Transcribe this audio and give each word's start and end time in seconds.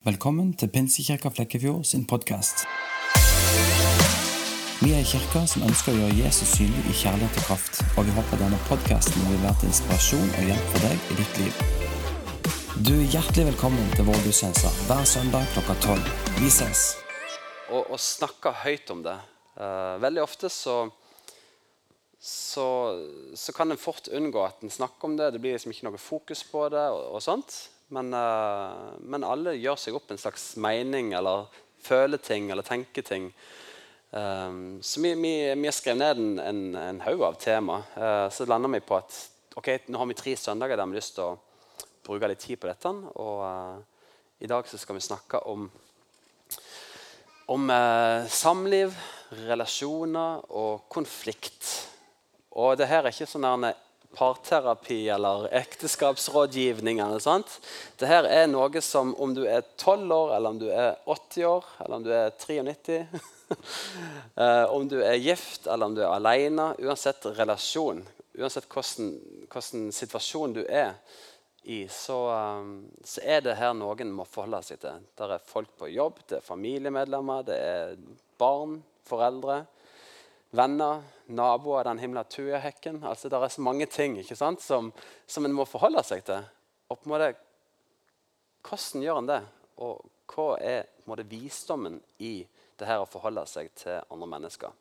Velkommen 0.00 0.54
til 0.56 0.70
Pinsekirka 0.72 1.28
Flekkefjord 1.28 1.82
sin 1.84 2.06
podkast. 2.08 2.62
Vi 4.80 4.94
er 4.94 5.02
en 5.02 5.08
kirke 5.10 5.42
som 5.52 5.66
ønsker 5.66 5.92
å 5.92 5.98
gjøre 5.98 6.14
Jesus 6.22 6.54
synlig 6.56 6.84
i 6.88 6.94
kjærlighet 7.02 7.34
og 7.36 7.42
kraft, 7.44 7.82
og 8.00 8.06
vi 8.08 8.14
håper 8.16 8.38
denne 8.40 8.56
podkasten 8.64 9.26
vil 9.28 9.42
være 9.42 9.58
til 9.60 9.68
inspirasjon 9.68 10.30
og 10.38 10.46
hjelp 10.48 10.70
for 10.70 10.86
deg 10.86 11.04
i 11.04 11.16
ditt 11.18 11.40
liv. 11.42 11.58
Du 12.86 12.94
er 12.94 13.12
hjertelig 13.12 13.44
velkommen 13.50 13.90
til 13.92 14.06
vår 14.06 14.22
gudstjeneste 14.24 14.70
hver 14.86 15.04
søndag 15.10 15.52
klokka 15.52 15.76
tolv. 15.84 16.08
Vi 16.38 16.48
ses. 16.48 16.86
Å 17.68 17.82
snakke 17.84 18.00
snakker 18.06 18.56
høyt 18.62 18.94
om 18.94 19.02
det. 19.04 19.18
Uh, 19.60 20.00
veldig 20.00 20.22
ofte 20.24 20.48
så, 20.48 20.78
så, 22.16 22.66
så 23.36 23.52
kan 23.52 23.76
en 23.76 23.82
fort 23.84 24.08
unngå 24.08 24.48
at 24.48 24.64
en 24.64 24.72
snakker 24.72 25.12
om 25.12 25.20
det. 25.20 25.28
Det 25.36 25.44
blir 25.44 25.58
liksom 25.58 25.76
ikke 25.76 25.90
noe 25.90 26.00
fokus 26.00 26.46
på 26.48 26.64
det. 26.72 26.86
og, 26.88 27.04
og 27.20 27.26
sånt. 27.28 27.60
Men, 27.90 28.12
eh, 28.14 28.98
men 29.02 29.26
alle 29.26 29.56
gjør 29.58 29.78
seg 29.82 29.96
opp 29.98 30.12
en 30.12 30.20
slags 30.20 30.52
mening 30.62 31.10
eller 31.18 31.50
føler 31.82 32.22
ting 32.22 32.50
eller 32.50 32.66
tenker 32.66 33.02
ting. 33.02 33.30
Um, 34.10 34.80
så 34.82 35.02
vi, 35.02 35.14
vi, 35.14 35.32
vi 35.54 35.68
har 35.68 35.74
skrevet 35.74 35.98
ned 36.00 36.18
en, 36.18 36.38
en, 36.42 36.62
en 36.78 37.00
haug 37.04 37.22
av 37.26 37.38
tema. 37.42 37.80
Uh, 37.94 38.26
så 38.30 38.46
lander 38.46 38.72
vi 38.74 38.82
på 38.86 38.98
at 38.98 39.18
ok, 39.58 39.70
nå 39.90 39.98
har 39.98 40.10
vi 40.10 40.18
tre 40.18 40.34
søndager 40.38 40.78
der 40.78 40.86
vi 40.86 40.96
har 40.96 41.02
lyst 41.02 41.16
til 41.18 41.28
å 41.30 41.38
bruke 42.06 42.30
litt 42.30 42.42
tid 42.42 42.58
på 42.62 42.70
dette. 42.70 42.94
Og 43.22 44.42
i 44.42 44.50
dag 44.50 44.70
så 44.70 44.78
skal 44.78 44.98
vi 44.98 45.04
snakke 45.04 45.42
om, 45.50 45.66
om 47.54 47.70
uh, 47.74 48.26
samliv, 48.30 48.94
relasjoner 49.46 50.46
og 50.58 50.86
konflikt. 50.90 51.70
Og 52.58 52.74
det 52.78 52.90
her 52.90 53.04
er 53.04 53.14
ikke 53.14 53.30
sånn 53.30 53.46
parterapi 54.14 55.08
eller 55.08 55.48
ekteskapsrådgivning. 55.54 56.98
Eller 56.98 57.18
sånt. 57.18 57.60
Dette 58.00 58.26
er 58.26 58.48
noe 58.50 58.82
som 58.82 59.14
om 59.20 59.34
du 59.34 59.44
er 59.46 59.62
12 59.76 60.12
år, 60.14 60.34
eller 60.36 60.50
om 60.50 60.60
du 60.60 60.68
er 60.70 60.96
80 61.06 61.46
år, 61.46 61.68
eller 61.84 61.96
om 61.96 62.06
du 62.06 62.12
er 62.14 62.30
93 62.30 62.98
eh, 64.42 64.64
Om 64.64 64.88
du 64.88 65.00
er 65.02 65.18
gift 65.18 65.66
eller 65.66 65.86
om 65.86 65.94
du 65.94 66.02
er 66.04 66.14
alene, 66.14 66.72
uansett 66.78 67.26
relasjon, 67.38 68.04
uansett 68.38 68.68
hvordan, 68.70 69.14
hvordan 69.50 69.90
situasjon 69.94 70.54
du 70.58 70.62
er 70.66 70.94
i, 71.62 71.82
så, 71.92 72.16
um, 72.30 72.86
så, 73.04 73.20
er 73.20 73.42
det 73.44 73.58
her 73.58 73.74
noen 73.76 74.14
må 74.16 74.24
forholde 74.24 74.62
seg 74.64 74.80
til. 74.80 75.02
Det 75.14 75.26
er 75.26 75.42
folk 75.44 75.74
på 75.78 75.90
jobb, 75.92 76.22
det 76.30 76.38
er 76.38 76.46
familiemedlemmer, 76.46 77.44
det 77.46 77.58
er 77.60 77.98
barn, 78.40 78.78
foreldre 79.06 79.64
venner, 80.50 81.02
naboer, 81.26 81.84
den 81.84 81.98
himla 82.02 82.24
tujahekken. 82.24 83.02
Altså, 83.04 83.28
det 83.28 83.38
er 83.38 83.52
så 83.54 83.62
mange 83.62 83.86
ting 83.86 84.18
ikke 84.18 84.36
sant, 84.36 84.62
som, 84.62 84.92
som 85.26 85.46
en 85.46 85.54
må 85.54 85.66
forholde 85.68 86.02
seg 86.06 86.24
til. 86.26 86.42
Og 86.90 86.98
på 86.98 87.08
en 87.08 87.14
måte, 87.14 87.32
Hvordan 88.60 89.02
gjør 89.02 89.18
en 89.22 89.28
det? 89.30 89.40
Og 89.80 90.00
hva 90.28 90.48
er 90.60 90.82
på 90.84 91.06
en 91.06 91.12
måte, 91.14 91.28
visdommen 91.30 92.00
i 92.20 92.42
det 92.78 92.88
her 92.88 93.00
å 93.00 93.08
forholde 93.08 93.46
seg 93.48 93.70
til 93.78 94.02
andre 94.12 94.28
mennesker? 94.28 94.74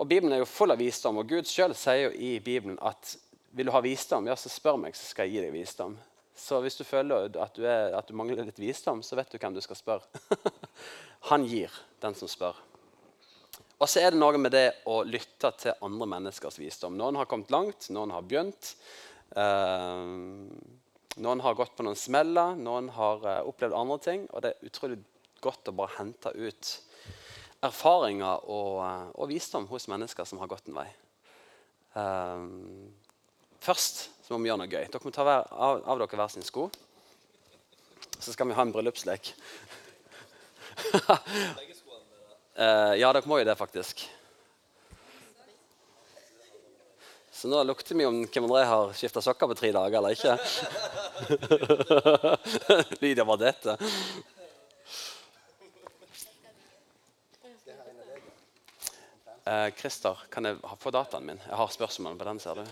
Og 0.00 0.08
Bibelen 0.08 0.32
er 0.32 0.40
jo 0.40 0.48
full 0.48 0.72
av 0.72 0.80
visdom, 0.80 1.18
og 1.20 1.28
Gud 1.28 1.48
sjøl 1.48 1.74
sier 1.76 2.06
jo 2.06 2.14
i 2.16 2.38
Bibelen 2.40 2.78
at 2.80 3.18
vil 3.52 3.68
du 3.68 3.74
ha 3.74 3.82
visdom, 3.84 4.30
ja, 4.30 4.36
så 4.38 4.48
spør 4.48 4.78
meg, 4.80 4.96
så 4.96 5.10
skal 5.10 5.28
jeg 5.28 5.34
gi 5.34 5.44
deg 5.44 5.52
visdom. 5.52 5.98
Så 6.40 6.62
hvis 6.64 6.78
du 6.78 6.86
føler 6.88 7.28
at 7.42 7.58
du, 7.58 7.66
er, 7.68 7.92
at 7.98 8.08
du 8.08 8.16
mangler 8.16 8.46
litt 8.46 8.62
visdom, 8.62 9.02
så 9.04 9.18
vet 9.18 9.28
du 9.28 9.36
hvem 9.36 9.58
du 9.58 9.60
skal 9.60 9.76
spørre. 9.76 10.22
Han 11.28 11.44
gir 11.44 11.74
den 12.00 12.16
som 12.16 12.30
spør. 12.30 12.56
Og 13.80 13.88
så 13.88 14.02
er 14.02 14.12
det 14.12 14.20
noe 14.20 14.36
med 14.36 14.52
det 14.52 14.66
å 14.92 14.98
lytte 15.08 15.48
til 15.56 15.84
andre 15.86 16.08
menneskers 16.12 16.58
visdom. 16.60 16.98
Noen 17.00 17.16
har 17.16 17.28
kommet 17.28 17.52
langt, 17.52 17.86
noen 17.88 18.12
har 18.12 18.26
begynt. 18.28 18.74
Eh, 19.32 20.02
noen 21.24 21.40
har 21.40 21.56
gått 21.56 21.78
på 21.78 21.86
noen 21.86 21.96
smeller, 21.96 22.58
noen 22.60 22.90
har 22.92 23.24
eh, 23.24 23.40
opplevd 23.48 23.78
andre 23.78 23.96
ting. 24.04 24.26
Og 24.34 24.44
det 24.44 24.52
er 24.52 24.68
utrolig 24.68 24.98
godt 25.40 25.72
å 25.72 25.76
bare 25.78 25.96
hente 25.96 26.34
ut 26.36 26.74
erfaringer 27.64 28.44
og, 28.52 28.74
eh, 28.84 29.06
og 29.16 29.32
visdom 29.32 29.64
hos 29.72 29.88
mennesker 29.88 30.28
som 30.28 30.44
har 30.44 30.52
gått 30.52 30.68
en 30.68 30.76
vei. 30.82 30.90
Først 33.64 34.04
så 34.26 34.36
må 34.36 34.44
vi 34.44 34.52
gjøre 34.52 34.60
noe 34.60 34.70
gøy. 34.70 34.84
Dere 34.92 35.08
må 35.08 35.14
ta 35.16 35.24
hver, 35.26 35.48
av, 35.56 35.80
av 35.88 36.04
dere 36.04 36.20
hver 36.20 36.30
sin 36.36 36.44
sko. 36.46 36.68
Så 38.20 38.36
skal 38.36 38.46
vi 38.46 38.54
ha 38.60 38.62
en 38.68 38.76
bryllupslek. 38.76 39.32
Uh, 42.60 42.92
ja, 43.00 43.08
dere 43.08 43.24
må 43.24 43.38
jo 43.40 43.44
det, 43.48 43.56
faktisk. 43.56 44.02
Så 47.40 47.48
nå 47.48 47.62
lukter 47.64 47.96
vi 47.96 48.04
om 48.04 48.18
hvem 48.26 48.44
André 48.44 48.66
har 48.68 48.90
skifta 48.92 49.22
sokker 49.24 49.48
på 49.48 49.54
tre 49.56 49.70
dager 49.72 49.96
eller 49.96 50.12
ikke. 50.12 50.34
Lydia 53.00 53.24
var 53.24 53.40
dette. 53.40 53.78
Uh, 59.48 59.70
Christer, 59.80 60.20
kan 60.28 60.44
jeg 60.44 60.60
få 60.84 60.92
dataen 60.92 61.24
min? 61.32 61.40
Jeg 61.48 61.56
har 61.62 61.72
spørsmål 61.72 62.20
på 62.20 62.28
den, 62.28 62.44
ser 62.44 62.60
du. 62.60 62.64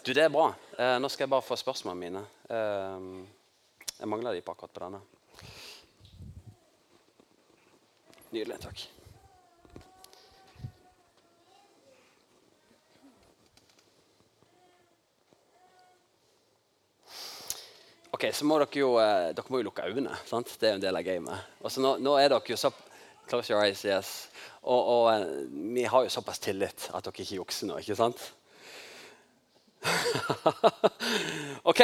Du, 0.00 0.14
Det 0.16 0.24
er 0.24 0.32
bra. 0.32 0.48
Uh, 0.80 0.96
nå 0.96 1.12
skal 1.12 1.26
jeg 1.26 1.34
bare 1.36 1.44
få 1.44 1.60
spørsmålene 1.60 2.00
mine. 2.08 2.24
Uh, 2.48 3.20
jeg 3.98 4.08
mangler 4.08 4.32
de 4.32 4.40
på 4.40 4.56
akkurat 4.56 4.72
på 4.72 4.86
denne. 4.86 5.04
Nydelig. 8.32 8.58
Takk. 8.62 8.82
Ok, 18.12 18.28
så 18.32 18.46
må 18.48 18.56
dere 18.62 18.78
jo, 18.78 18.94
eh, 19.02 19.32
dere 19.36 19.52
må 19.52 19.60
jo 19.60 19.66
lukke 19.66 19.84
øynene. 19.84 20.16
sant? 20.24 20.48
Det 20.60 20.68
er 20.68 20.72
jo 20.72 20.78
en 20.78 20.84
del 20.86 20.96
av 20.96 21.04
gamet. 21.04 21.52
Og 21.60 21.72
så 21.72 21.80
nå, 21.84 21.96
nå, 21.98 22.16
er 22.16 22.28
dere 22.32 22.54
jo 22.54 22.56
så 22.56 22.72
Close 23.28 23.52
your 23.52 23.62
eyes, 23.62 23.84
yes. 23.84 24.28
Og, 24.62 24.80
og 24.86 25.04
eh, 25.12 25.26
vi 25.74 25.84
har 25.84 26.02
jo 26.02 26.10
såpass 26.10 26.40
tillit 26.42 26.88
at 26.92 27.04
dere 27.04 27.22
ikke 27.22 27.38
jukser 27.38 27.68
nå, 27.68 27.78
ikke 27.78 27.96
sant? 27.96 28.24
ok. 31.70 31.82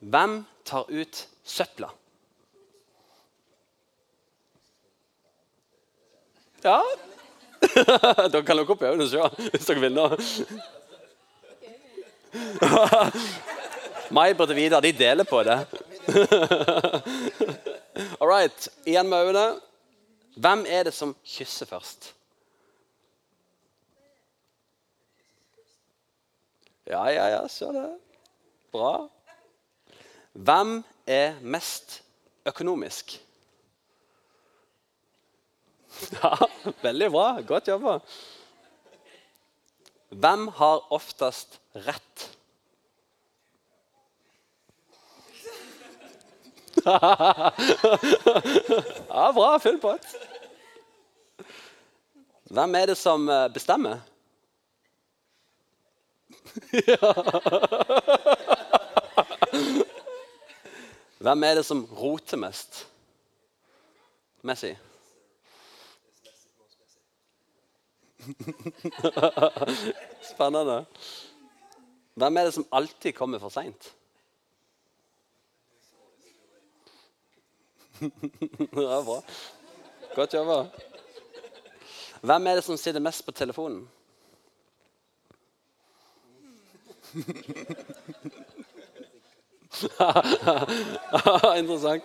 Hvem 0.00 0.36
tar 0.64 0.90
ut 0.90 1.22
søpla? 1.44 1.88
Ja. 6.66 6.82
dere 8.32 8.42
kan 8.42 8.56
lukke 8.58 8.74
opp 8.74 8.82
øynene 8.82 9.04
og 9.06 9.10
se 9.12 9.18
hvis 9.52 9.66
dere 9.68 9.80
vil 9.84 9.94
nå. 9.94 10.06
May-Britt 14.16 14.50
og 14.50 14.58
Vidar 14.58 14.80
de 14.82 14.90
deler 14.96 15.26
på 15.28 15.38
det. 15.46 15.58
All 18.20 18.28
right. 18.28 18.68
Igjen 18.86 19.08
med 19.08 19.18
øynene. 19.28 19.60
Hvem 20.36 20.66
er 20.68 20.82
det 20.88 20.94
som 20.94 21.16
kysser 21.24 21.66
først? 21.70 22.14
Ja, 26.86 27.04
ja, 27.10 27.26
ja, 27.36 27.48
se 27.48 27.64
det. 27.74 27.98
Bra. 28.74 29.08
Hvem 30.32 30.84
er 31.06 31.34
mest 31.42 32.02
økonomisk? 32.46 33.25
Ja, 36.22 36.36
veldig 36.82 37.10
bra. 37.10 37.40
Godt 37.46 37.68
jobba. 37.68 37.98
Hvem 40.08 40.48
har 40.58 40.92
oftest 40.92 41.60
rett? 41.86 42.30
ja, 49.08 49.32
bra. 49.32 49.58
Full 49.58 49.80
pott. 49.80 50.06
Hvem 52.50 52.74
er 52.78 52.86
det 52.92 52.98
som 53.00 53.26
bestemmer? 53.54 53.96
bestemmer? 53.96 54.00
Hvem 61.26 61.42
er 61.42 61.54
det 61.58 61.64
som 61.66 61.84
roter 61.98 62.36
mest? 62.38 62.86
Messi. 64.46 64.76
Spennende. 70.32 70.84
Hvem 72.14 72.36
er 72.36 72.44
det 72.44 72.54
som 72.54 72.66
alltid 72.72 73.12
kommer 73.12 73.38
for 73.38 73.48
seint? 73.52 73.92
ja, 78.00 79.02
bra. 79.04 79.22
Godt 80.14 80.34
jobba. 80.34 80.66
Hvem 82.20 82.46
er 82.46 82.54
det 82.54 82.64
som 82.64 82.76
sitter 82.76 83.00
mest 83.00 83.26
på 83.26 83.32
telefonen? 83.32 83.88
Interessant. 91.56 92.04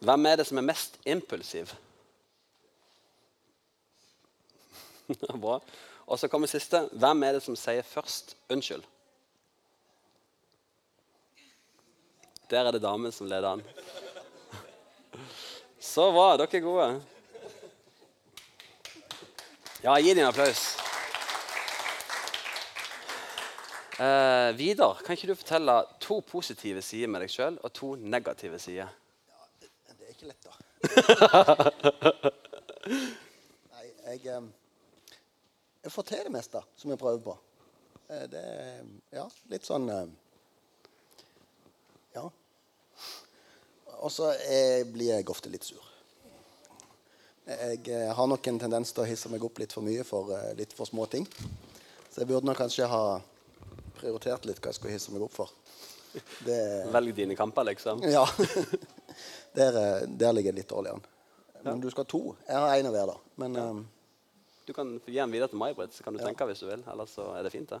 Hvem 0.00 0.26
er 0.26 0.36
det 0.38 0.46
som 0.46 0.58
er 0.58 0.66
mest 0.70 0.98
impulsiv? 1.06 1.74
Bra. 5.42 5.60
Og 6.08 6.18
så 6.18 6.28
kommer 6.28 6.46
siste. 6.50 6.88
Hvem 6.92 7.22
er 7.26 7.32
det 7.36 7.42
som 7.44 7.56
sier 7.56 7.82
først 7.86 8.36
unnskyld? 8.52 8.84
Der 12.48 12.64
er 12.64 12.70
det 12.72 12.82
damen 12.82 13.12
som 13.12 13.26
leder 13.28 13.48
an. 13.58 13.62
Så 15.80 16.12
bra. 16.12 16.36
Dere 16.40 16.56
er 16.56 16.60
gode. 16.64 17.02
Ja, 19.84 19.98
gi 20.00 20.14
dem 20.14 20.24
en 20.24 20.30
applaus. 20.30 20.76
Eh, 23.98 24.56
Vidar, 24.56 24.94
kan 25.04 25.12
ikke 25.16 25.28
du 25.30 25.34
fortelle 25.38 25.84
to 26.00 26.20
positive 26.22 26.82
sider 26.86 27.08
med 27.10 27.20
deg 27.24 27.30
sjøl 27.32 27.58
og 27.66 27.72
to 27.74 27.94
negative 27.98 28.58
sider? 28.62 28.88
Ja, 29.28 29.38
Det 29.60 29.68
er 30.06 30.10
ikke 30.14 30.28
lett, 30.30 30.44
da. 30.46 30.52
Nei, 33.74 33.86
jeg, 34.06 34.18
em, 34.36 34.46
jeg 35.82 35.92
får 35.94 36.08
til 36.10 36.24
det 36.28 36.32
meste 36.34 36.62
som 36.76 36.90
jeg 36.92 37.00
prøver 37.00 37.20
på. 37.24 37.36
Eh, 38.08 38.24
Det 38.32 38.42
er 38.42 38.82
ja, 39.12 39.26
litt 39.50 39.66
sånn 39.68 39.88
Ja. 42.14 42.24
Og 43.98 44.10
så 44.14 44.32
blir 44.92 45.14
jeg 45.16 45.28
ofte 45.30 45.50
litt 45.50 45.64
sur. 45.66 45.82
Jeg 47.48 47.88
eh, 47.88 48.10
har 48.12 48.26
nok 48.28 48.46
en 48.50 48.58
tendens 48.60 48.92
til 48.92 49.02
å 49.02 49.08
hisse 49.08 49.30
meg 49.32 49.44
opp 49.46 49.56
litt 49.58 49.72
for 49.72 49.80
mye 49.86 50.04
for 50.04 50.34
eh, 50.36 50.50
litt 50.58 50.74
for 50.76 50.84
små 50.88 51.06
ting. 51.08 51.24
Så 52.12 52.20
jeg 52.20 52.28
burde 52.28 52.44
nok 52.44 52.58
kanskje 52.60 52.88
ha 52.90 53.20
prioritert 53.98 54.44
litt 54.44 54.60
hva 54.60 54.68
jeg 54.68 54.76
skulle 54.76 54.92
hisse 54.92 55.14
meg 55.14 55.24
opp 55.24 55.32
for. 55.32 55.54
Det, 56.44 56.58
Velg 56.92 57.14
dine 57.16 57.36
kamper, 57.38 57.64
liksom. 57.70 58.02
ja. 58.04 58.26
der, 59.58 59.78
eh, 59.80 60.04
der 60.20 60.36
ligger 60.36 60.52
jeg 60.52 60.60
litt 60.60 60.74
dårlig 60.74 60.92
an. 60.98 61.06
Men 61.64 61.80
du 61.80 61.88
skal 61.90 62.04
ha 62.04 62.10
to. 62.12 62.20
Jeg 62.46 62.60
har 62.60 62.76
én 62.76 62.90
av 62.90 62.94
hver, 62.98 63.14
da. 63.14 63.16
Men 63.40 63.56
eh, 63.62 63.80
Du 64.68 64.74
kan 64.76 64.90
gi 65.06 65.16
den 65.16 65.32
videre 65.32 65.48
til 65.48 65.56
May-Britt, 65.56 65.94
så 65.96 66.04
kan 66.04 66.12
du 66.12 66.20
tenke 66.20 66.44
hvis 66.44 66.60
du 66.60 66.66
vil. 66.68 66.82
Ellers 66.92 67.14
så 67.16 67.24
er 67.38 67.46
det 67.46 67.52
fint, 67.54 67.70
det. 67.72 67.80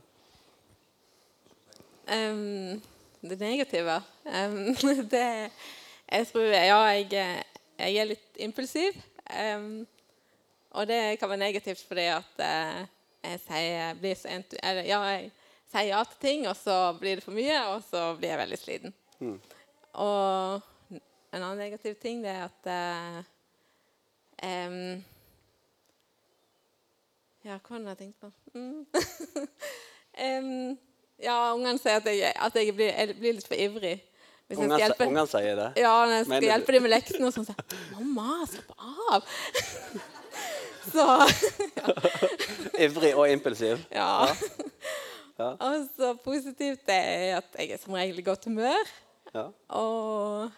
Um, 2.08 2.80
det 3.20 3.36
negative 3.40 3.98
um, 4.24 4.74
det, 5.12 5.50
Jeg 6.08 6.26
tror 6.30 6.40
Ja, 6.40 6.78
jeg, 6.96 7.10
jeg 7.76 7.96
er 8.00 8.08
litt 8.08 8.40
impulsiv. 8.40 8.96
Um, 9.28 9.86
og 10.70 10.88
det 10.88 11.18
kan 11.20 11.28
være 11.28 11.42
negativt 11.42 11.84
fordi 11.84 12.06
at 12.08 12.40
uh, 12.40 12.80
jeg 13.20 13.42
sier, 13.44 14.00
blir 14.00 14.16
så 14.16 14.32
entu 14.32 14.56
eller, 14.62 14.88
ja, 14.88 15.02
jeg 15.12 15.28
sier 15.68 15.90
ja 15.90 16.00
til 16.08 16.18
ting, 16.24 16.48
og 16.48 16.56
så 16.56 16.78
blir 16.96 17.20
det 17.20 17.26
for 17.26 17.36
mye, 17.36 17.58
og 17.74 17.84
så 17.84 18.14
blir 18.16 18.32
jeg 18.32 18.40
veldig 18.46 18.60
sliten. 18.62 18.96
Og 19.92 20.64
en 20.94 21.42
annen 21.42 21.60
negativ 21.60 22.00
ting 22.00 22.24
det 22.24 22.32
er 22.32 22.48
at 22.48 22.72
uh, 22.72 23.20
Ja, 27.46 27.58
hva 27.62 27.76
hadde 27.76 27.94
jeg 27.94 27.98
tenkt 27.98 28.20
på? 28.20 28.30
Mm. 28.54 28.86
um, 30.26 30.78
ja, 31.22 31.36
ungene 31.54 31.78
sier 31.78 32.00
at 32.00 32.06
jeg, 32.10 32.32
at 32.34 32.58
jeg, 32.58 32.74
blir, 32.74 32.90
jeg 32.92 33.16
blir 33.18 33.36
litt 33.38 33.48
for 33.48 33.58
ivrig. 33.58 33.96
Hvis 34.48 34.56
jeg 34.56 34.56
skal 34.56 34.64
Ungene 34.64 34.80
hjelpe, 34.80 35.06
ungene 35.06 35.26
sier 35.28 35.58
det. 35.58 35.68
ja, 35.76 35.92
når 36.06 36.14
jeg 36.14 36.24
skal 36.24 36.34
Mener 36.34 36.48
hjelpe 36.48 36.74
dem 36.74 36.84
med 36.86 36.92
leksene, 36.94 37.28
og 37.28 37.34
sånn, 37.34 37.44
så 37.44 37.52
sier 37.52 37.64
'Mamma, 37.92 38.46
slapp 38.48 38.70
av!' 38.80 39.26
så 40.94 41.06
Ivrig 42.86 43.12
og 43.14 43.28
impulsiv. 43.30 43.84
ja. 43.92 44.10
Ja. 45.38 45.52
Og 45.62 45.84
så 45.94 46.14
positivt 46.24 46.80
det 46.88 46.94
er 46.94 47.36
at 47.36 47.58
jeg 47.58 47.70
er 47.70 47.78
som 47.78 47.94
regel 47.94 48.18
i 48.18 48.22
godt 48.26 48.48
humør. 48.48 48.88
Ja. 49.34 49.44
Og 49.68 50.50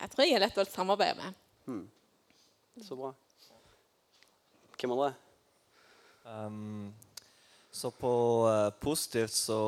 jeg 0.00 0.10
tror 0.10 0.24
jeg 0.24 0.34
er 0.34 0.42
lett 0.42 0.58
å 0.58 0.64
samarbeide 0.66 1.14
med. 1.20 1.84
Så 2.82 2.98
bra. 2.98 3.12
Hvem 4.80 4.96
andre? 4.96 5.12
Um, 6.26 6.94
så 7.70 7.90
på 7.90 8.12
uh, 8.48 8.70
positivt 8.80 9.32
så 9.32 9.58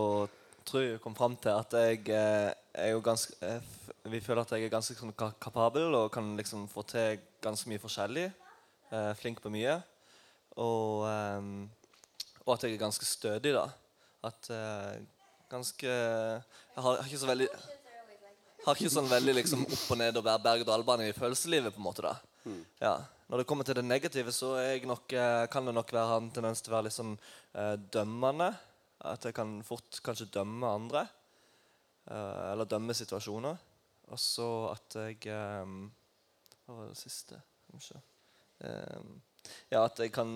tror 0.66 0.82
jeg 0.82 0.96
vi 0.96 1.02
kom 1.02 1.14
fram 1.14 1.37
til 1.38 1.55
at 1.55 1.75
jeg 1.78 2.00
uh, 2.10 2.50
er 2.75 2.90
jo 2.94 3.02
ganske 3.05 3.37
uh, 3.46 3.76
Vi 4.08 4.20
føler 4.25 4.43
at 4.43 4.52
jeg 4.56 4.66
er 4.66 4.72
ganske 4.72 4.96
sånn 4.96 5.14
ka 5.16 5.31
kapabel 5.40 5.94
og 5.94 6.10
kan 6.12 6.32
liksom 6.38 6.66
få 6.72 6.82
til 6.88 7.20
ganske 7.44 7.69
mye 7.69 7.82
forskjellig. 7.82 8.31
Flink 9.20 9.43
på 9.44 9.50
mye. 9.52 9.75
Og, 10.56 11.05
um, 11.05 11.66
og 12.46 12.55
at 12.55 12.64
jeg 12.64 12.72
er 12.72 12.81
ganske 12.81 13.04
stødig, 13.04 13.52
da. 13.52 13.66
At 14.25 14.49
ganske 15.50 15.90
Jeg 15.90 16.84
har, 16.87 17.02
ikke 17.04 17.20
så 17.20 17.28
veldig 17.28 17.50
har 18.64 18.81
ikke 18.81 18.94
sånn 18.94 19.11
veldig 19.12 19.34
liksom 19.43 19.66
opp 19.66 19.84
og 19.93 20.00
ned 20.00 20.16
og 20.16 20.25
berg-og-dal-bane 20.25 21.11
i 21.11 21.16
følelseslivet. 21.16 21.75
på 21.75 21.82
en 21.82 21.88
måte 21.90 22.06
da. 22.08 22.14
Ja. 22.81 22.94
Når 23.28 23.42
det 23.42 23.44
kommer 23.44 23.66
til 23.69 23.76
det 23.76 23.84
negative, 23.84 24.32
så 24.32 24.54
nok, 24.88 25.12
eh, 25.12 25.46
kan 25.52 25.66
det 25.66 25.75
nok 25.76 25.90
være 25.92 26.16
en 26.16 26.30
tendens 26.32 26.62
til 26.64 26.72
å 26.72 26.78
være 26.78 26.88
litt 26.88 27.00
eh, 27.60 27.75
dømmende. 27.92 28.54
At 29.04 29.25
jeg 29.25 29.34
kan 29.36 29.58
fort 29.62 30.00
kanskje 30.02 30.30
dømme 30.32 30.66
andre. 30.66 31.08
eh, 32.08 32.52
eller 32.52 32.64
dømme 32.64 32.94
situasjoner. 32.94 33.58
Og 34.08 34.19
så 34.19 34.72
at 34.72 34.96
jeg 34.96 35.26
eh, 35.26 35.75
Hva 36.64 36.76
var 36.76 36.88
det 36.88 36.96
siste? 36.96 37.36
Eh, 38.64 39.02
ja, 39.70 39.84
at 39.84 39.98
jeg 39.98 40.12
kan 40.12 40.32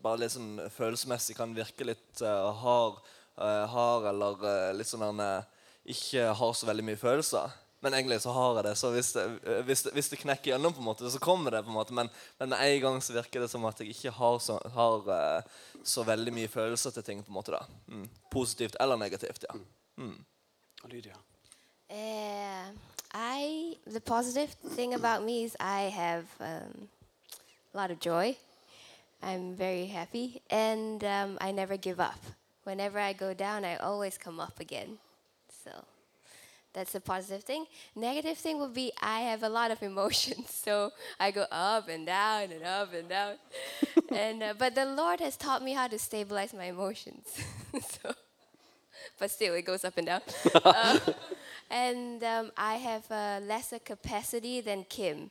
bare 0.00 0.22
litt 0.22 0.32
sånn 0.32 0.62
følelsesmessig 0.72 1.36
kan 1.36 1.52
virke 1.54 1.84
litt 1.84 2.22
eh, 2.24 2.62
hard, 2.64 3.04
hard 3.36 4.08
eller 4.12 4.72
litt 4.78 4.86
sånn 4.86 5.02
at 5.02 5.20
jeg 5.84 5.96
ikke 5.96 6.26
har 6.38 6.52
så 6.54 6.68
veldig 6.68 6.84
mye 6.86 7.00
følelser. 7.00 7.52
Men 7.84 7.94
egentlig 7.94 8.22
så 8.24 8.32
har 8.32 8.54
jeg 8.56 8.64
det. 8.64 8.74
Så 8.80 8.90
hvis 8.94 9.12
det, 9.12 9.22
eh, 9.44 9.60
hvis 9.68 9.82
det, 9.84 9.90
hvis 9.92 10.08
det 10.08 10.18
knekker 10.22 10.54
gjennom, 10.54 10.72
på 10.72 10.80
en 10.80 10.86
måte, 10.88 11.10
så 11.12 11.18
kommer 11.20 11.52
det. 11.52 11.62
på 11.66 11.68
en 11.68 11.76
måte. 11.76 11.92
Men, 11.92 12.08
men 12.38 12.48
med 12.48 12.62
en 12.64 12.80
gang 12.80 13.02
så 13.04 13.12
virker 13.12 13.44
det 13.44 13.50
som 13.52 13.64
at 13.68 13.80
jeg 13.80 13.92
ikke 13.92 14.14
har 14.16 14.38
så, 14.40 14.56
har, 14.72 15.10
eh, 15.12 15.42
så 15.84 16.04
veldig 16.08 16.32
mye 16.32 16.48
følelser 16.48 16.96
til 16.96 17.04
ting. 17.04 17.20
på 17.22 17.28
en 17.28 17.36
måte 17.36 17.52
da. 17.52 17.60
Mm. 17.92 18.08
Positivt 18.32 18.76
eller 18.80 18.96
negativt, 18.96 19.44
ja. 19.44 19.58
Mm. 20.00 20.24
Lydia. 20.88 21.20
Uh, 21.90 22.72
I 23.12 23.76
the 23.86 24.00
positive 24.00 24.56
thing 24.74 24.94
about 24.94 25.22
me 25.22 25.44
is 25.44 25.56
I 25.60 25.90
have 25.90 26.24
um, 26.40 26.88
a 27.74 27.76
lot 27.76 27.90
of 27.90 28.00
joy. 28.00 28.36
I'm 29.22 29.56
very 29.56 29.86
happy, 29.86 30.40
and 30.50 31.04
um, 31.04 31.38
I 31.40 31.52
never 31.52 31.76
give 31.76 32.00
up. 32.00 32.20
Whenever 32.64 32.98
I 32.98 33.12
go 33.12 33.34
down, 33.34 33.64
I 33.64 33.76
always 33.76 34.18
come 34.18 34.40
up 34.40 34.58
again. 34.58 34.98
So 36.74 36.80
that's 36.80 36.94
a 36.94 37.00
positive 37.00 37.44
thing. 37.44 37.66
Negative 37.94 38.36
thing 38.36 38.58
would 38.58 38.74
be 38.74 38.92
I 39.00 39.20
have 39.20 39.42
a 39.42 39.48
lot 39.48 39.70
of 39.70 39.82
emotions, 39.82 40.50
so 40.64 40.92
I 41.20 41.30
go 41.30 41.46
up 41.50 41.88
and 41.88 42.06
down 42.06 42.50
and 42.52 42.64
up 42.64 42.92
and 42.92 43.08
down. 43.08 43.34
and 44.12 44.42
uh, 44.42 44.54
but 44.58 44.74
the 44.74 44.84
Lord 44.84 45.20
has 45.20 45.36
taught 45.36 45.62
me 45.62 45.72
how 45.72 45.86
to 45.88 45.98
stabilize 45.98 46.52
my 46.52 46.64
emotions. 46.64 47.26
so 48.02 48.14
but 49.18 49.30
still 49.30 49.54
it 49.54 49.62
goes 49.62 49.84
up 49.84 49.96
and 49.98 50.06
down. 50.06 50.20
Uh, 50.64 50.98
and 51.70 52.24
um, 52.24 52.50
I 52.56 52.74
have 52.76 53.10
a 53.10 53.40
lesser 53.40 53.78
capacity 53.78 54.60
than 54.60 54.84
Kim. 54.84 55.30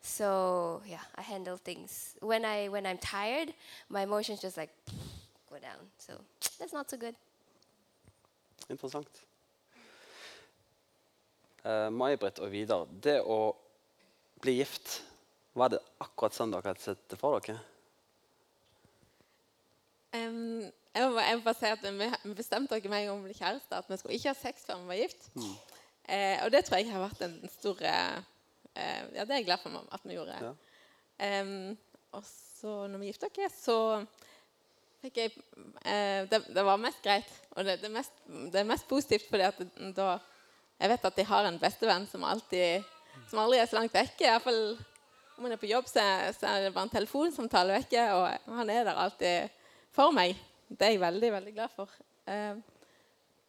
So 0.00 0.82
yeah, 0.86 1.00
I 1.16 1.22
handle 1.22 1.56
things 1.56 2.14
when 2.20 2.44
I 2.44 2.68
when 2.68 2.86
I'm 2.86 2.98
tired, 2.98 3.52
my 3.88 4.02
emotions 4.02 4.40
just 4.40 4.56
like 4.56 4.70
go 5.50 5.58
down. 5.58 5.90
So 5.98 6.12
that's 6.58 6.72
not 6.72 6.90
so 6.90 6.96
good. 6.96 7.16
Interessant. 8.70 9.08
Uh, 11.64 11.88
May-Britt 11.88 12.40
og 12.44 12.50
Vidar, 12.52 12.88
det 13.00 13.20
å 13.24 13.54
bli 14.44 14.58
gift, 14.58 14.98
var 15.56 15.72
det 15.72 15.80
akkurat 16.02 16.36
sånn 16.36 16.52
dere 16.52 16.74
hadde 16.74 16.82
sett 16.82 17.04
det 17.08 17.16
for 17.20 17.40
dere? 17.40 17.56
Um, 20.14 20.66
jeg, 20.94 21.06
må, 21.10 21.22
jeg 21.24 21.38
må 21.38 21.42
bare 21.42 21.58
si 21.58 21.70
at 21.72 21.86
Vi 21.86 22.08
vi 22.28 22.34
bestemte 22.38 22.76
oss 22.76 22.84
med 22.86 23.00
en 23.00 23.08
gang 23.08 23.22
vi 23.22 23.30
ble 23.30 23.38
kjærester 23.38 23.80
at 23.80 23.88
vi 23.90 23.98
skulle 23.98 24.18
ikke 24.18 24.30
ha 24.30 24.38
sex 24.38 24.66
før 24.66 24.82
vi 24.82 24.90
var 24.92 25.00
gift. 25.00 25.30
Eh, 26.04 26.44
og 26.44 26.52
det 26.52 26.66
tror 26.66 26.78
jeg 26.78 26.92
har 26.92 27.00
vært 27.00 27.24
en 27.24 27.34
stor 27.48 27.80
eh, 27.80 28.18
eh, 28.76 29.00
Ja, 29.16 29.24
det 29.24 29.32
er 29.32 29.40
jeg 29.40 29.48
glad 29.48 29.62
for 29.62 29.80
at 29.96 30.04
vi 30.04 30.18
gjorde. 30.18 30.36
Ja. 30.44 30.52
Um, 31.40 31.72
og 32.14 32.22
så 32.28 32.76
når 32.90 33.00
vi 33.00 33.08
gifta 33.08 33.30
oss, 33.46 33.56
så 33.64 33.78
fikk 35.02 35.18
jeg 35.22 35.32
eh, 35.84 36.28
det, 36.30 36.44
det 36.54 36.64
var 36.66 36.80
mest 36.82 37.02
greit. 37.02 37.32
Og 37.56 37.64
det, 37.66 37.80
det, 37.82 37.90
mest, 37.92 38.12
det 38.28 38.60
er 38.60 38.68
mest 38.68 38.86
positivt 38.88 39.26
fordi 39.30 39.48
at 39.48 39.64
da 39.96 40.18
Jeg 40.80 40.90
vet 40.90 41.06
at 41.08 41.20
jeg 41.20 41.28
har 41.28 41.48
en 41.48 41.60
bestevenn 41.60 42.06
som 42.10 42.26
alltid 42.26 42.84
Som 43.30 43.40
aldri 43.40 43.60
er 43.62 43.68
så 43.70 43.78
langt 43.78 43.94
vekke. 43.94 44.26
I 44.26 44.32
hvert 44.32 44.44
fall 44.44 44.62
om 45.36 45.46
han 45.46 45.54
er 45.54 45.58
på 45.58 45.70
jobb, 45.70 45.86
så, 45.90 46.02
er 46.02 46.62
det 46.62 46.72
bare 46.74 46.86
en 46.86 46.92
telefonsamtale 46.92 47.74
vekke, 47.80 48.02
og 48.14 48.52
han 48.58 48.70
er 48.70 48.84
der 48.86 49.00
alltid 49.02 49.54
for 49.94 50.14
meg. 50.14 50.36
Det 50.68 50.86
er 50.86 50.92
jeg 50.94 51.02
veldig, 51.02 51.30
veldig 51.34 51.54
glad 51.56 51.72
for. 51.74 51.90
Eh, 52.30 52.60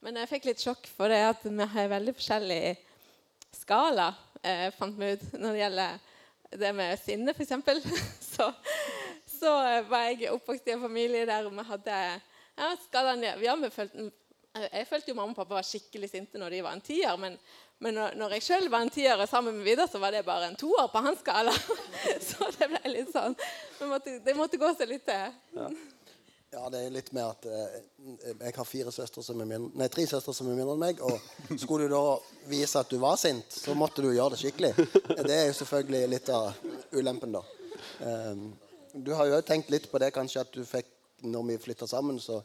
men 0.05 0.17
jeg 0.17 0.32
fikk 0.32 0.48
litt 0.50 0.63
sjokk 0.63 0.89
for 0.96 1.13
det 1.13 1.20
at 1.27 1.46
vi 1.46 1.67
har 1.75 1.91
veldig 1.91 2.15
forskjellig 2.17 2.62
skala, 3.53 4.08
eh, 4.41 4.72
fant 4.77 4.98
vi 4.98 5.12
ut, 5.13 5.27
når 5.36 5.46
det 5.46 5.62
gjelder 5.62 6.00
det 6.65 6.74
med 6.79 7.03
sinne, 7.03 7.36
f.eks. 7.38 7.53
så 8.34 8.50
så 9.46 9.51
var 9.89 10.10
jeg 10.10 10.32
oppvokst 10.34 10.67
i 10.70 10.75
en 10.75 10.84
familie 10.84 11.25
der 11.27 11.48
vi 11.50 11.65
hadde 11.70 11.98
ja, 12.55 12.70
skalaen, 12.86 13.25
ja, 13.44 13.55
vi 13.60 13.72
følte, 13.74 14.10
Jeg 14.55 14.88
følte 14.88 15.12
jo 15.12 15.17
mamma 15.17 15.33
og 15.33 15.39
pappa 15.41 15.57
var 15.57 15.65
skikkelig 15.67 16.07
sinte 16.13 16.39
når 16.39 16.53
de 16.55 16.62
var 16.63 16.77
en 16.77 16.83
tier, 16.83 17.12
men, 17.19 17.33
men 17.83 17.97
når, 18.15 18.38
jeg 18.38 18.45
sjøl 18.45 18.69
var 18.71 18.85
en 18.85 18.93
tier 18.93 19.19
sammen 19.27 19.57
med 19.57 19.67
Vidar, 19.67 19.89
så 19.91 20.00
var 20.00 20.15
det 20.15 20.24
bare 20.27 20.47
en 20.47 20.55
toer 20.59 20.88
på 20.93 21.01
hans 21.03 21.19
skala. 21.19 21.51
så 22.29 22.47
det 22.55 22.69
ble 22.71 22.93
litt 22.93 23.12
sånn 23.12 23.35
Det 23.35 23.89
måtte, 23.89 24.15
det 24.24 24.38
måtte 24.38 24.62
gå 24.62 24.71
seg 24.77 24.93
litt 24.93 25.03
til. 25.09 25.75
Ja, 26.55 26.69
det 26.71 26.85
er 26.85 26.93
litt 26.93 27.12
med 27.12 27.25
at 27.25 27.45
eh, 27.51 27.79
jeg 28.31 28.55
har 28.55 28.67
fire 28.69 28.91
søstre 28.95 29.24
som 29.25 29.41
er 29.43 29.50
mindre, 29.50 29.74
nei, 29.75 29.89
tre 29.91 30.05
søstre 30.07 30.31
som 30.38 30.47
er 30.47 30.55
mindre 30.55 30.77
enn 30.77 30.83
meg. 30.85 31.01
Og 31.03 31.59
skulle 31.59 31.89
du 31.89 31.95
da 31.97 32.15
vise 32.47 32.79
at 32.79 32.91
du 32.91 32.95
var 33.01 33.19
sint, 33.19 33.51
så 33.51 33.75
måtte 33.75 34.05
du 34.05 34.13
gjøre 34.13 34.38
det 34.38 34.43
skikkelig. 34.45 34.71
Det 35.25 35.35
er 35.35 35.50
jo 35.50 35.57
selvfølgelig 35.59 36.13
litt 36.13 36.31
av 36.31 36.53
ulempen, 36.95 37.35
da. 37.35 37.43
Um, 38.00 38.53
du 38.95 39.12
har 39.19 39.27
jo 39.27 39.41
tenkt 39.43 39.74
litt 39.74 39.89
på 39.91 40.00
det 40.00 40.13
kanskje 40.15 40.45
at 40.45 40.55
du 40.55 40.63
fikk 40.63 40.88
når 41.27 41.43
vi 41.50 41.63
flytta 41.65 41.88
sammen, 41.89 42.21
så 42.24 42.39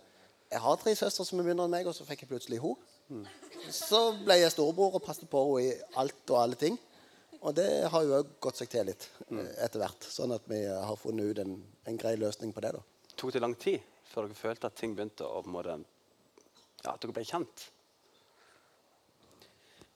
Jeg 0.51 0.61
har 0.65 0.79
tre 0.83 0.93
søstre 0.99 1.25
som 1.27 1.39
er 1.41 1.47
mindre 1.47 1.67
enn 1.69 1.73
meg, 1.73 1.87
og 1.87 1.95
så 1.95 2.05
fikk 2.07 2.25
jeg 2.25 2.31
plutselig 2.33 2.59
henne. 2.63 3.25
Så 3.71 4.01
ble 4.25 4.41
jeg 4.41 4.51
storebror 4.55 4.97
og 4.99 5.05
passet 5.05 5.29
på 5.31 5.43
henne 5.47 5.69
i 5.69 5.99
alt 6.03 6.33
og 6.35 6.41
alle 6.43 6.59
ting. 6.59 6.79
Og 7.41 7.55
det 7.57 7.69
har 7.89 8.03
jo 8.05 8.17
òg 8.19 8.33
gått 8.43 8.59
seg 8.61 8.69
til 8.69 8.85
litt 8.91 9.07
eh, 9.31 9.47
etter 9.65 9.81
hvert. 9.81 10.05
Sånn 10.13 10.35
at 10.35 10.45
vi 10.51 10.59
har 10.69 10.99
funnet 11.01 11.31
ut 11.31 11.39
en, 11.45 11.55
en 11.89 12.01
grei 12.01 12.17
løsning 12.21 12.51
på 12.53 12.61
det. 12.65 12.75
da. 12.77 12.83
Tok 13.17 13.33
det 13.33 13.41
lang 13.45 13.55
tid 13.61 13.81
før 14.11 14.27
dere 14.27 14.37
følte 14.37 14.69
at 14.69 14.77
ting 14.77 14.97
begynte 14.99 15.25
å 15.25 15.41
på 15.45 15.49
en 15.49 15.55
måte, 15.55 15.79
Ja, 16.83 16.95
at 16.97 17.01
dere 17.05 17.15
ble 17.15 17.25
kjent? 17.29 17.67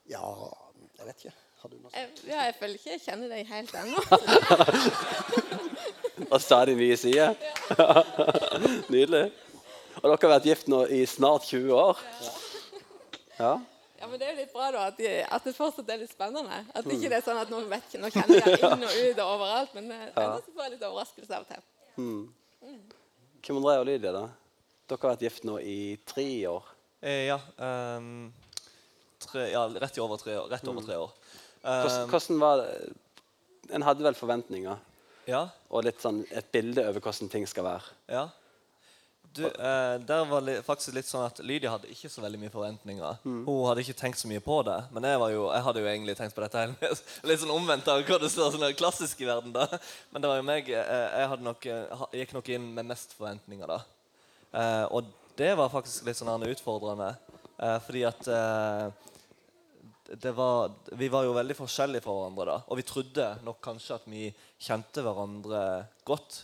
Ja, 0.09 0.23
jeg 0.95 1.07
vet 1.09 1.23
ikke. 1.25 1.35
Har 1.61 1.71
du 1.71 1.77
noe 1.81 1.89
sånt? 1.91 1.99
Jeg, 1.99 2.31
ja, 2.31 2.45
jeg 2.47 2.55
føler 2.59 2.75
ikke 2.79 2.93
jeg 2.93 3.03
kjenner 3.03 3.27
deg 3.33 3.41
helt 3.49 3.73
ennå. 3.81 3.99
Og 6.31 6.39
stadig 6.41 6.77
nye 6.79 6.97
sider? 6.97 7.35
Nydelig. 8.93 9.25
Og 10.05 10.11
dere 10.11 10.27
har 10.27 10.35
vært 10.35 10.45
gift 10.45 10.67
nå 10.69 10.83
i 10.93 10.99
snart 11.09 11.47
20 11.49 11.71
år? 11.73 12.01
Ja. 13.39 13.55
Ja, 13.97 14.09
men 14.11 14.19
Det 14.19 14.27
er 14.27 14.35
jo 14.35 14.37
litt 14.43 14.51
bra 14.53 14.67
da, 14.69 14.83
at, 14.91 14.99
de, 14.99 15.07
at 15.25 15.47
det 15.47 15.53
fortsatt 15.57 15.87
er 15.89 16.03
litt 16.03 16.11
spennende. 16.13 16.59
At 16.77 16.85
ikke 16.85 17.09
det 17.09 17.17
er 17.17 17.23
sånn 17.25 17.39
at 17.41 17.49
nå, 17.49 17.63
vet 17.71 17.95
nå 17.97 18.11
kjenner 18.13 18.37
jeg 18.37 18.59
inn 18.59 18.85
og 18.85 18.99
ut 19.01 19.21
og 19.23 19.31
overalt. 19.31 19.73
Men 19.73 19.89
det 19.89 19.97
er 19.97 20.11
bare 20.13 20.43
får 20.45 20.69
litt 20.75 20.85
overraskelse 20.85 21.39
av 21.39 21.47
og 21.47 21.49
til. 21.49 21.65
Kim 23.41 23.57
André 23.57 23.79
og 23.81 23.87
Lydia, 23.89 24.13
da? 24.13 24.27
Dere 24.85 25.01
har 25.01 25.15
vært 25.15 25.25
gift 25.25 25.49
nå 25.49 25.57
i 25.65 25.79
tre 26.05 26.27
år. 26.51 26.69
Eh, 27.01 27.25
ja, 27.31 27.39
um, 27.97 28.29
tre, 29.25 29.49
ja, 29.55 29.65
rett 29.73 29.97
i 29.97 30.05
over 30.05 30.21
tre 30.21 30.37
år. 30.37 30.53
Rett 30.53 30.69
over 30.69 30.85
tre 30.85 31.01
år. 31.01 31.17
Ehm, 31.65 32.09
hvordan 32.13 32.41
var 32.45 32.61
det? 32.61 32.71
En 33.73 33.89
hadde 33.89 34.05
vel 34.05 34.17
forventninger 34.17 34.77
ja, 35.25 35.47
og 35.73 35.87
litt 35.87 35.97
sånn 36.03 36.21
et 36.29 36.53
bilde 36.53 36.83
over 36.85 37.01
hvordan 37.01 37.31
ting 37.33 37.49
skal 37.49 37.65
være. 37.73 37.95
ja. 38.13 38.27
Du, 39.35 39.43
eh, 39.45 39.95
der 40.07 40.21
var 40.29 40.45
det 40.47 40.53
faktisk 40.63 40.93
litt 40.95 41.07
sånn 41.09 41.25
at 41.27 41.41
Lydia 41.43 41.73
hadde 41.73 41.89
ikke 41.91 42.07
så 42.11 42.23
veldig 42.23 42.39
mye 42.39 42.53
forventninger. 42.53 43.17
Hun 43.25 43.65
hadde 43.67 43.83
ikke 43.83 43.97
tenkt 43.99 44.21
så 44.21 44.29
mye 44.31 44.43
på 44.43 44.61
det. 44.67 44.77
Men 44.95 45.07
jeg, 45.09 45.19
var 45.19 45.33
jo, 45.33 45.43
jeg 45.51 45.65
hadde 45.67 45.83
jo 45.83 45.89
egentlig 45.91 46.15
tenkt 46.19 46.37
på 46.37 46.43
dette 46.45 46.61
hele 46.63 46.91
litt 47.29 47.41
sånn 47.43 47.51
omvendt 47.55 47.89
av 47.91 48.03
hva 48.07 48.19
det 48.21 48.31
står 48.31 48.55
sånn 48.55 48.67
klassisk 48.79 49.25
i 49.25 49.27
verden. 49.27 49.51
da. 49.55 49.67
Men 50.13 50.23
det 50.23 50.31
var 50.31 50.39
jo 50.39 50.47
meg. 50.47 50.71
eh, 50.71 51.19
Jeg 51.25 51.41
nok, 51.43 51.67
eh, 51.67 52.05
gikk 52.21 52.37
nok 52.37 52.53
inn 52.55 52.69
med 52.77 52.87
mest 52.93 53.17
forventninger 53.19 53.75
da. 53.75 53.81
Eh, 54.55 54.85
og 54.95 55.11
det 55.35 55.51
var 55.59 55.73
faktisk 55.73 56.07
litt 56.07 56.21
sånn 56.21 56.47
utfordrende. 56.47 57.11
Eh, 57.59 57.77
fordi 57.83 58.05
at 58.07 58.27
eh, 58.31 58.87
det 60.21 60.31
var, 60.31 60.71
vi 60.95 61.07
var 61.09 61.25
jo 61.25 61.33
veldig 61.35 61.55
forskjellige 61.57 62.03
fra 62.05 62.13
hverandre 62.15 62.45
da. 62.51 62.57
Og 62.69 62.79
vi 62.79 62.85
trodde 62.87 63.29
nok 63.45 63.59
kanskje 63.63 63.95
at 63.97 64.05
vi 64.09 64.27
kjente 64.61 65.03
hverandre 65.03 65.61
godt. 66.07 66.43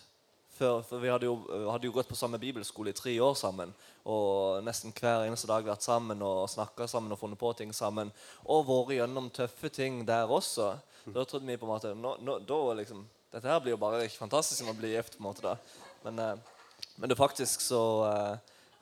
Før, 0.61 0.83
for 0.85 1.01
vi 1.01 1.09
hadde 1.09 1.25
jo, 1.25 1.39
hadde 1.71 1.87
jo 1.87 1.93
gått 1.95 2.09
på 2.11 2.17
samme 2.17 2.37
bibelskole 2.37 2.91
i 2.91 2.97
tre 2.97 3.15
år 3.23 3.33
sammen. 3.39 3.71
Og 4.05 4.59
nesten 4.61 4.93
hver 4.93 5.23
eneste 5.25 5.49
dag 5.49 5.65
vært 5.65 5.81
sammen 5.81 6.21
og 6.21 6.43
snakka 6.53 6.85
sammen 6.89 7.15
og 7.15 7.17
funnet 7.17 7.39
på 7.41 7.49
ting 7.57 7.73
sammen. 7.73 8.11
Og 8.45 8.67
vært 8.67 8.99
gjennom 8.99 9.31
tøffe 9.33 9.71
ting 9.73 10.03
der 10.05 10.29
også. 10.29 10.75
Da 11.07 11.25
trodde 11.25 11.49
vi 11.49 11.57
på 11.57 11.65
en 11.65 11.71
måte 11.71 11.95
nå, 11.97 12.13
nå, 12.21 12.37
da 12.45 12.61
liksom, 12.77 13.01
Dette 13.31 13.47
her 13.47 13.61
blir 13.63 13.73
jo 13.73 13.79
bare 13.79 14.09
fantastisk 14.11 14.65
man 14.67 14.77
blir 14.77 14.93
gift. 14.93 15.17
på 15.17 15.23
en 15.23 15.29
måte 15.31 15.45
da. 15.45 15.55
Men, 16.03 16.19
eh, 16.19 16.81
men 16.97 17.09
det 17.09 17.17
faktisk 17.17 17.61
så 17.63 17.83
eh, 18.05 18.35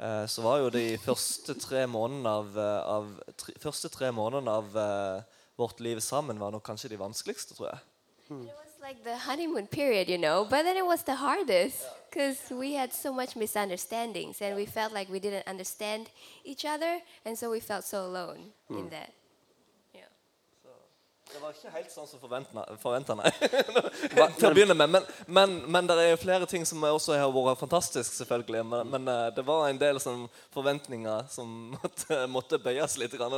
eh, 0.04 0.26
så 0.26 0.44
var 0.44 0.60
jo 0.60 0.72
de 0.74 0.98
første 0.98 1.54
tre 1.54 1.86
månedene 1.88 2.34
av, 2.42 2.58
eh, 2.58 2.82
av, 2.96 3.14
tre, 3.38 3.54
første 3.62 3.92
tre 3.94 4.12
månedene 4.12 4.52
av 4.52 4.80
eh, 4.84 5.38
vårt 5.56 5.80
liv 5.80 6.02
sammen 6.04 6.40
var 6.42 6.52
nok 6.52 6.66
kanskje 6.66 6.90
de 6.92 7.00
vanskeligste, 7.00 7.56
tror 7.56 7.70
jeg. 7.70 7.86
Was 8.30 8.69
like 8.82 9.04
the 9.04 9.16
honeymoon 9.18 9.68
period, 9.68 10.10
you 10.10 10.18
know, 10.18 10.46
but 10.50 10.64
then 10.64 10.78
it 10.78 10.86
was 10.86 11.04
the 11.04 11.16
hardest 11.16 11.86
because 12.10 12.38
we 12.52 12.74
had 12.74 12.92
so 12.94 13.14
much 13.14 13.36
misunderstandings 13.36 14.42
and 14.42 14.56
we 14.56 14.66
felt 14.66 14.94
like 14.94 15.10
we 15.12 15.20
didn't 15.20 15.48
understand 15.48 16.10
each 16.46 16.66
other, 16.66 17.00
and 17.26 17.38
so 17.38 17.50
we 17.52 17.60
felt 17.60 17.84
so 17.86 18.06
alone 18.06 18.52
in 18.70 18.90
that. 18.90 19.12
Yeah. 19.94 20.08
Det 21.34 21.40
var 21.44 21.52
ikke 21.54 21.70
helt 21.76 21.92
sånn 21.94 22.08
som 22.10 22.18
forventa, 22.24 23.14
nei. 23.14 23.30
Til 24.40 24.48
å 24.50 24.54
begynne 24.56 24.74
med. 24.74 24.90
Men, 24.96 25.04
men, 25.28 25.54
men 25.70 25.86
det 25.92 25.98
er 26.02 26.10
jo 26.16 26.22
flere 26.24 26.48
ting 26.50 26.66
som 26.66 26.82
også 26.88 27.20
har 27.20 27.30
vært 27.36 27.60
fantastisk, 27.62 28.16
selvfølgelig. 28.18 28.64
Men, 28.66 28.90
men 28.90 29.12
eh, 29.14 29.28
det 29.36 29.44
var 29.46 29.68
en 29.70 29.78
del 29.78 30.00
sånn 30.02 30.24
forventninger 30.56 31.28
som 31.30 31.52
måtte, 31.76 32.24
måtte 32.34 32.58
bøyes 32.64 32.98
litt. 32.98 33.14
Grann. 33.20 33.36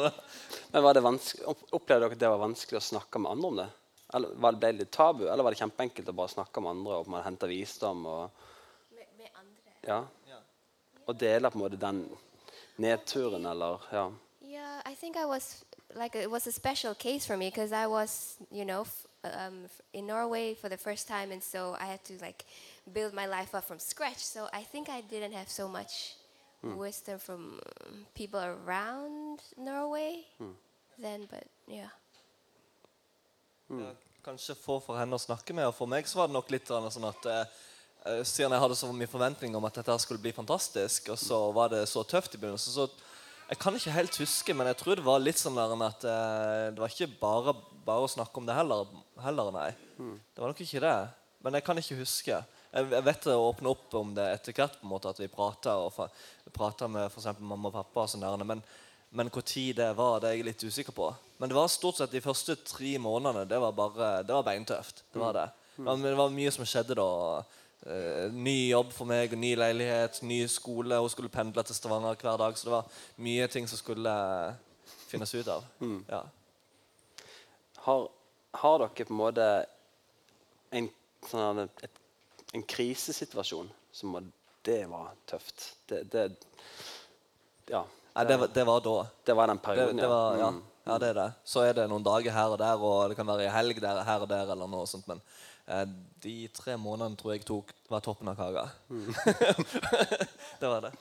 Men 0.71 0.86
var 0.88 0.95
det 0.95 1.03
vanske- 1.03 1.43
opp- 1.51 1.67
Opplevde 1.75 2.05
dere 2.07 2.15
at 2.15 2.24
det 2.24 2.31
var 2.31 2.39
vanskelig 2.45 2.79
å 2.79 2.88
snakke 2.93 3.19
med 3.19 3.33
andre 3.36 3.51
om 3.51 3.60
det? 3.65 3.67
Eller 4.13 4.34
var 4.36 4.51
det 4.51 4.60
ble 4.60 4.72
det 4.72 4.80
litt 4.82 4.91
tabu, 4.91 5.24
eller 5.30 5.44
var 5.44 5.51
det 5.56 5.60
kjempeenkelt 5.62 6.10
å 6.10 6.13
bare 6.18 6.27
snakke 6.34 6.62
med 6.62 6.72
andre 6.75 6.98
og 7.00 7.06
på 7.08 7.15
en 7.15 7.24
hente 7.24 7.48
visdom? 7.48 8.06
og 8.06 8.30
Med, 8.91 9.08
med 9.18 9.30
andre. 9.36 9.77
ja, 9.88 10.03
og 11.08 11.15
dele 11.20 11.50
på 11.51 11.58
en 11.58 11.63
måte 11.63 11.80
den 11.80 12.03
nedturen, 12.77 13.46
eller 13.46 13.82
ja. 13.91 14.12
Yeah, 14.44 14.82
I 14.86 14.96
think 14.96 15.15
I 15.15 15.25
was 15.25 15.63
like 15.96 16.15
it 16.15 16.30
was 16.30 16.48
a 16.48 16.51
special 16.51 16.94
case 16.96 17.25
for 17.25 17.38
me 17.38 17.50
because 17.50 17.72
I 17.72 17.88
was, 17.88 18.38
you 18.51 18.65
know, 18.65 18.82
f- 18.82 19.06
um, 19.24 19.65
f- 19.65 19.82
in 19.94 20.08
Norway 20.08 20.56
for 20.56 20.70
the 20.70 20.77
first 20.77 21.08
time, 21.08 21.32
and 21.32 21.41
so 21.44 21.75
I 21.80 21.86
had 21.86 22.03
to 22.06 22.13
like 22.22 22.46
build 22.94 23.13
my 23.13 23.25
life 23.27 23.56
up 23.56 23.63
from 23.63 23.80
scratch. 23.80 24.18
So 24.20 24.48
I 24.53 24.63
think 24.63 24.89
I 24.89 25.01
didn't 25.01 25.34
have 25.34 25.50
so 25.50 25.68
much 25.68 26.15
wisdom 26.63 27.18
from 27.20 27.60
people 28.13 28.39
around 28.39 29.41
Norway 29.58 30.25
then, 31.00 31.27
but 31.30 31.44
yeah. 31.68 31.89
Ja, 33.80 33.92
Kanskje 34.22 34.54
få 34.54 34.75
for 34.84 35.00
henne 35.00 35.18
å 35.18 35.22
snakke 35.22 35.54
med. 35.58 35.66
Og 35.66 35.74
for 35.74 35.90
meg 35.90 36.06
så 36.06 36.20
var 36.20 36.30
det 36.30 36.36
nok 36.36 36.51
litt 36.54 36.68
sånn 36.70 37.08
at 37.08 37.24
eh, 37.25 37.62
eh, 38.06 38.20
Siden 38.28 38.54
jeg 38.54 38.62
hadde 38.62 38.78
så 38.78 38.90
mye 38.94 39.10
forventninger 39.10 39.58
om 39.58 39.66
at 39.66 39.80
dette 39.80 39.96
skulle 40.04 40.22
bli 40.22 40.34
fantastisk, 40.36 41.10
og 41.10 41.18
så 41.18 41.40
var 41.56 41.72
det 41.74 41.88
så 41.90 42.04
tøft 42.06 42.36
i 42.36 42.42
begynnelsen 42.42 42.75
så 42.75 42.86
Jeg 43.50 43.60
kan 43.60 43.75
ikke 43.75 43.96
helt 43.96 44.20
huske, 44.22 44.54
men 44.54 44.70
jeg 44.70 44.78
tror 44.80 45.00
det 45.00 45.08
var 45.08 45.24
litt 45.24 45.42
sånn 45.42 45.58
der 45.58 45.74
at 45.88 46.06
eh, 46.06 46.68
det 46.75 46.84
var 46.84 46.94
ikke 46.94 47.10
bare, 47.20 47.56
bare 47.88 48.06
å 48.06 48.12
snakke 48.13 48.38
om 48.38 48.46
det 48.48 48.56
heller, 48.56 48.94
heller 49.25 49.51
nei. 49.56 49.72
Det 50.36 50.44
var 50.44 50.54
nok 50.54 50.62
ikke 50.63 50.84
det. 50.86 51.00
Men 51.42 51.58
jeg 51.58 51.66
kan 51.66 51.82
ikke 51.82 51.98
huske. 52.00 52.38
Jeg, 52.72 52.92
jeg 52.94 53.08
vet 53.10 53.25
det 53.25 53.36
åpne 53.36 53.74
opp 53.74 53.98
om 53.98 54.13
det 54.16 54.28
etter 54.38 54.56
hvert, 54.56 54.78
på 54.78 54.86
en 54.86 54.94
måte, 54.94 55.10
at 55.10 55.20
vi 55.20 55.28
prater 55.34 56.88
med 56.88 57.10
for 57.10 57.20
eksempel 57.20 57.44
mamma 57.50 57.74
og 57.74 57.80
pappa. 57.82 58.06
og 58.06 58.13
sånn 58.13 58.24
der, 58.24 58.46
men 58.46 58.62
men 59.12 59.28
hvor 59.28 59.44
tid 59.44 59.75
det 59.75 59.90
var, 59.98 60.22
det 60.22 60.30
er 60.30 60.38
jeg 60.38 60.46
litt 60.48 60.63
usikker 60.63 60.96
på. 60.96 61.10
Men 61.41 61.50
det 61.50 61.55
var 61.57 61.67
stort 61.74 61.98
sett 61.98 62.12
de 62.13 62.19
første 62.21 62.53
tre 62.62 62.91
månedene. 63.01 63.48
Det 63.50 63.57
var 63.57 63.71
bare, 63.74 64.10
det 64.21 64.33
var 64.36 64.43
beintøft. 64.45 65.00
Det 65.10 65.19
var 65.19 65.33
det. 65.33 65.48
Men 65.81 66.03
det 66.05 66.13
var 66.13 66.29
mye 66.29 66.51
som 66.53 66.67
skjedde 66.69 66.93
da. 67.00 67.07
Eh, 67.81 68.27
ny 68.29 68.69
jobb 68.69 68.91
for 68.93 69.10
meg, 69.10 69.33
ny 69.33 69.55
leilighet, 69.57 70.19
ny 70.21 70.43
skole. 70.45 71.00
Hun 71.01 71.10
skulle 71.10 71.33
pendle 71.33 71.63
til 71.65 71.74
Stavanger 71.74 72.19
hver 72.21 72.38
dag. 72.38 72.57
Så 72.57 72.69
det 72.69 72.75
var 72.75 73.01
mye 73.25 73.48
ting 73.50 73.65
som 73.65 73.81
skulle 73.81 74.13
finnes 75.10 75.33
ut 75.33 75.50
av. 75.50 75.65
Ja. 76.12 76.21
Har, 77.88 78.07
har 78.62 78.77
dere 78.83 79.10
på 79.10 79.10
en 79.10 79.21
måte 79.24 79.48
en, 80.77 80.93
sånn, 81.25 81.65
et, 81.65 82.01
en 82.53 82.69
krisesituasjon 82.69 83.74
som 83.91 84.13
var 84.13 84.29
Det 84.62 84.83
var 84.86 85.15
tøft. 85.25 85.71
Det, 85.89 86.03
det 86.13 86.29
Ja. 87.65 87.81
Nei, 88.13 88.25
det, 88.29 88.38
var, 88.38 88.51
det 88.53 88.63
var 88.67 88.83
da. 88.86 89.00
Det 89.25 89.33
var 89.33 89.48
den 89.50 89.57
Det, 89.57 89.65
perioden, 89.65 89.98
det 89.98 90.07
var, 90.12 90.38
ja. 90.38 90.51
Mm. 90.53 90.67
Ja, 90.91 90.98
det 91.00 91.10
er 91.13 91.17
det. 91.17 91.29
Så 91.48 91.63
er 91.63 91.77
det 91.77 91.88
noen 91.89 92.03
dager 92.05 92.36
her 92.36 92.53
og 92.53 92.60
der, 92.60 92.83
og 92.83 93.10
det 93.10 93.17
kan 93.19 93.27
være 93.27 93.48
en 93.48 93.55
helg 93.55 93.81
der, 93.81 94.03
her 94.03 94.25
og 94.25 94.29
der, 94.29 94.51
eller 94.51 94.67
noe 94.69 94.88
sånt, 94.89 95.07
men 95.07 95.21
eh, 95.67 95.86
de 96.24 96.36
tre 96.55 96.75
månedene 96.77 97.19
tror 97.19 97.36
jeg 97.36 97.45
tok 97.48 97.71
var 97.91 98.03
toppen 98.03 98.31
av 98.31 98.38
kaka. 98.39 98.67
det 100.62 100.69
var 100.69 100.88
det. 100.88 100.93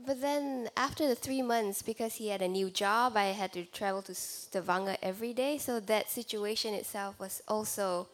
But 0.00 0.20
then 0.20 0.68
after 0.76 1.08
the 1.08 1.16
three 1.16 1.42
months, 1.42 1.82
because 1.82 2.14
he 2.14 2.28
had 2.28 2.40
a 2.40 2.48
new 2.48 2.70
job, 2.70 3.16
I 3.16 3.32
had 3.32 3.52
to 3.54 3.64
travel 3.64 4.00
to 4.02 4.14
Stavanger 4.14 4.96
every 5.02 5.32
day. 5.32 5.58
So 5.58 5.80
that 5.80 6.08
situation 6.08 6.72
itself 6.72 7.18
was 7.18 7.42
also 7.48 8.06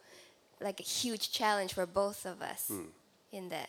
like 0.61 0.81
a 0.81 0.83
huge 0.83 1.31
challenge 1.31 1.75
for 1.75 1.85
both 1.85 2.25
of 2.25 2.41
us 2.41 2.71
in 3.33 3.51
that. 3.51 3.69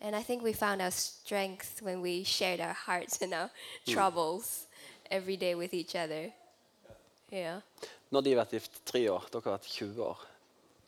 And 0.00 0.16
I 0.16 0.22
think 0.22 0.42
we 0.42 0.54
found 0.54 0.80
our 0.80 0.90
strength 0.90 1.82
when 1.82 2.00
we 2.00 2.24
shared 2.24 2.60
our 2.60 2.72
hearts 2.72 3.20
and 3.20 3.34
our 3.34 3.50
troubles 3.86 4.66
every 5.10 5.36
day 5.36 5.54
with 5.54 5.74
each 5.74 5.94
other. 5.94 6.32
Yeah. 7.32 7.60
Når 8.12 8.20
de 8.26 8.30
har 8.34 8.42
vært 8.42 8.52
gift 8.58 8.74
tre 8.88 9.00
år, 9.08 9.24
dere 9.32 9.42
har 9.46 9.54
vært 9.56 9.68
20 9.72 10.02
år. 10.04 10.18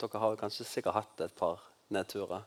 Dere 0.01 0.19
har 0.21 0.35
kanskje 0.37 0.65
sikkert 0.69 0.93
hatt 0.99 1.21
et 1.25 1.33
par 1.39 1.63
nedturer. 1.93 2.43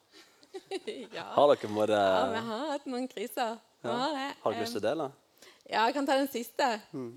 ja. 1.17 1.25
Har 1.35 1.51
dere 1.55 1.71
måttet 1.75 1.99
ja, 1.99 2.29
vi 2.35 2.43
har 2.51 2.63
hatt 2.75 2.87
noen 2.91 3.09
kriser. 3.11 3.57
Ja. 3.83 3.91
har. 3.91 4.37
Har 4.45 4.55
dere 4.55 4.63
lyst 4.63 4.77
til 4.79 4.83
å 4.83 4.87
dele? 4.89 5.09
Ja, 5.69 5.83
jeg 5.89 5.95
kan 5.99 6.07
ta 6.09 6.15
den 6.21 6.31
siste. 6.33 6.71
Den, 6.95 7.11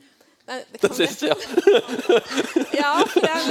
det 0.48 0.82
Den 0.82 0.90
kom- 0.90 0.98
siste, 0.98 1.30
ja. 1.30 1.36
Ja, 2.82 2.92
for 3.08 3.22
den, 3.22 3.42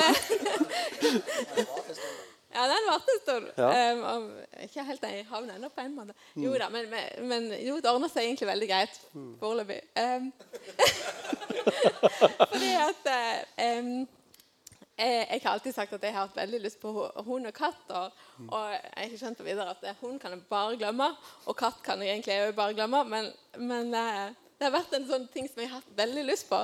Ja, 2.55 2.65
den 2.67 2.87
varte 2.89 3.13
en 3.15 3.21
stund. 3.23 3.51
Ja. 3.57 3.69
Um, 3.95 4.31
ikke 4.65 4.85
helt 4.89 5.05
i 5.07 5.21
havn 5.31 5.51
ennå, 5.55 5.69
på 5.71 5.85
en 5.85 5.93
måte. 5.95 6.15
Jo 6.35 6.55
da, 6.59 6.67
men, 6.75 6.89
men, 7.31 7.51
jo, 7.63 7.77
det 7.79 7.91
ordner 7.93 8.11
seg 8.11 8.27
egentlig 8.27 8.49
veldig 8.51 8.69
greit 8.73 8.97
foreløpig. 9.39 9.81
Um, 10.03 10.33
fordi 12.51 12.73
at 12.75 13.11
eh, 13.13 13.79
um, 13.79 13.93
jeg, 15.01 15.27
jeg 15.31 15.41
har 15.45 15.53
alltid 15.55 15.73
sagt 15.77 15.95
at 15.97 16.03
jeg 16.05 16.13
har 16.13 16.27
hatt 16.27 16.37
veldig 16.37 16.61
lyst 16.65 16.81
på 16.83 16.93
hu- 16.93 17.23
hund 17.29 17.49
og 17.49 17.55
katt. 17.57 17.85
Og, 17.97 18.19
og 18.51 18.67
jeg 18.75 19.15
har 19.23 19.37
på 19.39 19.47
videre 19.47 19.71
at 19.77 19.87
eh, 19.87 20.01
hund 20.03 20.19
kan 20.21 20.35
jeg 20.35 20.43
bare 20.51 20.77
glemme, 20.81 21.11
og 21.47 21.57
katt 21.57 21.79
kan 21.87 22.03
jeg 22.05 22.19
egentlig 22.19 22.55
bare 22.59 22.75
glemme. 22.77 23.05
Men, 23.09 23.31
men 23.59 23.95
eh, 23.95 24.27
det 24.59 24.69
har 24.69 24.75
vært 24.75 24.99
en 24.99 25.07
sånn 25.09 25.29
ting 25.33 25.49
som 25.49 25.63
jeg 25.63 25.71
har 25.71 25.81
hatt 25.81 25.95
veldig 26.03 26.27
lyst 26.29 26.51
på. 26.51 26.61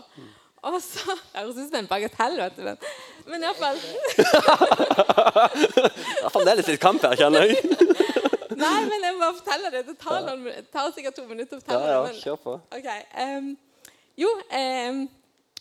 Og 0.66 0.80
så 0.82 1.14
Jeg 1.34 1.42
høres 1.42 1.58
ut 1.58 1.68
som 1.68 1.78
en 1.80 1.90
bagatell, 1.90 2.38
vet 2.40 2.56
du. 2.56 2.62
Men, 2.66 2.76
men 3.32 3.46
iallfall 3.46 3.78
Det 5.62 5.84
er 6.24 6.32
fremdeles 6.32 6.70
litt 6.70 6.82
kamp 6.82 7.04
her, 7.06 7.16
kjenner 7.18 7.46
jeg. 7.46 7.60
Nei, 8.56 8.80
men 8.88 9.04
jeg 9.04 9.14
må 9.18 9.28
fortelle 9.36 9.70
det. 9.74 9.84
Det 9.90 9.96
tar, 10.00 10.22
noen, 10.24 10.46
det 10.48 10.66
tar 10.72 10.88
sikkert 10.96 11.16
to 11.18 11.26
minutter 11.28 11.58
å 11.58 11.60
fortelle 11.60 11.88
ja, 11.90 11.96
ja, 11.98 12.02
Men, 12.06 12.20
kjør 12.22 12.38
på. 12.40 12.54
ok, 12.78 12.88
um, 13.20 13.50
jo, 14.16 14.30
um, 14.48 15.02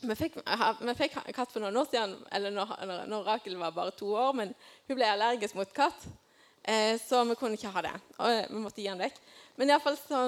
vi 0.05 0.15
fikk, 0.15 0.37
vi 0.39 0.95
fikk 0.95 1.17
katt 1.35 1.51
for 1.51 1.63
noen 1.63 1.79
år 1.81 1.89
siden, 1.89 2.13
eller 2.37 2.53
når, 2.55 2.71
når, 2.87 3.01
når 3.11 3.25
Rakel 3.27 3.57
var 3.59 3.73
bare 3.75 3.95
to 3.99 4.13
år, 4.15 4.31
men 4.37 4.53
hun 4.87 4.95
ble 4.95 5.09
allergisk 5.09 5.57
mot 5.59 5.73
katt, 5.75 6.05
eh, 6.63 6.95
så 7.01 7.23
vi 7.27 7.35
kunne 7.39 7.59
ikke 7.59 7.73
ha 7.73 7.83
det. 7.83 7.95
Og 8.19 8.29
eh, 8.29 8.45
vi 8.51 8.61
måtte 8.63 8.83
gi 8.83 8.87
den 8.87 9.03
vekk. 9.03 9.19
Men 9.59 9.73
iallfall 9.73 9.97
så, 9.99 10.21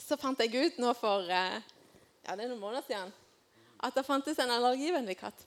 så 0.00 0.18
fant 0.20 0.40
jeg 0.40 0.54
ut 0.54 0.80
nå 0.80 0.94
for 0.96 1.28
eh, 1.28 1.60
ja, 2.24 2.36
det 2.36 2.46
er 2.46 2.52
noen 2.54 2.62
måneder 2.62 2.86
siden 2.88 3.12
at 3.84 3.96
det 3.96 4.06
fantes 4.06 4.38
en 4.40 4.52
allergivennlig 4.54 5.16
katt. 5.20 5.44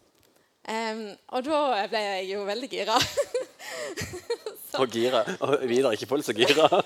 Um, 0.67 1.15
og 1.32 1.46
da 1.48 1.88
ble 1.88 2.01
jeg 2.03 2.25
jo 2.34 2.44
veldig 2.48 2.70
gira. 2.72 2.98
Og 4.77 4.91
gira. 4.94 5.24
Og 5.41 5.63
Vidar 5.65 5.89
er 5.89 5.96
ikke 5.96 6.10
fullt 6.12 6.27
så 6.27 6.34
gira. 6.38 6.67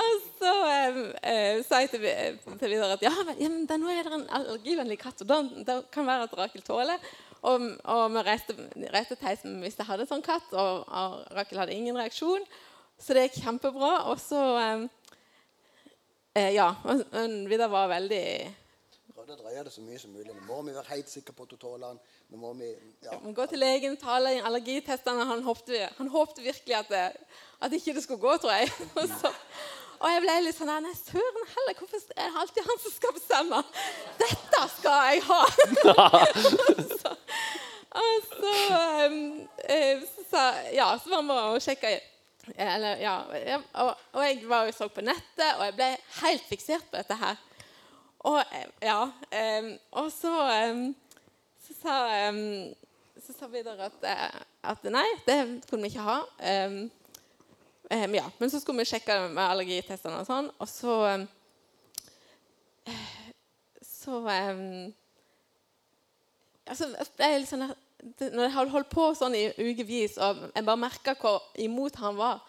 Og 0.00 0.12
så 0.40 0.54
um, 0.90 1.00
uh, 1.12 1.56
sa 1.66 1.82
jeg 1.82 1.90
til, 1.92 2.06
til 2.58 2.72
Vidar 2.72 2.94
at 2.96 3.04
ja, 3.04 3.12
men, 3.26 3.36
ja, 3.38 3.50
da, 3.68 3.76
nå 3.78 3.90
er 3.92 4.08
det 4.08 4.16
en 4.16 4.26
allergivennlig 4.38 4.98
katt, 5.02 5.20
og 5.22 5.28
da, 5.28 5.42
da 5.66 5.74
kan 5.92 6.08
være 6.08 6.26
at 6.26 6.36
Rakel 6.38 6.64
tåler. 6.64 6.98
Og, 7.42 7.68
og 7.84 8.02
vi 8.14 8.24
reiste, 8.24 8.56
reiste 8.92 9.16
ei 9.28 9.36
som 9.40 9.60
visste 9.64 9.86
hadde 9.88 10.08
sånn 10.08 10.24
katt, 10.24 10.48
og, 10.52 10.88
og 10.88 11.22
Rakel 11.36 11.60
hadde 11.60 11.76
ingen 11.76 11.98
reaksjon. 12.00 12.44
Så 13.00 13.16
det 13.16 13.28
gikk 13.28 13.40
kjempebra. 13.44 13.92
Og 14.12 14.18
så 14.20 14.40
eh, 14.60 14.82
eh, 16.34 16.50
Ja. 16.54 16.74
Men 17.12 17.48
Vidar 17.48 17.68
var 17.68 17.88
veldig 17.88 18.24
Prøvde 19.20 19.34
å 19.36 19.40
drøye 19.42 19.62
det 19.66 19.72
så 19.74 19.82
mye 19.84 19.98
som 20.00 20.12
mulig. 20.16 20.32
Nå 20.32 20.46
må 20.46 20.62
vi 20.64 20.72
være 20.72 20.94
helt 20.94 21.10
sikre 21.12 21.34
på 21.36 21.44
at 21.44 21.50
du 21.52 21.58
tåler 21.60 21.90
den. 21.90 21.98
Nå 22.32 22.38
må 22.40 22.54
vi, 22.56 22.70
ja. 23.04 23.18
må 23.20 23.34
gå 23.36 23.44
til 23.50 23.60
legen, 23.60 23.98
inn 24.00 24.46
allergitestene. 24.48 25.26
Han 25.28 25.42
håpte, 25.44 25.90
han 25.98 26.08
håpte 26.08 26.40
virkelig 26.40 26.76
at, 26.78 26.88
det, 26.88 27.02
at 27.60 27.76
ikke 27.76 27.92
det 27.98 28.04
skulle 28.06 28.22
gå, 28.22 28.32
tror 28.40 28.54
jeg. 28.56 28.70
Og, 28.96 29.04
så, 29.20 29.32
og 30.00 30.08
jeg 30.08 30.22
ble 30.24 30.38
litt 30.46 30.56
sånn 30.56 30.72
Nei, 30.72 30.94
søren 30.96 31.48
heller, 31.52 31.76
hvorfor 31.76 32.00
er 32.16 32.30
det 32.30 32.40
alltid 32.40 32.70
han 32.70 32.80
som 32.80 32.94
skal 32.94 33.12
bestemme? 33.18 33.60
Dette 34.22 34.62
skal 34.78 35.10
jeg 35.10 35.24
ha! 35.28 35.40
så, 37.02 37.12
og 38.00 38.30
så, 38.30 38.54
um, 39.04 39.20
eh, 39.66 40.06
så 40.30 40.46
Ja, 40.72 40.94
så 40.96 41.12
var 41.12 41.28
vi 41.28 41.36
og 41.42 41.60
sjekka 41.60 41.92
eller, 42.56 42.96
ja, 43.02 43.14
og, 43.82 43.94
og 44.12 44.24
jeg 44.24 44.42
var 44.48 44.66
og 44.68 44.74
så 44.74 44.88
på 44.88 45.00
nettet, 45.04 45.54
og 45.56 45.64
jeg 45.64 45.74
ble 45.78 45.88
helt 46.20 46.44
fiksert 46.48 46.86
på 46.90 46.96
dette 47.00 47.16
her. 47.20 47.36
Og 48.28 48.38
eh, 48.42 48.68
ja, 48.84 49.00
um, 49.06 49.68
og 50.02 50.10
så 50.12 50.32
um, 50.70 50.94
så 51.64 51.76
sa, 51.78 51.94
um, 52.28 52.40
så 53.20 53.32
sa 53.36 53.48
Vidar 53.52 53.80
at, 53.86 53.98
eh, 54.04 54.40
at 54.72 54.88
nei, 54.92 55.06
det 55.26 55.38
kunne 55.70 55.86
vi 55.86 55.92
ikke 55.94 56.04
ha. 56.08 56.18
Ja, 57.90 58.26
men 58.38 58.50
så 58.52 58.60
skulle 58.60 58.84
vi 58.84 58.90
sjekke 58.92 59.16
med 59.32 59.42
allergitestene 59.42 60.20
og 60.20 60.26
sånn, 60.28 60.50
og 60.62 60.68
så 60.70 60.96
um, 61.16 61.28
Så 63.84 64.20
altså, 66.66 66.86
jeg 67.18 67.26
er 67.26 67.38
litt 67.38 67.50
sånn 67.50 67.66
der- 67.66 67.74
det, 67.74 67.89
Når 68.00 68.42
jeg 68.42 68.54
hadde 68.54 68.72
holdt 68.72 68.90
på 68.92 69.10
sånn 69.18 69.36
i 69.36 69.48
ukevis, 69.58 70.16
og 70.22 70.46
jeg 70.54 70.66
bare 70.66 70.80
merka 70.80 71.14
hvor 71.20 71.42
imot 71.60 71.98
han 72.00 72.16
var, 72.16 72.40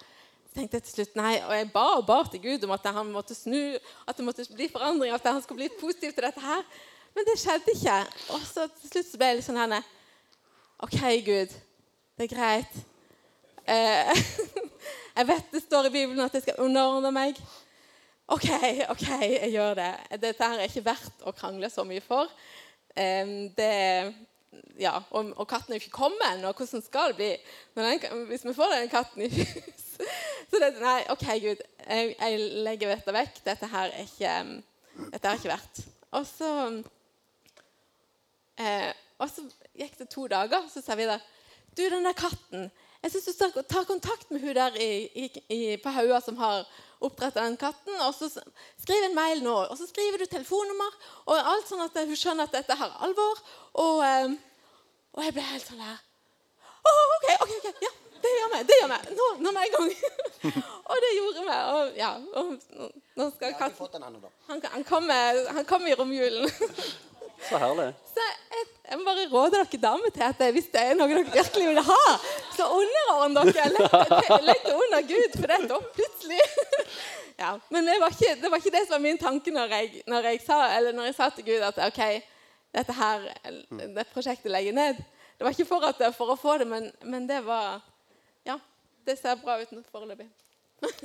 tenkte 0.55 0.79
jeg 0.79 0.85
til 0.85 0.95
slutt 0.95 1.17
nei, 1.19 1.33
og 1.45 1.53
jeg 1.55 1.67
ba 1.71 1.85
og 1.97 2.05
ba 2.07 2.19
til 2.27 2.43
Gud 2.43 2.65
om 2.67 2.73
at 2.75 2.87
han 2.95 3.11
måtte 3.11 3.35
snu, 3.35 3.75
at 4.07 4.17
det 4.17 4.25
måtte 4.27 4.45
bli 4.51 4.67
forandring, 4.71 5.13
at 5.15 5.27
han 5.27 5.41
skulle 5.43 5.63
bli 5.63 5.79
positiv 5.79 6.13
til 6.15 6.27
dette 6.27 6.43
her. 6.43 6.63
Men 7.15 7.27
det 7.27 7.39
skjedde 7.39 7.75
ikke. 7.75 7.97
Og 8.35 8.45
så 8.47 8.67
til 8.79 8.93
slutt 8.93 9.09
så 9.09 9.19
ble 9.19 9.29
jeg 9.31 9.39
litt 9.39 9.47
sånn 9.47 9.59
her 9.59 9.75
OK, 10.81 10.99
Gud. 11.27 11.51
Det 12.17 12.25
er 12.25 12.31
greit. 12.31 12.79
Eh, 13.69 14.23
jeg 15.17 15.27
vet 15.29 15.51
det 15.53 15.61
står 15.63 15.89
i 15.89 15.93
Bibelen 15.93 16.23
at 16.25 16.35
jeg 16.35 16.47
skal 16.47 16.63
underordne 16.63 17.11
meg. 17.15 17.39
OK, 18.31 18.47
OK, 18.89 19.05
jeg 19.27 19.51
gjør 19.53 19.75
det. 19.77 19.91
Dette 20.23 20.47
her 20.47 20.63
er 20.63 20.71
ikke 20.71 20.87
verdt 20.87 21.25
å 21.27 21.35
krangle 21.35 21.69
så 21.71 21.85
mye 21.87 22.03
for. 22.03 22.31
Eh, 22.95 23.51
det, 23.57 23.71
ja, 24.79 24.97
og, 25.09 25.33
og 25.35 25.47
katten 25.49 25.73
er 25.73 25.79
jo 25.79 25.83
ikke 25.85 25.97
kommet 25.97 26.25
ennå. 26.31 26.51
Hvordan 26.57 26.83
skal 26.85 27.13
det 27.13 27.19
bli 27.19 27.31
den, 27.79 28.25
hvis 28.29 28.45
vi 28.45 28.55
får 28.57 28.75
den 28.75 28.91
katten 28.91 29.25
i 29.27 29.31
hus? 29.33 29.87
Så 30.51 30.59
det, 30.59 30.73
nei, 30.81 30.99
OK, 31.13 31.27
Gud. 31.43 31.61
Jeg, 31.85 32.15
jeg 32.17 32.39
legger 32.65 32.95
dette 32.95 33.13
vekk. 33.15 33.43
Dette 33.45 33.69
her 33.71 33.93
er 33.93 34.07
ikke, 34.07 34.33
dette 35.13 35.29
er 35.29 35.39
ikke 35.39 35.53
verdt. 35.53 35.83
Og 36.17 36.25
så 36.27 36.49
Eh, 38.61 38.91
og 39.21 39.29
så 39.29 39.45
gikk 39.77 39.97
det 40.01 40.09
to 40.11 40.27
dager, 40.29 40.65
så 40.69 40.83
sa 40.83 40.97
vi 40.99 41.09
da 41.09 41.19
Du, 41.71 41.83
den 41.87 42.03
der 42.03 42.17
katten 42.17 42.69
Jeg 43.01 43.11
syns 43.11 43.25
du 43.25 43.31
skal 43.33 43.63
ta 43.65 43.83
kontakt 43.87 44.31
med 44.31 44.43
hun 44.43 44.55
der 44.55 44.75
i, 44.75 45.07
i, 45.15 45.25
i, 45.49 45.77
på 45.81 45.89
Haua 45.89 46.19
som 46.21 46.37
har 46.37 46.67
oppdretta 47.01 47.43
den 47.45 47.57
katten. 47.59 47.97
Og 48.05 48.13
så 48.15 48.29
skriv 48.31 49.07
en 49.07 49.17
mail 49.17 49.43
nå. 49.45 49.55
Og 49.67 49.77
så 49.79 49.87
skriver 49.89 50.21
du 50.21 50.29
telefonnummer 50.29 50.95
og 51.25 51.35
alt 51.37 51.69
sånn 51.69 51.83
at 51.85 51.97
hun 52.01 52.15
skjønner 52.17 52.49
at 52.49 52.55
dette 52.59 52.77
har 52.77 52.95
alvor. 53.07 53.43
Og, 53.81 54.01
eh, 54.05 54.37
og 55.17 55.25
jeg 55.27 55.35
ble 55.37 55.49
helt 55.51 55.67
sånn 55.67 55.83
der 55.83 55.99
Å, 56.81 56.91
OK, 57.15 57.27
ok, 57.43 57.51
ok, 57.59 57.83
ja, 57.85 57.91
det 58.23 58.29
gjør 58.33 58.51
vi. 58.53 58.63
Det 58.69 58.77
gjør 58.79 58.91
vi. 58.93 59.15
Nå, 59.19 59.27
nå 59.45 59.51
med 59.53 59.67
en 59.67 59.75
gang. 59.75 59.91
og 60.89 61.03
det 61.05 61.11
gjorde 61.17 61.43
vi. 61.45 61.59
Og 61.75 61.99
ja, 61.99 62.11
og 62.41 62.89
nå- 63.19 63.29
skal 63.35 63.53
katten. 63.59 64.25
Han, 64.49 64.65
han 64.73 64.87
kommer 64.89 65.45
han 65.53 65.69
i 65.93 65.97
romjulen. 65.99 66.49
Så 67.49 67.57
herlig. 67.57 67.93
Så 68.13 68.21
jeg, 68.21 68.65
jeg 68.89 68.97
må 68.99 69.05
bare 69.07 69.27
råde 69.31 69.57
dere 69.57 69.79
damer 69.81 70.13
til 70.13 70.25
at 70.27 70.41
hvis 70.53 70.67
det 70.73 70.81
er 70.81 70.97
noe 70.97 71.09
dere 71.09 71.23
virkelig 71.33 71.69
vil 71.71 71.79
ha, 71.87 72.01
så 72.53 72.67
underordn 72.75 73.37
dere. 73.39 73.69
Legg 74.45 74.65
det 74.67 74.75
under 74.75 75.07
Gud, 75.09 75.37
for 75.37 75.47
det 75.49 75.57
er 75.57 75.65
plutselig 76.31 77.37
ja, 77.37 77.59
Men 77.69 77.85
det 77.85 77.99
var, 77.99 78.09
ikke, 78.09 78.41
det 78.41 78.49
var 78.51 78.57
ikke 78.57 78.71
det 78.71 78.85
som 78.85 78.95
var 78.95 78.99
min 78.99 79.17
tanke 79.17 79.51
når 79.51 79.75
jeg, 79.75 80.03
når 80.07 80.27
jeg, 80.29 80.41
sa, 80.45 80.77
eller 80.77 80.93
når 80.93 81.09
jeg 81.09 81.15
sa 81.15 81.29
til 81.29 81.45
Gud 81.45 81.65
at 81.65 81.79
OK, 81.87 82.01
dette 82.71 82.93
her, 82.93 83.25
det 83.71 84.07
prosjektet 84.13 84.51
legger 84.51 84.73
ned. 84.73 85.01
Det 85.37 85.45
var 85.45 85.51
ikke 85.51 85.67
for, 85.67 85.83
at, 85.83 86.01
for 86.15 86.31
å 86.31 86.39
få 86.39 86.57
det, 86.61 86.67
men, 86.67 86.91
men 87.03 87.27
det 87.27 87.41
var 87.45 87.81
Ja, 88.45 88.57
det 89.05 89.17
ser 89.19 89.41
bra 89.41 89.59
ut 89.61 89.73
foreløpig. 89.91 90.29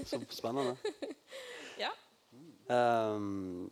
Så 0.04 0.20
spennende. 0.30 0.76
Ja. 1.76 1.90
Um, 2.72 3.66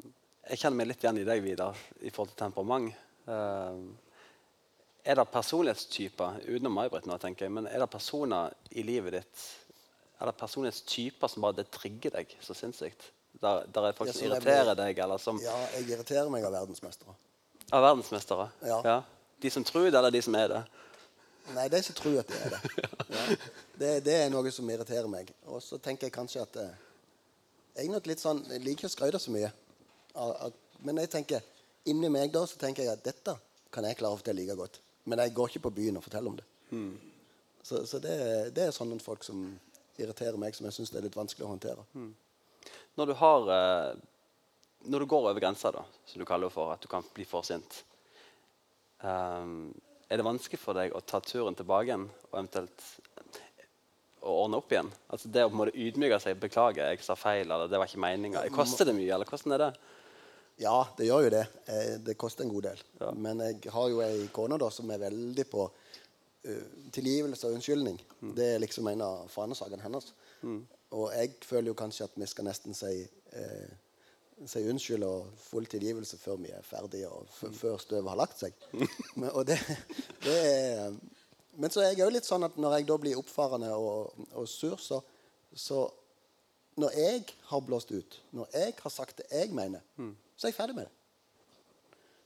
jeg 0.44 0.60
kjenner 0.60 0.76
meg 0.76 0.90
litt 0.90 1.00
igjen 1.00 1.22
i 1.22 1.24
deg, 1.24 1.40
Vidar, 1.40 1.78
i 2.04 2.10
forhold 2.12 2.34
til 2.34 2.42
temperament. 2.42 2.90
Um, 3.24 3.94
er 5.04 5.16
det 5.16 5.24
personlighetstyper 5.32 6.42
utenom 6.44 6.76
May-Britt 6.76 7.08
nå, 7.08 7.16
tenker 7.22 7.46
jeg, 7.46 7.54
men 7.56 7.68
er 7.70 7.80
det 7.80 7.88
personer 7.92 8.52
i 8.76 8.84
livet 8.84 9.16
ditt 9.16 9.46
Er 10.20 10.30
det 10.30 10.36
personlighetstyper 10.38 11.30
som 11.30 11.44
bare 11.44 11.58
det 11.58 11.66
trigger 11.74 12.14
deg 12.14 12.36
så 12.44 12.54
sinnssykt? 12.56 13.10
Der, 13.42 13.64
der 13.66 13.88
er 13.88 13.96
folk 13.98 14.12
som 14.14 14.22
irriterer 14.28 14.76
deg, 14.78 14.98
eller 15.02 15.18
som 15.18 15.40
Ja, 15.42 15.54
jeg 15.74 15.88
irriterer 15.90 16.30
meg 16.30 16.46
av 16.46 16.54
verdensmestere. 16.54 17.16
Av 17.74 17.82
verdensmestere? 17.82 18.48
Ja. 18.62 19.00
De 19.42 19.50
som 19.50 19.64
tror 19.66 19.88
det, 19.88 19.98
eller 19.98 20.14
de 20.14 20.22
som 20.22 20.36
er 20.38 20.52
det? 20.52 20.62
Nei, 21.52 21.66
de 21.68 21.80
som 21.84 21.96
tror 21.98 22.20
at 22.22 22.30
det 22.30 22.40
er 22.46 22.54
det. 22.54 22.60
Ja. 23.14 23.24
Det, 23.78 23.88
det 24.06 24.14
er 24.14 24.30
noe 24.32 24.50
som 24.54 24.68
irriterer 24.70 25.06
meg. 25.10 25.28
Og 25.50 25.60
så 25.62 25.76
tenker 25.82 26.08
jeg 26.08 26.14
kanskje 26.14 26.42
at 26.42 26.56
eh, 26.62 26.70
Jeg 27.76 27.90
nok 27.90 28.06
litt 28.06 28.22
sånn, 28.22 28.40
jeg 28.50 28.62
liker 28.64 28.86
å 28.88 28.90
skryte 28.92 29.20
så 29.22 29.34
mye. 29.34 29.50
Men 30.86 31.00
jeg 31.02 31.10
tenker, 31.10 31.42
inni 31.90 32.10
meg 32.10 32.32
da, 32.34 32.44
så 32.46 32.58
tenker 32.60 32.86
jeg 32.86 32.94
at 32.94 33.04
dette 33.04 33.34
kan 33.74 33.86
jeg 33.86 33.98
klare 33.98 34.14
å 34.14 34.20
fortelle 34.20 34.40
like 34.40 34.56
godt. 34.58 34.78
Men 35.10 35.20
jeg 35.24 35.34
går 35.36 35.50
ikke 35.50 35.64
på 35.66 35.74
byen 35.78 35.98
og 35.98 36.06
forteller 36.06 36.32
om 36.32 36.38
det. 36.38 36.46
Så, 37.66 37.82
så 37.90 38.00
det, 38.02 38.16
det 38.56 38.68
er 38.68 38.74
sånne 38.76 38.98
folk 39.02 39.26
som 39.26 39.42
irriterer 40.02 40.38
meg, 40.40 40.54
som 40.56 40.66
jeg 40.68 40.76
syns 40.78 40.92
er 40.94 41.04
litt 41.06 41.16
vanskelig 41.16 41.46
å 41.46 41.52
håndtere. 41.52 41.84
Når 42.98 43.10
du 43.10 43.14
har 43.20 43.48
eh, 43.54 43.94
Når 44.86 45.00
du 45.00 45.06
går 45.08 45.30
over 45.30 45.40
grensa, 45.40 45.70
da, 45.72 45.84
som 46.06 46.20
du 46.20 46.26
kaller 46.28 46.48
det 46.50 46.54
for, 46.54 46.72
at 46.72 46.82
du 46.82 46.88
kan 46.88 47.04
bli 47.14 47.24
for 47.24 47.42
sint 47.46 47.78
um, 49.00 49.72
Er 50.10 50.20
det 50.20 50.26
vanskelig 50.26 50.60
for 50.60 50.76
deg 50.76 50.92
å 50.92 51.00
ta 51.00 51.20
turen 51.24 51.56
tilbake 51.56 51.88
igjen 51.88 52.04
og 52.30 52.36
eventuelt 52.38 52.84
å 54.24 54.34
ordne 54.44 54.60
opp 54.60 54.72
igjen? 54.72 54.90
Altså 55.08 55.28
Det 55.32 55.44
å 55.44 55.48
på 55.50 55.56
en 55.56 55.62
måte 55.62 55.76
ydmyke 55.76 56.20
seg, 56.20 56.38
beklage, 56.40 56.84
jeg 56.84 57.04
sa 57.04 57.16
feil, 57.16 57.48
eller 57.48 57.68
det 57.68 57.80
var 57.80 57.88
ikke 57.90 58.04
meninga. 58.04 58.44
Koster 58.54 58.88
det 58.88 58.96
mye, 58.96 59.10
eller 59.12 59.28
hvordan 59.28 59.56
er 59.56 59.64
det? 59.66 59.72
Ja, 60.62 60.76
det 60.96 61.08
gjør 61.08 61.26
jo 61.26 61.32
det. 61.34 61.46
Eh, 61.66 61.96
Det 62.04 62.14
koster 62.20 62.44
en 62.44 62.52
god 62.54 62.68
del. 62.70 62.84
Ja. 63.00 63.10
Men 63.10 63.40
jeg 63.42 63.72
har 63.74 63.88
jo 63.90 64.04
ei 64.04 64.28
kone 64.32 64.56
da 64.60 64.68
som 64.70 64.92
er 64.94 65.02
veldig 65.02 65.44
på 65.50 65.64
eh, 65.66 65.83
tilgivelse 66.92 67.48
og 67.48 67.56
unnskyldning. 67.56 67.98
Det 68.36 68.46
er 68.54 68.62
liksom 68.62 68.88
en 68.90 69.04
av 69.04 69.28
fanesakene 69.32 69.82
hennes. 69.82 70.12
Og 70.94 71.08
jeg 71.14 71.32
føler 71.42 71.72
jo 71.72 71.78
kanskje 71.78 72.04
at 72.04 72.18
vi 72.20 72.26
skal 72.30 72.46
nesten 72.46 72.76
si, 72.76 72.92
eh, 73.32 73.72
si 74.46 74.62
unnskyld 74.70 75.06
og 75.06 75.32
full 75.40 75.66
tilgivelse 75.66 76.18
før 76.20 76.36
vi 76.42 76.52
er 76.54 76.62
ferdige, 76.62 77.08
og 77.08 77.26
f 77.30 77.48
før 77.58 77.80
støvet 77.82 78.10
har 78.12 78.20
lagt 78.20 78.38
seg. 78.38 78.54
Men, 79.18 79.30
og 79.32 79.46
det, 79.48 79.58
det 80.22 80.36
er, 80.44 80.94
men 81.56 81.70
så 81.70 81.80
er 81.80 81.92
jeg 81.92 82.02
òg 82.06 82.14
litt 82.16 82.26
sånn 82.26 82.42
at 82.46 82.56
når 82.58 82.78
jeg 82.78 82.86
da 82.88 82.96
blir 82.98 83.18
oppfarende 83.18 83.70
og, 83.78 84.14
og 84.34 84.48
sur, 84.50 84.74
så, 84.82 85.02
så 85.54 85.86
Når 86.74 86.90
jeg 86.98 87.20
har 87.46 87.60
blåst 87.62 87.92
ut, 87.94 88.16
når 88.34 88.48
jeg 88.50 88.72
har 88.82 88.90
sagt 88.90 89.20
det 89.20 89.28
jeg 89.30 89.52
mener, 89.54 89.78
så 90.34 90.48
er 90.48 90.50
jeg 90.50 90.56
ferdig 90.56 90.74
med 90.74 90.88
det. 90.88 90.94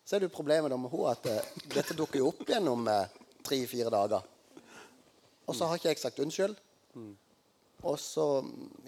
Så 0.08 0.16
er 0.16 0.22
det 0.22 0.30
jo 0.30 0.36
problemet 0.38 0.72
med 0.72 0.88
henne 0.88 1.10
at 1.10 1.26
eh, 1.28 1.50
dette 1.74 1.92
dukker 1.92 2.22
jo 2.22 2.30
opp 2.30 2.48
gjennom 2.48 2.88
eh, 2.88 3.18
tre-fire 3.48 3.90
dager. 3.94 4.26
Og 5.48 5.56
så 5.56 5.66
har 5.66 5.78
ikke 5.80 5.88
jeg 5.94 5.98
sagt 6.02 6.20
unnskyld. 6.20 6.56
Og 7.86 7.98
så 8.02 8.24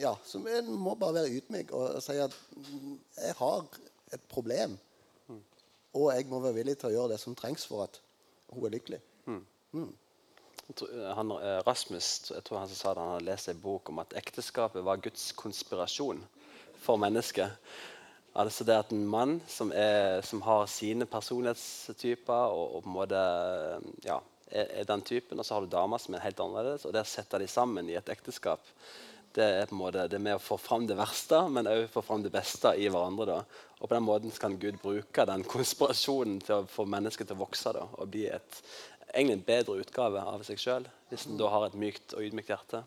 ja, 0.00 0.14
så 0.26 0.40
jeg 0.50 0.64
må 0.66 0.94
bare 0.98 1.14
være 1.20 1.30
ydmyk 1.38 1.70
og 1.78 2.00
si 2.02 2.16
at 2.20 2.34
jeg 3.22 3.34
har 3.38 3.64
et 4.12 4.24
problem. 4.28 4.76
Og 5.94 6.10
jeg 6.14 6.26
må 6.30 6.38
være 6.42 6.54
villig 6.60 6.76
til 6.78 6.90
å 6.90 6.94
gjøre 6.94 7.12
det 7.14 7.20
som 7.22 7.34
trengs 7.38 7.64
for 7.70 7.84
at 7.86 8.00
hun 8.50 8.66
er 8.66 8.74
lykkelig. 8.76 9.00
Mm. 9.26 9.92
tror- 10.76 11.14
Han, 11.14 11.30
eh, 11.30 11.60
Rasmus 11.66 12.30
jeg 12.30 12.44
tror 12.44 12.58
han 12.58 12.68
sa 12.68 12.94
det, 12.94 13.02
han 13.02 13.12
hadde 13.14 13.24
lest 13.26 13.48
en 13.48 13.60
bok 13.62 13.88
om 13.88 13.98
at 13.98 14.12
ekteskapet 14.18 14.84
var 14.84 14.96
Guds 15.02 15.32
konspirasjon 15.32 16.22
for 16.80 16.96
mennesket. 16.96 17.50
Altså 18.34 18.64
det 18.64 18.76
at 18.78 18.92
en 18.92 19.06
mann 19.06 19.40
som, 19.48 19.72
er, 19.74 20.20
som 20.22 20.42
har 20.42 20.66
sine 20.66 21.06
personlighetstyper 21.06 22.54
og, 22.54 22.74
og 22.76 22.82
på 22.82 22.88
en 22.88 22.94
måte 22.94 23.22
ja, 24.06 24.20
er, 24.50 24.66
er 24.82 24.88
den 24.88 25.04
typen, 25.06 25.38
og 25.38 25.46
så 25.46 25.56
har 25.56 25.64
du 25.64 25.72
damer 25.72 26.02
som 26.02 26.16
er 26.16 26.24
helt 26.26 26.42
annerledes, 26.42 26.86
og 26.86 26.94
det 26.94 27.04
å 27.04 27.08
sette 27.08 27.40
de 27.40 27.48
sammen 27.50 27.88
i 27.90 27.98
et 27.98 28.12
ekteskap 28.12 28.66
det 29.34 29.46
er 29.46 29.66
på 29.70 29.76
en 29.76 29.78
måte 29.78 30.06
det 30.10 30.18
med 30.22 30.36
å 30.36 30.42
få 30.42 30.56
fram 30.58 30.86
det 30.90 30.96
verste, 30.98 31.38
men 31.54 31.68
òg 31.70 31.84
få 31.92 32.02
fram 32.02 32.22
det 32.24 32.32
beste 32.34 32.72
i 32.74 32.88
hverandre. 32.90 33.26
da. 33.28 33.66
Og 33.78 33.88
på 33.88 33.94
den 33.94 34.06
måten 34.06 34.32
kan 34.34 34.58
Gud 34.58 34.80
bruke 34.82 35.26
den 35.26 35.44
konspirasjonen 35.54 36.40
til 36.42 36.60
å 36.60 36.70
få 36.70 36.86
mennesket 36.90 37.30
til 37.30 37.38
å 37.38 37.44
vokse 37.44 37.74
da, 37.76 37.86
og 37.92 38.10
bli 38.10 38.26
et, 38.30 38.62
egentlig 39.12 39.38
en 39.38 39.46
bedre 39.52 39.84
utgave 39.84 40.24
av 40.32 40.42
seg 40.46 40.58
sjøl, 40.58 40.88
hvis 41.10 41.28
en 41.28 41.38
da 41.38 41.52
har 41.52 41.68
et 41.68 41.78
mykt 41.78 42.16
og 42.16 42.26
ydmykt 42.26 42.50
hjerte. 42.50 42.82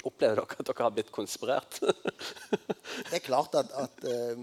Opplever 0.00 0.40
dere 0.40 0.58
at 0.58 0.66
dere 0.66 0.86
har 0.86 0.92
blitt 0.96 1.14
konspirert? 1.14 1.80
Det 3.10 3.18
er 3.18 3.22
klart 3.22 3.54
at, 3.58 3.70
at 3.76 4.04
eh, 4.08 4.38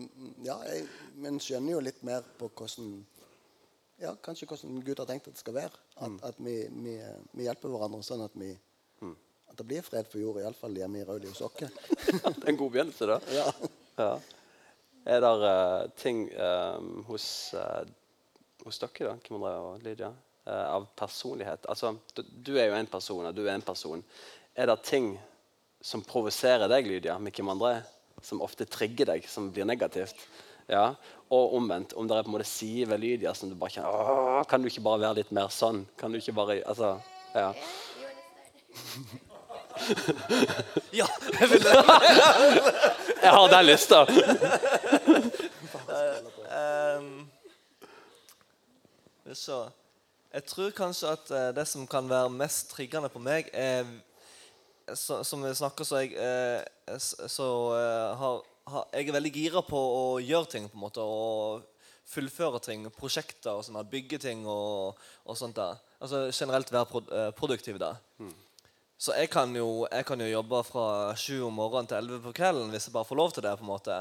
ja, 0.46 0.56
jeg, 0.70 0.86
Men 1.20 1.40
skjønner 1.42 1.74
jo 1.74 1.82
litt 1.84 2.00
mer 2.06 2.24
på 2.38 2.48
hvordan 2.56 2.94
ja, 4.02 4.14
kanskje 4.24 4.48
hvordan 4.50 4.82
Gud 4.86 5.00
har 5.02 5.10
tenkt 5.10 5.28
at 5.30 5.38
det 5.38 5.42
skal 5.42 5.58
være. 5.58 5.84
At, 5.98 6.18
at 6.32 6.40
vi, 6.42 6.60
vi, 6.70 6.98
vi 7.34 7.48
hjelper 7.48 7.74
hverandre 7.74 8.04
sånn 8.06 8.24
at, 8.26 8.36
vi, 8.38 8.52
at 9.48 9.58
det 9.58 9.66
blir 9.68 9.86
fred 9.86 10.10
for 10.10 10.22
jorda, 10.22 10.44
iallfall 10.46 10.78
hjemme 10.78 11.02
i 11.02 11.06
Rauli 11.08 11.32
hos 11.32 11.42
oss. 11.46 11.58
det 11.62 12.34
er 12.34 12.52
en 12.54 12.60
god 12.60 12.74
begynnelse, 12.76 13.10
da. 13.10 13.20
Ja. 13.34 13.48
Ja. 13.98 14.12
Er 15.08 15.24
det 15.24 15.94
ting 15.98 16.26
um, 16.36 16.90
hos, 17.08 17.26
uh, 17.56 17.82
hos 18.66 18.82
dere, 18.84 19.08
da, 19.08 19.14
Kim 19.24 19.38
André 19.40 19.54
og 19.64 19.86
Lydia, 19.86 20.12
uh, 20.46 20.66
av 20.76 20.90
personlighet? 21.00 21.66
Altså, 21.72 21.96
du, 22.14 22.22
du 22.28 22.52
er 22.60 22.68
jo 22.68 22.76
en 22.78 22.90
person, 22.92 23.26
og 23.26 23.34
du 23.34 23.46
er 23.46 23.56
en 23.56 23.66
person. 23.66 24.04
Er 24.54 24.70
det 24.70 24.82
ting 24.86 25.14
som 25.82 26.04
provoserer 26.06 26.68
deg, 26.70 26.90
Lydia, 26.92 27.16
med 27.24 27.34
Kim 27.34 27.50
André, 27.50 27.80
som 28.22 28.44
ofte 28.44 28.68
trigger 28.70 29.14
deg, 29.14 29.26
som 29.32 29.48
blir 29.56 29.66
negativt? 29.70 30.22
Ja, 30.68 30.94
Og 31.30 31.54
omvendt, 31.56 31.94
om 31.94 32.08
det 32.08 32.18
er 32.18 32.24
på 32.24 32.32
en 32.32 32.38
måte 32.38 32.98
Lydia 32.98 33.34
som 33.34 33.50
du 33.50 33.56
bare 33.56 33.72
kjenner 33.72 33.90
Åh, 33.90 34.44
Kan 34.50 34.62
du 34.62 34.68
ikke 34.68 34.84
bare 34.84 35.00
være 35.00 35.20
litt 35.22 35.32
mer 35.32 35.48
sånn? 35.54 35.86
Kan 35.98 36.12
du 36.12 36.20
ikke 36.20 36.36
bare 36.36 36.62
Altså, 36.66 36.98
ja. 37.36 37.54
Ja, 40.92 41.06
jeg 41.40 41.50
vil 41.52 41.64
Jeg 43.24 43.32
har 43.34 43.48
den 43.52 43.66
lista! 43.66 44.06
Ehm, 46.58 47.28
Skal 49.34 49.64
vi. 49.66 49.72
Jeg 50.34 50.46
tror 50.46 50.70
kanskje 50.76 51.12
at 51.16 51.32
eh, 51.32 51.48
det 51.56 51.66
som 51.68 51.88
kan 51.88 52.10
være 52.10 52.30
mest 52.30 52.70
triggende 52.72 53.10
på 53.10 53.20
meg, 53.20 53.50
er 53.54 53.86
så, 54.94 55.24
Som 55.24 55.44
vi 55.44 55.54
snakker, 55.56 55.84
så 55.84 56.04
jeg 56.04 56.14
eh, 56.16 56.98
så 57.28 57.48
eh, 57.76 58.18
har, 58.18 58.18
har, 58.22 58.44
Jeg 58.68 59.08
er 59.08 59.16
veldig 59.16 59.32
gira 59.32 59.62
på 59.64 59.80
å 59.80 60.06
gjøre 60.20 60.52
ting, 60.52 60.66
på 60.68 60.76
en 60.76 60.84
måte. 60.84 61.04
Og 61.04 61.64
fullføre 62.08 62.60
ting. 62.64 62.88
Prosjekter 62.96 63.56
og 63.56 63.66
sånn. 63.66 63.80
Bygge 63.92 64.20
ting 64.24 64.44
og, 64.48 65.00
og 65.28 65.40
sånt. 65.40 65.58
der. 65.60 65.80
Altså 66.04 66.28
generelt 66.32 66.72
være 66.72 66.90
pro, 66.90 67.04
eh, 67.12 67.32
produktiv. 67.36 67.80
da. 67.80 67.96
Så 68.98 69.14
jeg 69.14 69.30
kan, 69.30 69.52
jo, 69.56 69.88
jeg 69.92 70.06
kan 70.10 70.22
jo 70.22 70.28
jobbe 70.28 70.64
fra 70.66 70.86
sju 71.20 71.44
om 71.46 71.60
morgenen 71.60 71.90
til 71.90 72.00
elleve 72.00 72.24
på 72.24 72.38
kvelden 72.40 72.72
hvis 72.74 72.88
jeg 72.88 72.96
bare 72.96 73.06
får 73.06 73.20
lov 73.20 73.34
til 73.34 73.46
det. 73.46 73.58
på 73.58 73.66
en 73.66 73.74
måte. 73.74 73.98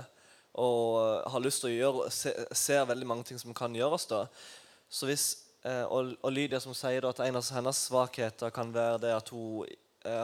Og 0.57 0.85
eh, 1.03 1.33
har 1.33 1.45
lyst 1.45 1.65
til 1.65 1.73
å 1.73 1.77
gjøre, 1.77 2.13
se, 2.15 2.33
ser 2.57 2.87
veldig 2.89 3.11
mange 3.11 3.27
ting 3.29 3.41
som 3.43 3.55
kan 3.55 3.75
gjøres. 3.75 4.07
da. 4.11 4.27
Så 4.89 5.11
hvis, 5.11 5.27
eh, 5.65 5.85
og, 5.85 6.15
og 6.23 6.33
Lydia 6.33 6.61
som 6.63 6.75
sier 6.75 7.03
da 7.05 7.13
at 7.13 7.25
en 7.27 7.43
av 7.43 7.51
hennes 7.59 7.83
svakheter 7.89 8.55
kan 8.55 8.73
være 8.75 9.03
det 9.07 9.17
at 9.17 9.35
hun 9.35 9.67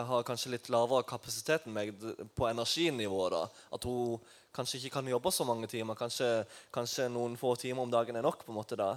har 0.09 0.23
kanskje 0.29 0.51
litt 0.55 0.69
lavere 0.73 1.05
kapasitet 1.09 1.67
enn 1.67 1.75
meg 1.77 1.95
på 2.37 2.49
energinivået. 2.51 3.33
da. 3.33 3.43
At 3.73 3.85
hun 3.89 4.21
kanskje 4.55 4.79
ikke 4.83 4.95
kan 4.99 5.09
jobbe 5.09 5.33
så 5.33 5.47
mange 5.49 5.67
timer. 5.71 5.95
Kanskje, 5.97 6.45
kanskje 6.75 7.09
noen 7.11 7.37
få 7.41 7.55
timer 7.57 7.83
om 7.87 7.91
dagen 7.91 8.17
er 8.17 8.23
nok. 8.23 8.45
på 8.47 8.53
en 8.53 8.59
måte 8.61 8.77
da. 8.77 8.95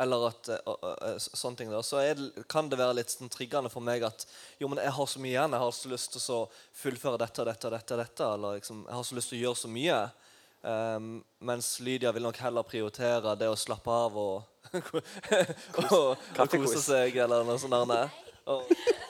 Eller 0.00 0.28
at 0.30 0.48
eh, 0.48 1.16
s- 1.18 1.28
sånne 1.36 1.56
ting 1.58 1.70
da, 1.70 1.82
Så 1.82 1.98
er 2.00 2.16
kan 2.48 2.68
det 2.70 2.78
være 2.78 2.94
litt 3.00 3.10
sånn 3.12 3.28
triggende 3.28 3.68
for 3.68 3.80
meg 3.84 4.02
at 4.06 4.24
jo, 4.58 4.68
men 4.70 4.78
jeg 4.80 4.92
har 4.96 5.06
så 5.06 5.20
mye 5.20 5.34
igjen. 5.34 5.52
Jeg 5.52 5.60
har 5.60 5.72
så 5.76 5.90
lyst 5.92 6.12
til 6.14 6.34
å 6.34 6.48
fullføre 6.72 7.18
dette 7.20 7.42
og 7.42 7.46
dette 7.50 7.66
og 7.68 7.74
dette. 7.74 7.96
dette, 8.00 8.24
Eller 8.34 8.60
liksom, 8.60 8.84
jeg 8.88 8.94
har 8.96 9.04
så 9.04 9.14
lyst 9.18 9.28
til 9.34 9.38
å 9.40 9.42
gjøre 9.44 9.60
så 9.64 9.68
mye. 9.68 10.00
Um, 10.62 11.24
mens 11.40 11.80
Lydia 11.80 12.12
vil 12.12 12.22
nok 12.22 12.36
heller 12.36 12.62
prioritere 12.68 13.32
det 13.40 13.48
å 13.48 13.56
slappe 13.56 13.88
av 13.90 14.16
og, 14.16 14.42
og, 14.76 14.98
og 15.90 16.16
og 16.38 16.50
kose 16.52 16.82
seg 16.84 17.16
eller 17.16 17.44
noe 17.48 17.56
sånt. 17.58 17.88
der, 17.88 18.10
Og, 18.46 18.62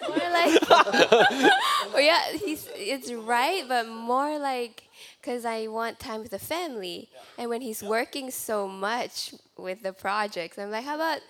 more 0.08 0.16
like 0.16 0.60
oh 0.70 1.98
yeah 1.98 2.32
he's 2.44 2.68
it's 2.76 3.12
right 3.12 3.64
but 3.68 3.88
more 3.88 4.38
like 4.38 4.88
because 5.20 5.44
i 5.44 5.66
want 5.66 5.98
time 5.98 6.20
with 6.20 6.30
the 6.30 6.38
family. 6.38 7.08
And 7.38 7.48
when 7.48 7.60
he's 7.60 7.82
working 7.82 8.30
so 8.30 8.68
much 8.68 9.34
with 9.56 9.82
the 9.82 9.92
projects 9.92 10.58
i'm 10.58 10.70
like 10.70 10.84
how 10.84 10.96
about 10.96 11.20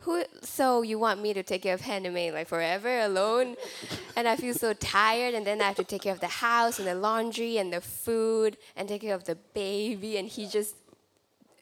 who 0.00 0.24
so 0.42 0.82
you 0.82 0.98
want 0.98 1.20
me 1.22 1.32
to 1.32 1.44
take 1.44 1.62
care 1.62 1.74
of 1.74 1.80
Hannah 1.82 2.10
May 2.10 2.32
like 2.32 2.48
forever 2.48 3.00
alone? 3.00 3.56
And 4.16 4.26
i 4.26 4.36
feel 4.36 4.54
so 4.54 4.72
tired 4.72 5.34
and 5.34 5.46
then 5.46 5.60
i 5.60 5.64
have 5.64 5.76
to 5.76 5.84
take 5.84 6.02
care 6.02 6.12
of 6.12 6.20
the 6.20 6.26
house 6.46 6.78
and 6.78 6.88
the 6.88 6.94
laundry 6.94 7.58
and 7.58 7.72
the 7.72 7.80
food 7.80 8.56
and 8.76 8.88
take 8.88 9.02
care 9.02 9.14
of 9.14 9.24
the 9.24 9.36
baby 9.54 10.16
and 10.16 10.28
he 10.28 10.46
just 10.48 10.74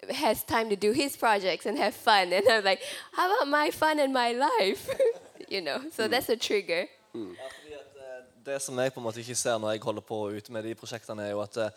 has 0.09 0.42
time 0.42 0.70
to 0.70 0.76
do 0.76 0.92
his 0.92 1.16
projects 1.16 1.66
and 1.66 1.76
have 1.79 1.94
fun. 1.94 2.33
And 2.33 2.48
i'm 2.48 2.64
like 2.64 2.83
how 3.12 3.26
about 3.35 3.48
my 3.48 3.70
fun 3.70 3.98
and 3.98 4.12
my 4.12 4.33
life 4.33 4.88
you 5.50 5.60
know 5.60 5.80
so 5.90 6.08
that's 6.08 6.30
a 6.32 6.36
trigger 6.36 6.86
Ja, 7.12 7.48
fordi 7.58 7.74
at 7.74 7.96
eh, 7.96 8.24
Det 8.44 8.62
som 8.62 8.78
jeg 8.78 8.92
på 8.94 9.00
en 9.00 9.04
måte 9.04 9.20
ikke 9.20 9.34
ser 9.34 9.58
når 9.58 9.70
jeg 9.74 9.82
holder 9.82 10.02
på 10.06 10.18
ute 10.30 10.52
med 10.52 10.62
de 10.64 10.74
prosjektene, 10.78 11.26
er 11.26 11.30
jo 11.34 11.40
at 11.42 11.56
eh, 11.56 11.70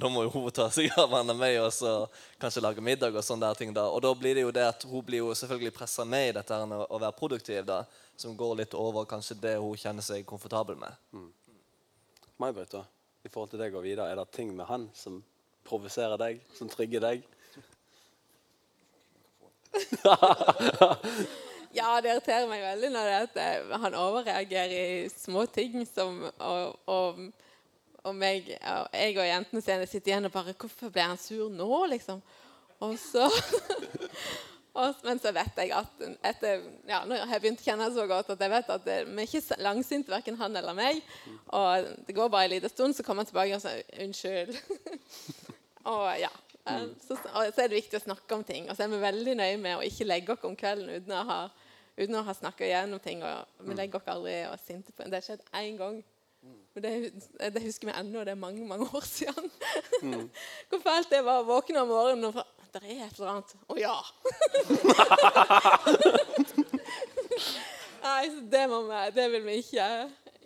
da 0.00 0.08
må 0.14 0.22
jo 0.22 0.30
hun 0.30 0.50
ta 0.54 0.68
seg 0.70 0.94
av 0.98 1.10
henne 1.10 1.34
meg 1.34 1.58
og 1.60 1.72
så 1.74 2.06
kanskje 2.40 2.62
lage 2.62 2.80
middag 2.80 3.14
og 3.14 3.24
sånne 3.24 3.48
der 3.48 3.58
ting. 3.58 3.74
da. 3.74 3.88
Og 3.90 4.02
da 4.02 4.14
blir 4.14 4.34
det 4.34 4.46
jo 4.46 4.52
det 4.54 4.64
at 4.68 4.86
hun 4.86 5.04
blir 5.04 5.18
jo 5.24 5.34
selvfølgelig 5.34 5.74
pressa 5.74 6.04
med 6.04 6.28
i 6.28 6.32
dette 6.38 6.54
her 6.54 6.66
med 6.70 6.86
å 6.86 6.98
være 7.02 7.18
produktiv, 7.18 7.64
da, 7.66 7.84
som 8.16 8.36
går 8.36 8.56
litt 8.62 8.74
over 8.78 9.04
kanskje 9.10 9.36
det 9.42 9.56
hun 9.58 9.76
kjenner 9.76 10.06
seg 10.06 10.26
komfortabel 10.26 10.78
med. 10.78 10.92
May-Britt, 12.38 12.72
da, 12.74 12.84
i 13.26 13.28
forhold 13.28 13.50
til 13.52 13.62
deg 13.62 13.74
og 13.74 13.84
Vidar, 13.84 14.10
er 14.10 14.16
det 14.18 14.28
ting 14.34 14.54
med 14.54 14.66
han 14.70 14.88
som 14.94 15.22
provoserer 15.66 16.18
deg, 16.20 16.40
som 16.56 16.70
trigger 16.70 17.00
deg? 17.04 17.26
Ja, 21.74 21.98
det 22.00 22.12
irriterer 22.12 22.46
meg 22.46 22.62
veldig 22.62 22.90
når 22.94 23.08
det 23.08 23.14
er 23.14 23.24
at 23.26 23.38
eh, 23.42 23.74
han 23.82 23.96
overreagerer 23.98 24.74
i 25.04 25.08
små 25.10 25.42
ting 25.50 25.80
som 25.88 26.20
og, 26.38 26.76
og, 26.86 27.20
og 28.04 28.14
meg 28.14 28.46
og 28.60 28.94
jeg 28.94 29.16
og 29.18 29.26
jentene 29.26 29.62
sine 29.64 29.88
sitter 29.90 30.12
igjen 30.12 30.28
og 30.28 30.34
bare 30.36 30.54
'Hvorfor 30.54 30.92
ble 30.94 31.02
han 31.02 31.18
sur 31.18 31.50
nå?' 31.50 31.86
liksom. 31.90 32.22
Og 32.80 32.98
så 32.98 33.26
Men 35.04 35.20
så 35.22 35.30
vet 35.30 35.58
jeg 35.62 35.70
at 35.70 36.00
etter, 36.26 36.62
ja, 36.88 37.04
jeg 37.06 37.28
har 37.30 37.42
begynt 37.42 37.60
å 37.62 37.66
kjenne 37.66 37.86
det 37.86 37.94
så 37.94 38.06
godt 38.10 38.32
at 38.34 38.40
jeg 38.42 38.50
vet 38.50 38.70
at 38.74 38.86
det, 38.86 38.96
vi 39.06 39.22
er 39.22 39.28
ikke 39.28 39.58
langsinte, 39.62 40.10
verken 40.10 40.38
han 40.40 40.56
eller 40.58 40.74
meg. 40.74 40.98
Og 41.54 41.86
det 42.06 42.16
går 42.16 42.32
bare 42.32 42.48
en 42.48 42.54
liten 42.56 42.72
stund, 42.72 42.96
så 42.96 43.04
kommer 43.06 43.22
han 43.22 43.30
tilbake 43.30 43.54
og 43.54 43.62
sier 43.62 43.84
'unnskyld'. 44.02 44.58
og 45.94 46.18
ja. 46.18 46.32
eh, 46.66 46.88
Så, 47.06 47.14
og 47.14 47.54
så 47.54 47.62
er 47.62 47.68
det 47.70 47.78
viktig 47.78 48.00
å 48.00 48.06
snakke 48.08 48.34
om 48.34 48.42
ting. 48.44 48.66
Og 48.66 48.74
så 48.74 48.82
er 48.82 48.90
vi 48.90 48.98
veldig 48.98 49.36
nøye 49.38 49.60
med 49.62 49.76
å 49.78 49.86
ikke 49.86 50.10
legge 50.10 50.34
oss 50.34 50.42
om 50.42 50.58
kvelden 50.58 50.90
uten 50.90 51.14
å 51.14 51.22
ha, 51.30 51.40
uten 51.96 52.16
å 52.18 52.24
ha 52.26 52.34
snakka 52.34 52.66
igjennom 52.66 53.00
ting. 53.02 53.22
Og 53.24 53.68
vi 53.68 53.76
legger 53.78 54.00
oss 54.00 54.10
aldri 54.10 54.34
og 54.48 54.56
er 54.56 54.62
sinte 54.64 54.92
på 54.92 55.06
Det 55.06 55.20
har 55.20 55.26
skjedd 55.28 55.44
én 55.60 55.78
gang. 55.80 55.96
Men 56.74 56.82
det, 56.84 56.90
det 57.54 57.62
husker 57.64 57.88
vi 57.88 57.94
ennå, 57.96 58.24
det 58.26 58.34
er 58.34 58.40
mange 58.40 58.66
mange 58.68 58.86
år 58.92 59.06
siden. 59.08 59.46
Hvor 60.68 60.80
fælt 60.84 61.10
det 61.14 61.22
var 61.24 61.40
å 61.40 61.48
våkne 61.48 61.80
om 61.84 61.88
morgenen 61.94 62.28
og 62.28 62.34
Det 62.74 62.80
er 62.82 63.04
et 63.06 63.14
eller 63.20 63.30
annet. 63.36 63.50
Å 63.70 63.74
ja! 63.78 63.94
Nei, 68.04 68.24
så 68.30 68.40
det, 68.52 68.64
må 68.68 68.80
vi, 68.88 68.98
det 69.16 69.26
vil 69.32 69.44
vi 69.46 69.54
ikke. 69.62 69.86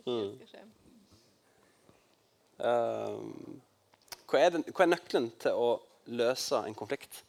ikke 0.05 0.19
skal 0.37 0.51
skje. 0.53 0.65
Ehm, 2.69 3.59
hva, 4.29 4.43
er 4.43 4.53
den, 4.55 4.65
hva 4.69 4.85
er 4.85 4.93
nøkkelen 4.93 5.29
til 5.43 5.53
å 5.59 5.71
løse 6.21 6.61
en 6.69 6.77
konflikt? 6.79 7.23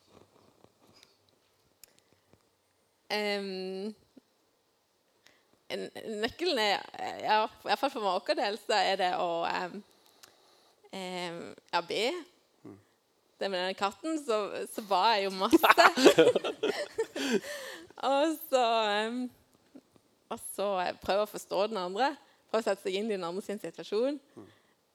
En- 3.10 3.96
nøkkelen 5.70 6.60
er, 6.62 6.84
ja, 7.22 7.44
i 7.46 7.68
hvert 7.68 7.80
fall 7.82 7.92
for 7.94 8.06
vår 8.06 8.36
del, 8.40 8.58
så 8.62 8.78
er 8.80 9.00
det 9.02 9.10
å 9.22 9.30
um, 9.46 9.80
um, 10.94 11.42
ja, 11.74 11.82
be. 11.86 12.06
Det 13.40 13.48
med 13.48 13.62
den 13.64 13.76
katten, 13.80 14.18
så, 14.26 14.40
så 14.68 14.84
ba 14.84 15.04
jeg 15.16 15.30
jo 15.30 15.36
masse. 15.38 15.74
og 18.10 18.34
så 18.50 18.64
um, 19.08 19.22
Og 20.30 20.42
så 20.56 20.66
prøve 21.02 21.24
å 21.24 21.30
forstå 21.30 21.68
den 21.72 21.80
andre. 21.82 22.12
Prøve 22.50 22.66
å 22.66 22.68
sette 22.68 22.84
seg 22.84 23.00
inn 23.00 23.08
i 23.08 23.16
den 23.16 23.24
andre 23.24 23.42
sin 23.46 23.62
situasjon. 23.62 24.20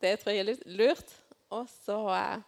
Det 0.03 0.19
tror 0.21 0.35
jeg 0.35 0.45
er 0.45 0.51
litt 0.53 0.67
lurt. 0.69 1.15
Og 1.55 1.65
så 1.87 1.97
uh, 2.11 2.43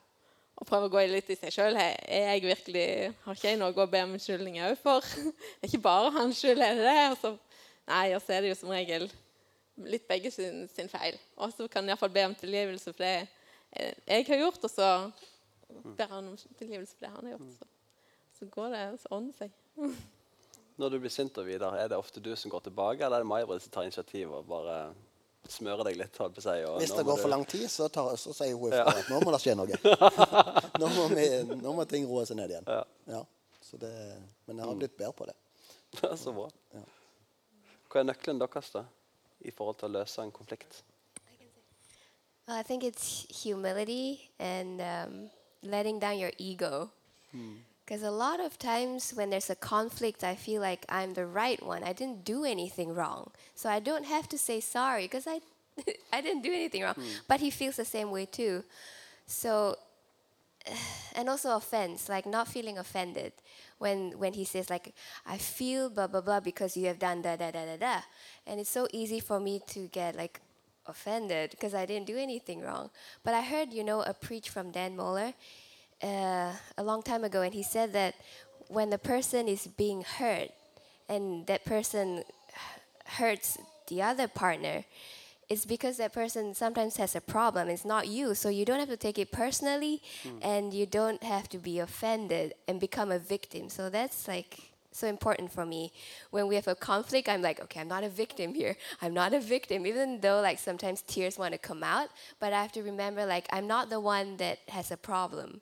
og 0.57 0.69
prøve 0.69 0.89
å 0.89 0.93
gå 0.93 1.03
litt 1.11 1.29
i 1.33 1.37
seg 1.37 1.53
sjøl. 1.53 1.77
Har 1.77 3.35
ikke 3.37 3.51
jeg 3.51 3.59
noe 3.61 3.75
å 3.77 3.89
be 3.91 4.03
om 4.07 4.15
unnskyldning 4.17 4.61
òg 4.65 4.79
for? 4.81 5.05
Det 5.61 5.67
er 5.67 5.71
ikke 5.71 5.85
bare 5.85 6.13
hans 6.15 6.41
skyld, 6.41 6.63
er 6.65 6.79
det 6.79 6.87
det? 6.87 7.03
Og 7.11 7.19
så, 7.21 7.33
nei, 7.89 8.07
og 8.17 8.23
så 8.25 8.37
er 8.37 8.43
det 8.45 8.51
jo 8.55 8.59
som 8.61 8.73
regel 8.75 9.07
litt 9.87 10.07
begge 10.09 10.31
sin, 10.33 10.65
sin 10.73 10.89
feil. 10.89 11.19
Og 11.37 11.53
så 11.53 11.67
kan 11.69 11.85
jeg 11.85 11.95
iallfall 11.95 12.13
be 12.15 12.25
om 12.31 12.35
tilgivelse 12.39 12.93
for 12.93 13.03
det 13.05 13.29
eh, 13.77 13.95
jeg 14.07 14.27
har 14.31 14.43
gjort, 14.47 14.65
og 14.65 14.73
så 14.73 14.91
ber 15.99 16.13
han 16.15 16.29
om 16.33 16.37
tilgivelse 16.59 16.95
for 16.97 17.07
det 17.07 17.11
han 17.15 17.25
har 17.27 17.35
gjort. 17.37 17.57
Så, 17.59 17.69
så 18.39 18.49
går 18.55 18.71
det, 18.77 18.85
så 19.03 19.11
ordner 19.17 19.37
seg. 19.37 19.51
Når 20.77 20.93
du 20.93 20.99
blir 21.01 21.13
sint 21.13 21.39
og 21.41 21.47
videre, 21.49 21.77
er 21.81 21.89
det 21.93 21.97
ofte 21.99 22.21
du 22.21 22.31
som 22.37 22.53
går 22.53 22.67
tilbake, 22.69 23.05
eller 23.05 23.21
er 23.21 23.25
det 23.25 23.31
May-Britt 23.31 23.65
som 23.65 23.73
tar 23.73 23.87
initiativ 23.89 24.33
og 24.37 24.49
bare 24.49 24.79
smører 25.49 25.87
deg 25.89 25.97
litt? 26.01 26.17
holdt 26.21 26.35
på 26.37 26.43
seg, 26.45 26.65
og 26.69 26.81
Hvis 26.83 26.93
det 26.97 27.05
går 27.07 27.17
du- 27.17 27.23
for 27.23 27.33
lang 27.33 27.45
tid, 27.49 27.65
så, 27.71 27.87
tar, 27.93 28.11
så 28.21 28.33
sier 28.37 28.57
hun 28.59 28.73
ifra 28.73 28.93
at 28.93 29.09
nå 29.13 29.21
må 29.25 29.33
det 29.33 29.41
skje 29.45 29.55
noe. 29.57 29.79
Nå 30.81 30.89
må, 30.93 31.07
vi, 31.17 31.27
nå 31.63 31.73
må 31.73 31.85
ting 31.89 32.05
roe 32.09 32.27
seg 32.29 32.37
ned 32.41 32.53
igjen. 32.53 32.67
Ja. 32.69 32.83
Ja, 33.09 33.23
så 33.65 33.79
det, 33.81 33.93
men 34.45 34.59
jeg 34.61 34.69
har 34.69 34.77
blitt 34.81 34.97
bedre 34.99 35.13
på 35.17 35.29
det. 35.31 35.37
Så 36.21 36.33
bra. 36.37 36.49
Ja. 36.77 36.83
Hva 37.97 38.03
er 38.03 38.11
nøkkelen 38.11 38.37
deres 38.37 38.67
da, 38.75 38.83
i 39.49 39.51
forhold 39.57 39.79
til 39.81 39.87
å 39.89 39.95
løse 39.95 40.21
en 40.21 40.29
konflikt? 40.29 40.83
Well, 42.47 42.59
I 42.59 42.63
think 42.63 42.85
it's 42.85 43.25
humility 43.43 44.29
and 44.39 44.83
um, 44.83 45.31
letting 45.63 45.99
down 45.99 46.19
your 46.19 46.31
ego. 46.37 46.91
Because 47.33 48.03
a 48.03 48.11
lot 48.11 48.39
of 48.39 48.59
times 48.59 49.15
when 49.15 49.31
there's 49.31 49.49
a 49.49 49.55
conflict, 49.55 50.25
I 50.25 50.35
feel 50.35 50.61
like 50.61 50.85
I'm 50.91 51.15
the 51.15 51.25
right 51.25 51.63
one. 51.65 51.83
I 51.85 51.95
didn't 51.95 52.27
do 52.27 52.45
anything 52.45 52.95
wrong. 52.95 53.31
So 53.55 53.71
I 53.71 53.81
don't 53.81 54.05
have 54.05 54.29
to 54.29 54.37
say 54.37 54.61
sorry 54.61 55.05
because 55.05 55.27
I, 55.27 55.41
I 56.13 56.21
didn't 56.21 56.43
do 56.43 56.53
anything 56.53 56.83
wrong. 56.83 56.97
But 57.27 57.41
he 57.41 57.49
feels 57.49 57.77
the 57.77 57.87
same 57.87 58.11
way 58.11 58.27
too. 58.27 58.63
So, 59.27 59.77
and 61.17 61.31
also 61.31 61.57
offense, 61.57 62.11
like 62.11 62.27
not 62.27 62.47
feeling 62.47 62.77
offended 62.77 63.33
when 63.79 64.19
when 64.19 64.33
he 64.33 64.45
says 64.45 64.71
like 64.71 64.95
I 65.27 65.39
feel 65.39 65.91
blah 65.91 66.07
blah 66.07 66.21
blah 66.21 66.41
because 66.41 66.77
you 66.77 66.87
have 66.87 66.99
done 66.99 67.23
da 67.23 67.37
da 67.37 67.51
da 67.51 67.65
da 67.65 67.77
da, 67.77 68.01
and 68.47 68.61
it's 68.61 68.71
so 68.71 68.89
easy 68.93 69.21
for 69.21 69.39
me 69.41 69.61
to 69.69 69.89
get 69.89 70.17
like 70.17 70.41
offended 70.87 71.51
because 71.51 71.75
I 71.75 71.87
didn't 71.87 72.07
do 72.07 72.17
anything 72.17 72.61
wrong. 72.61 72.91
But 73.25 73.35
I 73.35 73.43
heard 73.43 73.73
you 73.73 73.85
know 73.85 74.03
a 74.03 74.15
preach 74.15 74.51
from 74.51 74.71
Dan 74.71 74.97
Moeller 74.97 75.35
uh, 76.03 76.53
a 76.79 76.83
long 76.83 77.03
time 77.03 77.25
ago, 77.25 77.43
and 77.43 77.55
he 77.55 77.63
said 77.63 77.93
that 77.93 78.15
when 78.69 78.91
the 78.91 78.99
person 78.99 79.49
is 79.49 79.67
being 79.67 80.03
hurt 80.03 80.51
and 81.09 81.47
that 81.47 81.65
person 81.65 82.25
hurts 83.05 83.59
the 83.89 84.03
other 84.03 84.27
partner, 84.27 84.85
it's 85.49 85.65
because 85.67 85.97
that 85.99 86.13
person 86.13 86.55
sometimes 86.55 86.97
has 86.97 87.15
a 87.17 87.21
problem. 87.21 87.69
It's 87.69 87.85
not 87.85 88.09
you. 88.09 88.35
So 88.35 88.49
you 88.49 88.65
don't 88.65 88.81
have 88.81 88.89
to 88.89 88.97
take 88.97 89.19
it 89.19 89.31
personally 89.31 90.03
and 90.43 90.75
you 90.75 90.87
don't 90.87 91.23
have 91.23 91.49
to 91.49 91.59
be 91.59 91.79
offended 91.79 92.53
and 92.69 92.81
become 92.81 93.13
a 93.13 93.19
victim. 93.19 93.69
So 93.69 93.89
that's 93.91 94.27
like 94.29 94.59
so 94.93 95.07
important 95.07 95.53
for 95.53 95.65
me. 95.65 95.93
When 96.31 96.49
we 96.49 96.55
have 96.57 96.67
a 96.67 96.75
conflict, 96.75 97.29
I'm 97.29 97.43
like, 97.43 97.61
okay, 97.65 97.81
I'm 97.81 97.89
not 97.89 98.03
a 98.03 98.09
victim 98.09 98.55
here. 98.55 98.77
I'm 99.03 99.15
not 99.15 99.35
a 99.35 99.41
victim, 99.41 99.87
even 99.87 100.21
though 100.21 100.41
like 100.41 100.59
sometimes 100.59 101.03
tears 101.03 101.39
want 101.39 101.53
to 101.53 101.59
come 101.59 101.85
out. 101.85 102.09
But 102.41 102.53
I 102.53 102.61
have 102.63 102.73
to 102.73 102.83
remember 102.83 103.25
like 103.27 103.47
I'm 103.53 103.67
not 103.67 103.89
the 103.89 104.01
one 104.01 104.37
that 104.39 104.59
has 104.69 104.91
a 104.91 104.97
problem. 104.97 105.61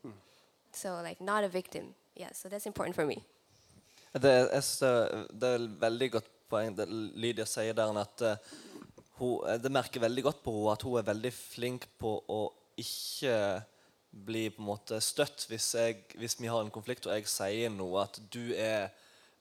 So 0.73 0.89
like 1.03 1.21
not 1.21 1.45
a 1.45 1.49
victim. 1.49 1.95
Yeah, 2.17 2.31
so 2.33 2.49
that's 2.49 2.67
important 2.67 2.95
for 2.97 3.05
me. 3.07 3.17
Det, 4.15 4.31
er, 4.55 4.61
så- 4.61 5.27
det 5.41 5.43
er 5.49 5.55
et 5.55 5.81
veldig 5.81 6.11
godt 6.13 6.29
poeng 6.51 6.77
det 6.77 6.87
Lydia 6.89 7.45
sier 7.45 7.73
der 7.75 7.97
at 7.99 8.23
eh, 8.23 8.37
hun, 9.21 9.47
eh, 9.49 9.61
det 9.63 9.73
merker 9.73 10.05
veldig 10.05 10.27
godt 10.27 10.43
på 10.45 10.57
henne 10.57 10.75
at 10.75 10.85
hun 10.87 10.99
er 10.99 11.09
veldig 11.13 11.33
flink 11.35 11.87
på 12.01 12.17
å 12.29 12.43
ikke 12.81 13.39
bli 14.27 14.49
på 14.55 14.63
en 14.63 14.69
måte 14.69 15.01
støtt 15.03 15.47
hvis, 15.51 15.73
jeg, 15.75 16.05
hvis 16.19 16.37
vi 16.39 16.51
har 16.51 16.63
en 16.63 16.75
konflikt 16.75 17.07
og 17.09 17.17
jeg 17.17 17.27
sier 17.31 17.73
noe 17.75 18.05
at 18.07 18.21
du 18.31 18.55
er 18.55 18.93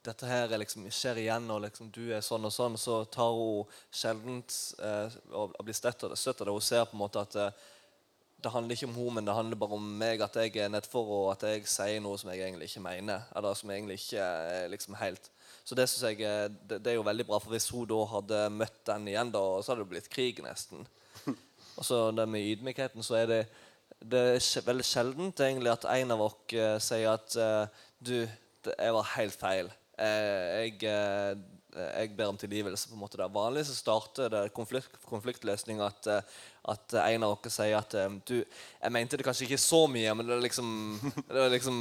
dette 0.04 0.28
her 0.28 0.52
er 0.52 0.60
liksom, 0.60 0.88
skjer 0.92 1.22
igjen, 1.22 1.46
og 1.54 1.62
liksom, 1.64 1.88
du 1.96 2.10
er 2.12 2.24
sånn 2.26 2.44
og 2.44 2.52
sånn, 2.52 2.76
så 2.80 3.04
tar 3.08 3.32
hun 3.32 3.70
sjelden 3.94 4.42
eh, 4.84 5.16
og, 5.32 5.54
blir 5.64 5.78
støtt 5.78 6.04
av 6.04 6.12
det. 6.12 6.18
Støtt 6.20 6.44
av. 6.44 6.52
Hun 6.52 6.66
ser 6.66 6.84
på 6.90 6.98
en 6.98 7.04
måte 7.06 7.24
at 7.24 7.38
eh, 7.40 7.62
det 8.44 8.52
handler 8.52 8.76
ikke 8.76 8.90
om 8.90 8.98
henne, 8.98 9.14
men 9.16 9.30
det 9.30 9.38
handler 9.38 9.62
bare 9.62 9.78
om 9.80 9.86
meg, 10.02 10.24
at 10.26 10.36
jeg 10.42 10.58
er 10.60 10.74
nedfor, 10.74 11.08
og 11.08 11.30
at 11.32 11.46
jeg 11.48 11.64
sier 11.72 12.04
noe 12.04 12.20
som 12.20 12.34
jeg 12.34 12.44
egentlig 12.44 12.68
ikke 12.68 12.84
mener. 12.84 13.24
Eller 13.32 13.56
som 13.56 13.72
egentlig 13.72 14.02
ikke 14.02 14.28
er 14.28 14.68
liksom 14.74 15.00
helt. 15.00 15.32
Så 15.64 15.76
det 15.80 15.86
synes 15.90 16.04
jeg 16.12 16.26
er- 16.28 16.50
det, 16.68 16.82
det 16.84 16.92
er 16.92 16.98
jo 17.00 17.06
veldig 17.08 17.26
bra, 17.30 17.40
for 17.40 17.54
hvis 17.56 17.70
hun 17.72 17.86
da 17.88 18.02
hadde 18.12 18.40
møtt 18.52 18.82
den 18.90 19.08
igjen, 19.08 19.32
da, 19.32 19.44
så 19.64 19.72
hadde 19.72 19.86
det 19.86 19.92
blitt 19.94 20.10
krig 20.12 20.42
nesten. 20.44 20.84
Og 21.78 21.86
så 21.88 22.12
det 22.12 22.26
med 22.30 22.44
ydmykheten, 22.54 23.04
så 23.06 23.16
er 23.24 23.30
det 23.32 23.44
det 24.04 24.20
er 24.36 24.66
veldig 24.68 24.84
sjeldent 24.84 25.40
egentlig 25.40 25.72
at 25.72 25.86
en 25.88 26.12
av 26.12 26.22
oss 26.26 26.52
eh, 26.60 26.76
sier 26.84 27.14
at 27.14 27.36
eh, 27.40 27.84
du, 28.04 28.18
jeg 28.68 28.96
var 28.98 29.06
helt 29.14 29.38
feil. 29.40 29.70
Eh, 29.96 30.66
jeg, 30.66 30.74
eh, 30.90 31.38
jeg 32.02 32.12
ber 32.18 32.34
om 32.34 32.38
tilgivelse. 32.42 32.90
på 32.90 32.98
en 32.98 33.00
måte 33.06 33.16
der. 33.22 33.32
Vanligvis 33.32 33.70
så 33.72 33.78
starter 33.80 34.28
det 34.34 34.42
konflikt, 34.58 34.98
konfliktløsning 35.08 35.80
at, 35.86 36.10
eh, 36.12 36.36
at 36.74 36.98
en 37.06 37.24
av 37.30 37.38
dere 37.38 37.54
sier 37.56 37.78
at 37.80 37.96
eh, 37.96 38.18
du, 38.28 38.36
jeg 38.44 38.92
mente 38.92 39.16
det 39.22 39.24
kanskje 39.30 39.48
ikke 39.48 39.62
så 39.70 39.86
mye, 39.88 40.18
men 40.20 40.28
det 40.28 40.36
er 40.36 40.44
liksom, 40.50 40.74
det 41.32 41.40
var 41.40 41.56
liksom 41.56 41.80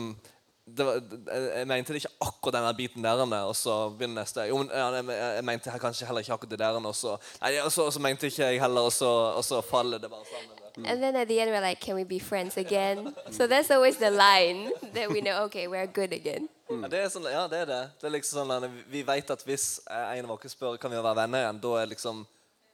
var, 0.78 1.00
jeg 1.32 1.68
mente 1.68 1.94
ikke 1.98 2.14
akkurat 2.20 2.56
denne 2.56 2.72
biten 2.76 3.04
der, 3.04 3.22
og 3.42 3.56
så 3.56 3.76
begynner 3.90 4.22
neste. 4.22 4.46
Jo, 4.48 4.62
men 4.62 5.10
jeg, 5.12 5.44
mente 5.44 5.78
kanskje 5.82 6.08
heller 6.08 6.24
ikke 6.24 6.32
akkurat 6.38 6.54
det 6.54 6.58
der, 6.64 6.80
og 6.80 6.96
så 6.96 7.16
Nei, 7.42 7.58
og 7.60 7.72
så, 7.72 7.86
og 7.86 7.92
så 7.92 8.00
mente 8.00 8.26
ikke 8.26 8.44
jeg 8.46 8.60
heller, 8.62 8.88
og 8.88 8.92
så, 8.92 9.10
og 9.36 9.44
så 9.44 9.60
faller 9.60 9.98
det 9.98 10.10
bare 10.10 10.24
sammen. 10.24 10.58
And 10.88 11.02
then 11.02 11.16
at 11.16 11.28
the 11.28 11.38
end, 11.38 11.50
we're 11.50 11.60
like, 11.60 11.80
can 11.80 11.94
we 11.94 12.04
be 12.04 12.18
friends 12.18 12.56
again? 12.56 13.14
so 13.30 13.46
that's 13.46 13.70
always 13.70 13.98
the 13.98 14.10
line 14.10 14.70
that 14.94 15.10
we 15.10 15.20
know, 15.20 15.44
okay, 15.44 15.66
we're 15.68 15.86
good 15.86 16.12
again. 16.12 16.48
Ja, 16.72 16.88
det 16.88 17.02
sånn, 17.12 17.26
ja, 17.28 17.42
det 17.50 17.58
er 17.66 17.68
det. 17.68 17.82
Det 18.00 18.06
er 18.08 18.14
liksom 18.14 18.38
sånn 18.40 18.52
at 18.54 18.64
Vi 18.88 19.02
vet 19.04 19.32
at 19.34 19.42
hvis 19.44 19.66
en 19.84 20.24
av 20.24 20.32
oss 20.32 20.54
spør 20.54 20.78
kan 20.80 20.88
vi 20.88 20.96
være 20.96 21.18
venner 21.18 21.44
igjen, 21.44 21.60
da 21.60 21.74
er 21.82 21.90
liksom 21.90 22.24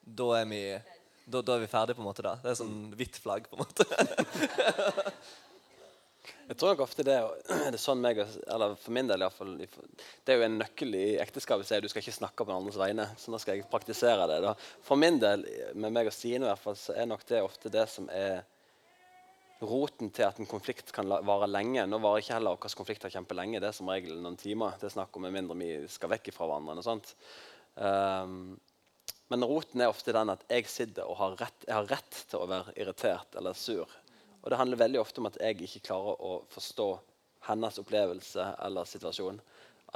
Da 0.07 0.29
er 0.39 0.47
vi 0.47 0.63
da, 1.29 1.43
da 1.43 1.57
er 1.57 1.65
vi 1.65 1.69
ferdige, 1.69 1.99
på 1.99 2.01
en 2.05 2.09
måte. 2.09 2.23
da 2.25 2.39
Det 2.41 2.53
er 2.53 2.57
sånn 2.57 2.77
hvitt 2.97 3.19
flagg, 3.21 3.51
på 3.51 3.59
en 3.59 3.67
måte. 3.67 3.85
Jeg 6.49 6.57
tror 6.57 6.73
nok 6.73 6.81
ofte 6.87 7.05
det, 7.05 7.15
er- 7.21 7.41
det 7.73 7.77
er 7.77 7.83
sånn 7.83 8.01
meg, 8.01 8.19
eller 8.49 8.77
for 8.81 8.95
min 8.97 9.09
del 9.11 9.21
i 9.21 9.27
hvert 9.27 9.37
fall, 9.37 9.55
Det 9.59 10.33
er 10.33 10.39
jo 10.41 10.47
en 10.47 10.59
nøkkel 10.63 10.95
i 10.97 11.07
ekteskapet 11.21 11.69
sier 11.69 11.85
du 11.85 11.89
skal 11.93 12.01
ikke 12.01 12.17
snakke 12.17 12.41
på 12.41 12.49
den 12.49 12.57
andres 12.57 12.79
vegne. 12.81 13.05
Så 13.21 13.33
nå 13.35 13.41
skal 13.43 13.59
jeg 13.59 13.69
praktisere 13.69 14.29
det. 14.31 14.39
da. 14.47 14.55
For 14.87 14.97
min 15.01 15.21
del, 15.21 15.45
med 15.77 15.93
meg 15.93 16.09
og 16.09 16.17
Stine 16.17 16.47
i 16.47 16.49
hvert 16.49 16.63
fall, 16.63 16.79
så 16.81 16.97
er 16.97 17.11
nok 17.11 17.27
det 17.29 17.43
ofte 17.45 17.73
det 17.75 17.85
som 17.93 18.09
er 18.15 18.41
roten 19.59 20.13
til 20.15 20.23
at 20.23 20.39
en 20.39 20.47
konflikt 20.49 20.93
kan 20.95 21.09
vare 21.11 21.49
lenge. 21.51 21.85
Nå 21.91 21.99
varer 22.01 22.23
ikke 22.23 22.37
heller 22.37 22.55
våre 22.57 22.73
konflikter 22.81 23.13
kjempelenge. 23.13 23.61
Det 23.61 23.69
er 23.73 23.77
som 23.77 23.91
regel 23.91 24.17
noen 24.23 24.39
timer. 24.39 24.77
Det 24.79 24.89
er 24.89 24.95
snakk 24.95 25.17
om 25.19 25.27
med 25.27 25.35
mindre 25.35 25.59
vi 25.59 25.73
skal 25.91 26.13
vekk 26.15 26.31
fra 26.37 26.47
hverandre. 26.49 26.79
og 26.79 26.87
sånt. 26.87 27.13
Um, 27.75 28.55
men 29.29 29.45
roten 29.45 29.83
er 29.85 29.91
ofte 29.93 30.15
den 30.17 30.31
at 30.33 30.47
jeg 30.49 30.71
sitter 30.71 31.11
og 31.11 31.19
har 31.21 31.35
rett, 31.43 31.67
jeg 31.67 31.75
har 31.77 31.91
rett 31.91 32.21
til 32.31 32.41
å 32.41 32.49
være 32.49 32.73
irritert 32.81 33.35
eller 33.37 33.59
sur. 33.59 33.98
Og 34.43 34.51
det 34.51 34.59
handler 34.61 34.81
veldig 34.81 35.01
ofte 35.01 35.23
om 35.23 35.29
at 35.31 35.39
jeg 35.43 35.59
ikke 35.67 35.87
klarer 35.91 36.21
å 36.25 36.35
forstå 36.53 36.89
hennes 37.49 37.81
opplevelse 37.81 38.45
eller 38.67 38.89
situasjon. 38.89 39.41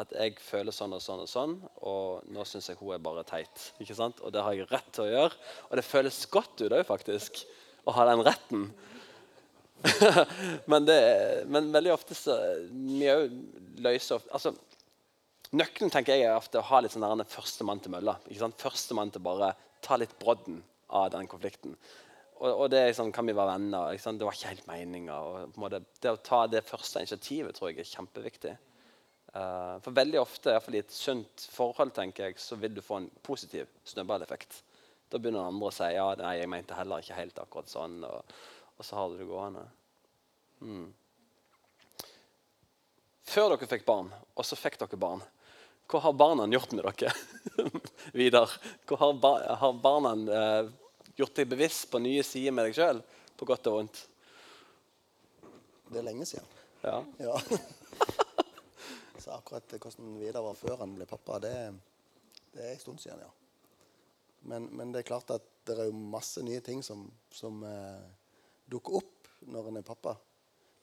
At 0.00 0.12
jeg 0.16 0.38
føler 0.40 0.72
sånn 0.72 0.94
og 0.96 1.02
sånn 1.04 1.20
og 1.24 1.28
sånn, 1.28 1.58
og 1.84 2.28
nå 2.32 2.46
syns 2.48 2.70
jeg 2.70 2.78
hun 2.80 2.94
er 2.96 3.02
bare 3.04 3.26
teit. 3.28 3.66
ikke 3.82 3.96
sant? 3.96 4.22
Og 4.24 4.32
det 4.32 4.44
har 4.44 4.56
jeg 4.56 4.70
rett 4.70 4.88
til 4.94 5.04
å 5.04 5.10
gjøre. 5.10 5.40
Og 5.68 5.76
det 5.78 5.84
føles 5.84 6.22
godt 6.32 6.64
ut 6.64 6.72
òg, 6.72 6.84
faktisk, 6.88 7.42
å 7.84 7.94
ha 7.96 8.06
den 8.08 8.24
retten. 8.24 8.66
men, 10.70 10.86
det, 10.86 10.98
men 11.50 11.72
veldig 11.74 11.90
ofte 11.90 12.14
så 12.14 12.36
Vi 12.70 13.08
òg 13.10 13.32
løser 13.82 14.20
ofte 14.20 14.30
altså, 14.36 14.52
Nøkkelen 15.58 15.90
tenker 15.90 16.14
jeg 16.14 16.28
er 16.28 16.36
ofte 16.38 16.60
å 16.60 16.68
ha 16.68 16.78
litt 16.80 16.94
sånn 16.94 17.24
førstemann 17.28 17.82
til 17.82 17.92
mølla. 17.92 18.14
ikke 18.24 18.40
sant? 18.40 18.62
Førstemann 18.62 19.10
til 19.12 19.24
bare 19.26 19.50
ta 19.84 19.98
litt 20.00 20.14
brodden 20.22 20.62
av 20.88 21.10
den 21.12 21.26
konflikten. 21.28 21.74
Og, 22.42 22.50
og 22.50 22.68
det 22.72 22.80
er 22.82 22.96
sånn, 22.96 23.12
Kan 23.14 23.28
vi 23.28 23.36
være 23.36 23.54
venner? 23.54 23.94
Det 23.94 24.26
var 24.26 24.36
ikke 24.36 24.52
helt 24.52 24.68
meninga. 24.68 25.18
Det 26.02 26.10
å 26.10 26.20
ta 26.26 26.44
det 26.50 26.64
første 26.66 27.02
initiativet 27.02 27.54
tror 27.56 27.70
jeg 27.70 27.84
er 27.84 27.90
kjempeviktig. 27.92 28.54
Uh, 29.32 29.78
for 29.80 29.94
veldig 29.96 30.18
ofte, 30.20 30.50
i 30.50 30.56
hvert 30.56 30.64
fall 30.66 30.76
i 30.76 30.82
et 30.82 30.92
sunt 30.92 31.44
forhold, 31.54 31.94
tenker 31.96 32.26
jeg, 32.26 32.40
så 32.42 32.58
vil 32.60 32.74
du 32.76 32.82
få 32.84 32.98
en 33.00 33.06
positiv 33.24 33.70
snøballeffekt. 33.88 34.58
Da 35.08 35.20
begynner 35.20 35.46
andre 35.46 35.70
å 35.70 35.72
si 35.72 35.88
ja, 35.94 36.08
nei, 36.18 36.34
jeg 36.40 36.50
mente 36.52 36.76
heller 36.76 37.04
ikke 37.04 37.20
helt 37.20 37.38
akkurat 37.40 37.70
sånn. 37.70 38.02
Og, 38.08 38.34
og 38.76 38.88
så 38.88 38.98
har 38.98 39.08
du 39.08 39.22
det 39.22 39.28
gående. 39.30 39.64
Mm. 40.66 40.90
Før 43.32 43.54
dere 43.54 43.70
fikk 43.70 43.86
barn, 43.88 44.10
og 44.34 44.44
så 44.44 44.58
fikk 44.58 44.80
dere 44.82 45.00
barn, 45.00 45.22
hva 45.88 46.00
har 46.02 46.14
barna 46.16 46.44
gjort 46.50 46.74
med 46.74 46.84
dere? 46.88 47.12
Vidar, 48.18 48.52
hva 48.88 48.98
har, 49.00 49.18
bar 49.20 49.42
har 49.60 49.80
barna 49.80 50.12
eh, 50.40 50.70
gjort 51.18 51.36
deg 51.36 51.50
bevisst 51.50 51.88
på 51.92 52.00
nye 52.02 52.24
sider 52.26 52.54
med 52.54 52.68
deg 52.68 52.78
sjøl, 52.78 53.02
på 53.38 53.48
godt 53.48 53.68
og 53.70 53.78
vondt? 53.78 54.02
Det 55.92 56.00
er 56.00 56.06
lenge 56.06 56.26
siden. 56.28 56.48
Ja. 56.82 56.98
Ja. 57.20 57.36
Så 59.22 59.30
akkurat 59.36 59.74
hvordan 59.76 60.16
Vidar 60.18 60.42
var 60.42 60.58
før 60.58 60.80
han 60.82 60.96
ble 60.96 61.06
pappa, 61.06 61.38
det, 61.42 61.54
det 62.54 62.64
er 62.64 62.72
en 62.74 62.82
stund 62.82 63.02
siden, 63.02 63.22
ja. 63.22 63.30
Men, 64.50 64.66
men 64.74 64.90
det 64.90 65.02
er 65.02 65.10
klart 65.12 65.30
at 65.30 65.44
det 65.66 65.76
er 65.78 65.90
jo 65.90 65.94
masse 65.94 66.42
nye 66.42 66.62
ting 66.64 66.80
som, 66.82 67.04
som 67.30 67.60
eh, 67.62 68.06
dukker 68.66 68.98
opp 68.98 69.28
når 69.52 69.68
en 69.70 69.78
er 69.78 69.86
pappa. 69.86 70.16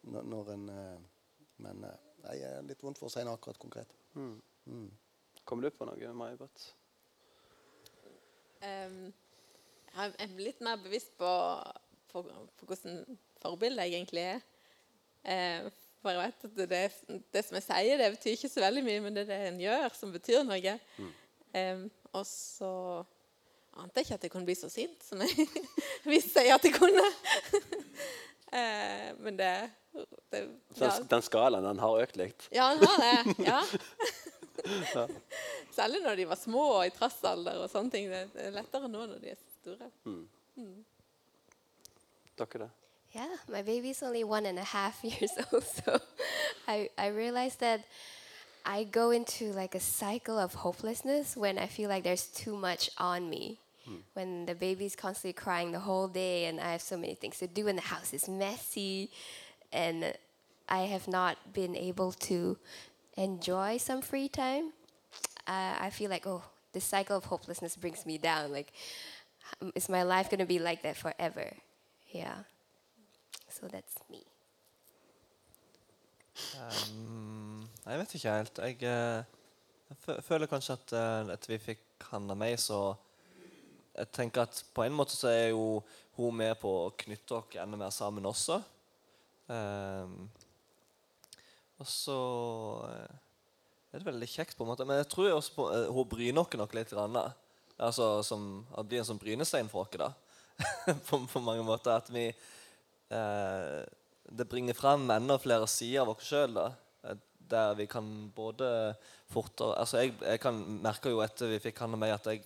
Når, 0.08 0.30
når 0.32 0.54
en, 0.54 0.70
eh, 0.72 1.34
men 1.66 1.84
eh, 1.84 2.06
jeg 2.30 2.40
det 2.40 2.52
er 2.54 2.68
litt 2.68 2.84
vondt 2.84 3.00
for 3.02 3.10
å 3.10 3.14
si 3.14 3.24
noe 3.26 3.36
akkurat 3.36 3.60
konkret. 3.60 3.92
Kommer 5.50 5.66
du 5.66 5.76
på 5.76 5.88
noe, 5.88 6.14
May-Britt? 6.14 6.66
Ehm, 8.68 9.10
jeg 9.96 10.16
er 10.20 10.40
litt 10.40 10.64
mer 10.66 10.80
bevisst 10.82 11.16
på, 11.20 11.32
på, 12.12 12.24
på 12.60 12.70
hvordan 12.70 13.04
forbilde 13.42 13.88
jeg 13.88 14.00
egentlig 14.00 14.26
er. 14.36 14.42
Eh, 15.24 15.70
for 16.00 16.16
jeg 16.16 16.22
vet 16.22 16.46
at 16.48 16.60
det, 16.72 16.84
det, 17.34 17.42
som 17.44 17.58
jeg 17.58 17.66
sier, 17.66 18.00
det 18.00 18.14
betyr 18.16 18.36
ikke 18.38 18.52
så 18.52 18.62
veldig 18.64 18.84
mye, 18.86 19.00
men 19.04 19.16
det 19.16 19.26
er 19.26 19.32
det 19.34 19.40
en 19.50 19.64
gjør, 19.66 19.90
som 19.98 20.14
betyr 20.16 20.46
noe. 20.48 20.76
Ehm, 21.58 21.82
og 22.16 22.24
så 22.28 22.72
ante 23.80 24.00
jeg 24.00 24.06
ikke 24.08 24.20
at 24.20 24.26
jeg 24.28 24.34
kunne 24.34 24.48
bli 24.48 24.56
så 24.58 24.70
sint 24.72 25.04
som 25.06 25.22
jeg 25.24 25.48
visste 26.14 26.44
jeg 26.46 26.56
at 26.56 26.66
jeg 26.68 26.76
kunne. 26.78 27.08
eh, 28.62 29.10
men 29.20 29.34
det, 29.40 29.52
det 30.32 30.34
Den, 30.40 30.46
ja. 30.80 30.94
den 31.12 31.24
skalaen 31.26 31.68
den 31.68 31.84
har 31.84 32.04
økt 32.06 32.16
litt. 32.20 32.48
Ja, 32.56 32.66
den 32.80 32.88
har 32.88 33.00
det. 33.04 33.18
Ja. 33.44 33.62
Særlig 35.78 36.00
når 36.04 36.20
de 36.20 36.32
var 36.32 36.40
små 36.40 36.64
og 36.78 36.84
i 36.88 36.96
trassalder 36.96 37.56
og 37.64 37.72
sånne 37.72 37.92
ting. 37.92 38.06
Det 38.12 38.22
det 38.36 38.48
er 38.48 38.56
lettere 38.56 38.92
nå 38.92 39.04
når 39.04 39.20
de 39.20 39.36
er 39.36 39.40
store. 39.62 39.78
Dere 42.38 42.60
det? 42.60 42.70
Yeah, 43.16 43.28
my 43.48 43.64
baby's 43.64 44.04
only 44.04 44.24
one 44.24 44.46
and 44.46 44.60
a 44.60 44.64
half 44.64 45.04
years 45.04 45.32
old, 45.52 45.64
so 45.64 46.00
I, 46.68 46.90
I 46.98 47.08
realized 47.08 47.60
that 47.60 47.82
I 48.66 48.84
go 48.84 49.12
into 49.12 49.52
like 49.54 49.76
a 49.76 49.80
cycle 49.80 50.38
of 50.38 50.54
hopelessness 50.54 51.36
when 51.36 51.58
I 51.58 51.68
feel 51.68 51.90
like 51.90 52.04
there's 52.04 52.28
too 52.28 52.56
much 52.56 52.90
on 52.98 53.30
me. 53.30 53.58
Hmm. 53.86 53.96
When 54.14 54.46
the 54.46 54.54
baby's 54.54 54.96
constantly 54.96 55.34
crying 55.34 55.72
the 55.72 55.80
whole 55.80 56.08
day 56.08 56.46
and 56.46 56.60
I 56.60 56.72
have 56.74 56.82
so 56.82 56.98
many 56.98 57.16
things 57.16 57.40
to 57.40 57.48
do 57.48 57.68
and 57.68 57.78
the 57.78 57.84
house 57.84 58.14
is 58.14 58.30
messy 58.30 59.10
and 59.74 60.14
I 60.68 60.82
have 60.82 61.08
not 61.08 61.38
been 61.54 61.76
able 61.76 62.12
to 62.12 62.58
enjoy 63.18 63.78
some 63.78 64.02
free 64.02 64.30
time. 64.30 64.72
Uh, 65.48 65.76
I 65.80 65.90
feel 65.90 66.12
like, 66.12 66.28
oh, 66.28 66.44
this 66.74 66.84
cycle 66.84 67.18
of 67.18 67.26
hopelessness 67.26 67.76
brings 67.76 68.06
me 68.06 68.20
down. 68.20 68.52
Like, 68.52 68.72
is 69.76 69.90
my 69.90 70.04
life 70.04 70.30
going 70.30 70.40
to 70.40 70.46
be 70.46 70.60
like 70.60 70.82
that 70.84 70.98
forever? 70.98 71.54
Yeah. 72.12 72.44
So 73.50 73.68
that's 73.68 73.98
me. 74.10 74.24
Um, 76.56 77.70
jeg 77.86 78.00
vet 78.00 78.16
ikke 78.16 78.32
helt. 78.32 78.58
Jeg, 78.58 78.84
eh, 78.84 79.24
jeg 79.90 80.24
føler 80.24 80.48
kanskje 80.48 80.74
at, 80.74 80.94
eh, 80.94 81.34
at 81.34 81.50
vi 81.50 81.58
fikk 81.58 82.10
Hanna 82.12 82.36
meg, 82.38 82.60
så 82.60 82.96
jeg 83.98 84.12
tenker 84.16 84.46
at 84.46 84.64
på 84.74 84.86
en 84.86 84.96
måte 84.96 85.18
så 85.18 85.28
er 85.28 85.50
jo 85.50 85.82
hun 86.16 86.36
med 86.36 86.56
på 86.62 86.70
å 86.86 86.94
knytte 87.04 87.36
oss 87.36 87.58
enda 87.60 87.80
mer 87.80 87.92
sammen 87.96 88.28
også. 88.30 88.62
Um, 89.50 90.30
og 91.80 91.88
så 91.88 92.20
eh, 92.86 93.20
er 93.92 94.02
det 94.02 94.08
veldig 94.08 94.28
kjekt, 94.30 94.58
på 94.58 94.66
en 94.66 94.72
måte. 94.74 94.86
Men 94.88 95.00
jeg 95.02 95.10
tror 95.14 95.32
også 95.34 95.56
på, 95.56 95.68
eh, 95.74 95.88
hun 95.96 96.10
bryr 96.12 96.38
oss 96.38 96.58
nok 96.60 96.76
litt. 96.78 96.92
Grann, 96.94 97.16
da. 97.16 97.30
Altså, 97.80 98.24
som, 98.24 98.66
det 98.78 98.88
blir 98.92 99.02
en 99.02 99.10
sånn 99.12 99.22
brynestein 99.22 99.72
for 99.72 99.88
oss. 99.88 99.98
da. 100.00 100.12
på, 101.08 101.22
på 101.32 101.42
mange 101.44 101.64
måter. 101.64 101.96
At 101.96 102.12
vi 102.12 102.28
eh, 102.30 103.80
Det 104.30 104.48
bringer 104.50 104.78
frem 104.78 105.10
enda 105.10 105.40
flere 105.42 105.68
sider 105.68 106.04
av 106.04 106.14
oss 106.14 106.28
sjøl. 106.28 106.60
Der 107.50 107.74
vi 107.74 107.88
kan 107.90 108.06
både 108.36 108.68
fortere 109.30 109.78
altså 109.78 110.04
jeg, 110.04 110.14
jeg 110.22 110.42
kan 110.42 110.58
merka 110.84 111.10
jo 111.10 111.22
etter 111.22 111.50
vi 111.50 111.60
fikk 111.62 111.80
han 111.84 111.94
og 111.94 112.00
meg, 112.02 112.16
at 112.16 112.28
jeg 112.30 112.44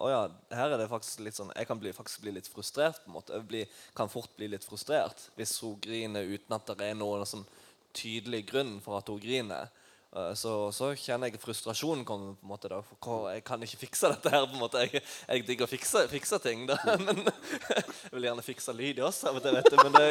å 0.00 0.08
ja, 0.08 0.20
her 0.52 0.72
er 0.72 0.80
det 0.80 0.88
faktisk 0.88 1.20
litt 1.24 1.36
sånn, 1.36 1.52
jeg 1.56 1.68
kan 1.68 1.80
bli, 1.80 1.92
faktisk 1.96 2.24
bli 2.24 2.32
litt 2.36 2.48
frustrert. 2.48 3.00
på 3.04 3.10
en 3.10 3.16
måte. 3.16 3.36
Jeg 3.36 3.48
bli, 3.48 3.62
kan 3.96 4.12
fort 4.12 4.32
bli 4.36 4.48
litt 4.52 4.64
frustrert 4.64 5.28
hvis 5.36 5.58
hun 5.64 5.78
griner 5.80 6.28
uten 6.28 6.56
at 6.56 6.72
det 6.72 6.88
er 6.88 6.98
noen 6.98 7.24
sånn 7.28 7.46
tydelig 7.96 8.46
grunn 8.48 8.78
for 8.84 9.00
at 9.00 9.08
hun 9.12 9.20
griner. 9.20 9.72
Eh, 10.16 10.34
Så, 10.34 10.52
så 10.76 10.90
kjenner 10.98 11.30
jeg 11.30 11.40
frustrasjonen 11.40 12.04
komme. 12.04 12.34
på 12.36 12.44
en 12.44 12.50
måte 12.50 12.68
da, 12.68 12.80
for 12.82 13.30
Jeg 13.32 13.44
kan 13.44 13.62
ikke 13.62 13.80
fikse 13.86 14.10
dette 14.12 14.30
her. 14.30 14.46
på 14.46 14.52
en 14.52 14.60
måte 14.60 14.82
Jeg, 14.84 15.02
jeg 15.28 15.46
digger 15.46 15.64
å 15.64 15.70
fikse, 15.70 16.04
fikse 16.12 16.38
ting, 16.44 16.66
da. 16.68 16.76
Men 17.06 17.24
jeg 17.24 18.12
vil 18.12 18.28
gjerne 18.28 18.44
fikse 18.44 18.74
lyd 18.76 19.00
også. 19.00 19.32
Vet 19.38 19.48
jeg, 19.48 19.54
vet 19.56 19.70
du, 19.72 19.76
men 19.82 19.92
det, 19.96 20.08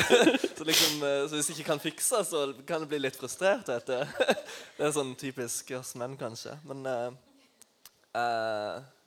så, 0.58 0.66
liksom, 0.68 1.00
eh, 1.06 1.24
så 1.28 1.38
hvis 1.38 1.48
jeg 1.48 1.56
ikke 1.58 1.70
kan 1.72 1.82
fikse, 1.82 2.22
så 2.28 2.44
kan 2.68 2.84
jeg 2.84 2.92
bli 2.92 3.00
litt 3.06 3.16
frustrert. 3.16 3.68
vet 3.72 3.88
du. 3.88 3.98
Det 4.78 4.86
er 4.86 4.94
sånn 4.94 5.16
typisk 5.18 5.72
oss 5.78 5.94
menn, 5.98 6.16
kanskje. 6.20 6.54
Men 6.68 6.84
uh, 6.86 7.08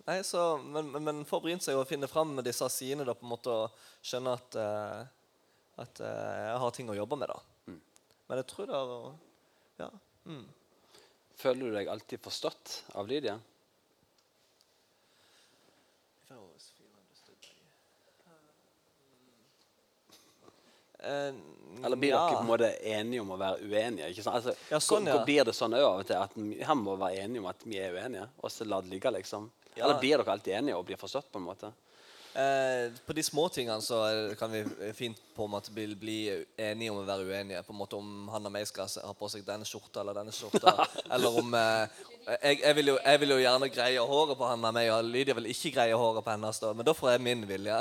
Nei, 0.08 0.18
så, 0.26 0.58
men, 0.58 0.88
men, 0.92 1.04
men 1.06 1.26
får 1.30 1.42
brynt 1.44 1.64
seg 1.64 1.78
å 1.78 1.86
finne 1.86 2.10
fram 2.10 2.34
med 2.36 2.48
disse 2.48 2.66
sidene 2.74 3.06
da, 3.06 3.14
på 3.16 3.24
en 3.28 3.32
måte, 3.32 3.54
og 3.54 4.06
skjønne 4.06 4.34
at, 4.34 4.58
uh, 4.58 5.04
at 5.84 6.02
uh, 6.02 6.32
jeg 6.50 6.62
har 6.64 6.74
ting 6.76 6.90
å 6.90 6.98
jobbe 6.98 7.20
med. 7.22 7.30
da. 7.30 7.76
Men 8.32 8.42
jeg 8.42 8.48
tror 8.50 8.68
det 8.72 8.80
er 8.80 8.96
ja, 9.84 9.90
mm. 10.26 10.44
Føler 11.42 11.66
du 11.66 11.74
deg 11.74 11.88
alltid 11.90 12.22
forstått 12.22 12.84
av 12.94 13.08
Lydia? 13.10 13.40
Eh, 21.04 21.34
Eller 21.86 21.96
blir 21.96 22.10
ja. 22.10 22.26
dere 22.26 22.36
på 22.36 22.42
en 22.42 22.48
måte 22.48 22.68
enige 22.86 23.22
om 23.24 23.32
å 23.34 23.38
være 23.42 23.66
uenige? 23.66 24.12
ikke 24.12 24.24
sant? 24.26 24.36
Altså, 24.38 24.54
Ja, 24.70 24.80
sånn, 24.80 25.08
ja. 25.10 25.16
hvor 25.16 25.26
blir 25.26 25.48
det 25.48 25.56
sånn 25.58 25.74
av 25.74 25.86
og 25.88 26.04
til 26.06 26.20
at 26.20 26.36
han 26.38 26.52
her 26.54 26.78
må 26.78 26.94
være 27.00 27.24
enige 27.24 27.42
om 27.42 27.48
at 27.50 27.64
vi 27.66 27.80
er 27.82 27.96
uenige, 27.96 28.28
og 28.38 28.54
så 28.54 28.68
la 28.70 28.82
det 28.84 28.92
ligge? 28.94 29.14
liksom? 29.18 29.48
Eller 29.76 29.98
blir 29.98 30.22
dere 30.22 30.36
alltid 30.36 30.54
enige 30.60 30.78
og 30.78 30.86
blir 30.86 31.00
forstått? 31.02 31.32
på 31.32 31.42
en 31.42 31.48
måte? 31.48 31.72
Eh, 32.32 32.92
på 33.06 33.14
de 33.14 33.24
små 33.24 33.50
tingene 33.52 33.82
så 33.84 34.00
kan 34.40 34.52
vi 34.52 34.94
fint 34.96 35.18
på 35.36 35.46
en 35.46 35.52
måte 35.52 35.72
bli, 35.76 35.90
bli 36.00 36.20
enige 36.58 36.94
om 36.94 37.02
å 37.02 37.08
være 37.08 37.28
uenige. 37.28 37.64
På 37.68 37.74
en 37.74 37.82
måte 37.82 38.00
Om 38.00 38.30
han 38.32 38.48
og 38.48 38.54
meg 38.56 38.68
skal 38.70 38.88
ha 39.04 39.12
på 39.18 39.30
seg 39.32 39.44
denne 39.48 39.68
skjorta 39.68 40.04
eller 40.04 40.16
denne 40.22 40.36
skjorta. 40.36 40.76
eller 41.14 41.40
om 41.42 41.56
eh, 41.60 42.02
jeg, 42.30 42.60
jeg, 42.62 42.76
vil 42.78 42.92
jo, 42.92 42.96
jeg 43.02 43.22
vil 43.22 43.34
jo 43.34 43.40
gjerne 43.42 43.70
greie 43.74 44.08
håret 44.12 44.38
på 44.38 44.48
han 44.48 44.66
og 44.70 44.76
meg, 44.76 44.90
og 44.94 45.08
Lydia 45.10 45.36
vil 45.38 45.50
ikke 45.52 45.74
greie 45.76 45.98
håret 45.98 46.26
på 46.26 46.34
hennes. 46.34 46.60
da, 46.62 46.72
Men 46.78 46.88
da 46.88 46.96
får 46.96 47.12
jeg 47.14 47.24
min 47.26 47.44
vilje. 47.50 47.80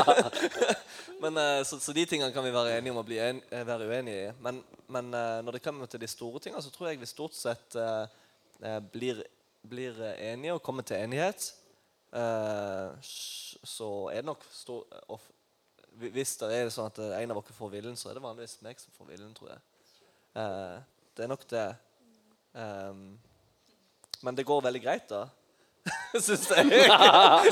men, 1.22 1.40
eh, 1.44 1.62
så, 1.68 1.78
så 1.78 1.94
de 1.96 2.06
tingene 2.08 2.32
kan 2.34 2.46
vi 2.46 2.54
være 2.54 2.78
enige 2.78 2.94
om 2.94 3.02
å 3.02 3.06
bli 3.06 3.20
en, 3.22 3.42
eh, 3.50 3.66
være 3.68 3.90
uenige 3.90 4.24
i. 4.24 4.32
Men, 4.42 4.62
men 4.90 5.12
eh, 5.14 5.38
når 5.44 5.58
det 5.58 5.64
kommer 5.68 5.90
til 5.90 6.02
de 6.02 6.10
store 6.10 6.42
tingene, 6.42 6.64
så 6.64 6.72
tror 6.74 6.90
jeg 6.90 7.02
vi 7.02 7.10
stort 7.10 7.36
sett 7.36 7.78
blir, 8.92 9.22
blir 9.64 9.96
enige 10.18 10.56
og 10.56 10.64
kommer 10.64 10.84
til 10.84 10.98
enighet. 10.98 11.52
Eh, 12.12 12.88
så 13.64 13.90
er 14.10 14.22
det 14.22 14.30
nok 14.30 14.44
stor, 14.50 14.86
of, 15.08 15.22
Hvis 16.00 16.36
det 16.40 16.48
er 16.54 16.70
sånn 16.72 16.88
at 16.90 16.98
en 16.98 17.34
av 17.34 17.42
dere 17.42 17.54
får 17.54 17.70
viljen, 17.74 17.98
så 17.98 18.10
er 18.10 18.16
det 18.18 18.24
vanligvis 18.24 18.60
meg 18.64 18.80
som 18.80 18.94
får 18.96 19.12
viljen, 19.12 19.34
tror 19.36 19.52
jeg. 19.52 19.60
Eh, 20.40 20.78
det 21.16 21.26
er 21.26 21.30
nok 21.30 21.44
det. 21.50 21.68
Ehm, 22.56 23.18
men 24.22 24.36
det 24.36 24.46
går 24.46 24.62
veldig 24.62 24.82
greit, 24.82 25.10
da. 25.10 25.26
Syns 26.20 26.50
jeg. 26.50 26.66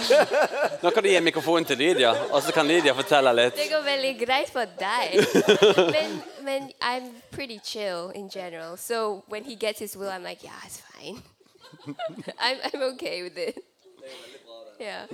Nå 0.82 0.91
kan 0.91 1.03
du 1.03 1.09
gi 1.09 1.20
mikrofonen 1.24 1.64
til 1.64 1.78
Lydia, 1.80 2.11
og 2.30 2.43
så 2.43 2.53
kan 2.53 2.66
Lydia 2.66 2.93
fortelle 2.97 3.32
litt. 3.37 3.57
Det 3.57 3.70
går 3.72 3.85
veldig 3.87 4.12
greit 4.20 4.53
for 4.53 4.68
deg. 4.78 5.16
men, 5.97 6.18
men 6.45 6.70
I'm 6.80 7.11
pretty 7.30 7.59
chill 7.59 8.11
in 8.14 8.28
general. 8.28 8.76
So 8.76 9.24
when 9.28 9.45
he 9.45 9.57
gets 9.57 9.80
his 9.80 9.97
will, 9.97 10.11
I'm 10.11 10.22
like, 10.22 10.45
yeah, 10.45 10.66
it's 10.66 10.80
fine. 10.80 11.22
I'm, 12.39 12.59
I'm 12.72 12.82
okay 12.95 13.22
with 13.22 13.39
it. 13.39 13.64
Yeah. 14.78 15.09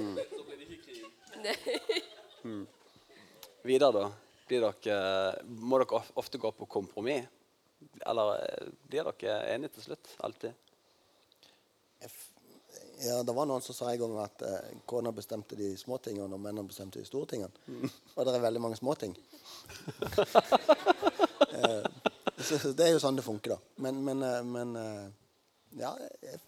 Videre, 3.64 3.92
da? 3.92 4.12
Blir 4.49 4.61
dere, 4.61 5.40
må 5.49 5.78
dere 5.80 6.03
ofte 6.20 6.38
gå 6.38 6.51
på 6.53 6.66
kompromiss? 6.68 7.24
Eller 8.05 8.34
eh, 8.45 8.66
blir 8.88 9.05
dere 9.09 9.38
enige 9.55 9.72
til 9.78 9.82
slutt? 9.88 10.07
Alltid? 10.26 10.53
Ja, 13.05 13.22
Det 13.24 13.34
var 13.34 13.47
noen 13.49 13.62
som 13.64 13.74
sa 13.76 13.88
en 13.90 14.01
gang 14.01 14.14
at 14.22 14.42
eh, 14.45 14.68
kona 14.88 15.11
bestemte 15.16 15.57
de 15.59 15.72
små 15.80 15.97
tingene, 16.05 16.34
og 16.36 16.40
mennene 16.40 16.68
bestemte 16.68 16.99
de 17.01 17.07
store 17.09 17.26
tingene. 17.32 17.55
Og 18.14 18.20
det 18.24 18.32
er 18.36 18.45
veldig 18.45 18.62
mange 18.68 18.78
små 18.80 18.92
ting. 19.01 19.14
Eh, 21.55 21.84
Så 22.42 22.57
så 22.59 22.72
det 22.74 22.82
er 22.88 22.92
jo 22.97 22.99
sånn 22.99 23.14
det 23.14 23.22
funker, 23.22 23.53
da. 23.55 23.59
Men, 23.84 24.01
men, 24.05 24.18
eh, 24.26 24.40
men 24.42 24.72
eh, 24.76 25.05
ja, 25.78 25.92
jeg, 26.24 26.40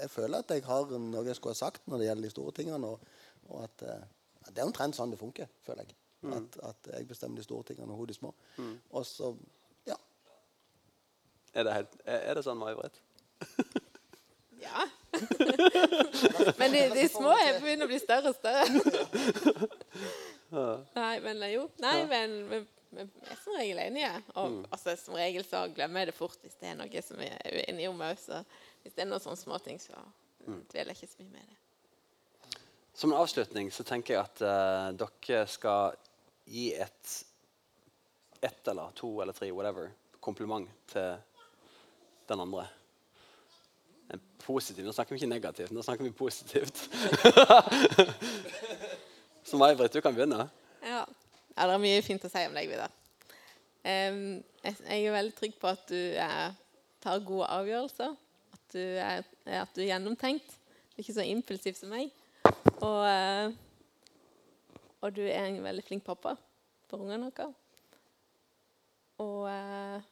jeg 0.00 0.10
føler 0.10 0.42
at 0.42 0.52
jeg 0.54 0.64
har 0.66 0.92
noe 0.98 1.24
jeg 1.26 1.38
skulle 1.38 1.56
ha 1.56 1.60
sagt 1.60 1.86
når 1.88 2.02
det 2.02 2.08
gjelder 2.08 2.28
de 2.28 2.34
store 2.34 2.54
tingene. 2.58 2.90
Og, 2.92 3.00
og 3.48 3.64
at 3.64 3.86
eh, 3.86 4.04
det 4.48 4.62
er 4.62 4.68
omtrent 4.68 4.96
sånn 4.96 5.12
det 5.14 5.20
funker, 5.20 5.50
føler 5.66 5.86
jeg. 5.86 5.98
At, 6.34 6.56
at 6.66 6.88
jeg 6.96 7.06
bestemmer 7.06 7.38
de 7.38 7.46
store 7.46 7.68
tingene 7.68 7.94
og 7.94 8.00
hun 8.00 8.08
de 8.10 8.16
små. 8.16 8.32
Og 8.90 9.04
så 9.06 9.30
ja. 9.86 9.94
Er 11.54 11.68
det, 11.68 11.76
helt, 11.76 12.00
er 12.04 12.24
er 12.30 12.38
det 12.38 12.46
sånn, 12.46 12.60
May-Britt? 12.62 13.02
Ja. 14.58 14.88
men 16.58 16.72
de, 16.74 16.80
de 16.90 17.04
små 17.08 17.30
er 17.30 17.60
begynner 17.62 17.86
å 17.86 17.90
bli 17.92 18.00
større 18.02 18.32
og 18.32 18.40
større. 18.40 18.66
Nei, 20.98 21.12
men 21.22 21.44
eh, 21.46 21.52
jo. 21.54 21.68
Nei, 21.78 22.00
men 22.10 22.66
men 22.90 23.10
vi 23.12 23.28
er 23.28 23.40
som 23.42 23.56
regel 23.58 23.80
enige. 23.82 24.10
Og 24.40 24.62
altså, 24.72 24.94
som 24.96 25.16
regel 25.18 25.44
så 25.44 25.66
glemmer 25.74 26.02
jeg 26.02 26.10
det 26.10 26.16
fort 26.16 26.38
hvis 26.44 26.56
det 26.60 26.70
er 26.70 26.78
noe 26.78 27.02
som 27.04 27.20
vi 27.20 27.28
er 27.28 27.58
uenige 27.60 27.90
om 27.90 28.00
òg. 28.04 28.20
Så 28.22 28.40
hvis 28.88 28.96
det 28.96 29.04
er 29.04 29.10
noen 29.10 29.20
sånne 29.20 29.36
småting, 29.36 29.76
så 29.82 30.00
dveler 30.72 30.94
jeg 30.94 31.02
ikke 31.02 31.10
så 31.12 31.20
mye 31.20 31.32
med 31.34 31.48
det. 31.50 32.60
Som 32.96 33.12
en 33.12 33.20
avslutning 33.20 33.68
så 33.70 33.84
tenker 33.84 34.14
jeg 34.14 34.24
at 34.24 34.40
uh, 34.40 34.86
dere 34.96 35.42
skal 35.52 35.98
gi 36.48 36.70
et 36.72 37.16
ett 38.40 38.70
eller 38.70 38.94
to 38.96 39.10
eller 39.20 39.36
tre 39.36 39.50
whatever, 39.52 39.90
kompliment 40.24 40.70
til 40.88 41.18
den 42.30 42.40
andre. 42.40 42.64
En 44.14 44.22
positiv. 44.40 44.86
Nå 44.86 44.94
snakker 44.96 45.12
vi 45.12 45.18
ikke 45.20 45.30
negativt, 45.34 45.74
nå 45.74 45.82
snakker 45.84 46.06
vi 46.06 46.14
positivt. 46.16 46.86
Så 49.48 49.60
May-Britt, 49.60 49.92
du 49.92 50.00
kan 50.00 50.14
begynne. 50.14 50.48
Ja. 50.82 51.02
ja, 51.56 51.66
det 51.66 51.74
er 51.74 51.82
mye 51.82 52.00
fint 52.06 52.24
å 52.24 52.30
si 52.32 52.46
om 52.46 52.56
deg, 52.56 52.70
Vidar. 52.70 52.94
Um, 53.84 54.38
jeg, 54.62 54.78
jeg 54.86 55.04
er 55.04 55.14
veldig 55.18 55.36
trygg 55.36 55.60
på 55.60 55.70
at 55.74 55.84
du 55.90 55.98
er, 55.98 56.56
tar 57.04 57.26
gode 57.26 57.50
avgjørelser. 57.52 58.16
Du 58.72 58.78
er, 58.78 59.22
at 59.46 59.70
du 59.72 59.80
er 59.80 59.94
gjennomtenkt. 59.94 60.50
Du 60.92 60.98
er 60.98 61.04
ikke 61.06 61.16
så 61.16 61.24
impulsiv 61.24 61.76
som 61.78 61.88
meg. 61.92 62.10
Og, 62.84 63.00
eh, 63.08 63.48
og 65.00 65.14
du 65.16 65.22
er 65.24 65.46
en 65.46 65.62
veldig 65.64 65.84
flink 65.86 66.04
pappa 66.04 66.34
for 66.90 67.00
ungene 67.00 67.30
våre. 67.30 67.48
Og 69.24 69.48
eh, 69.50 70.04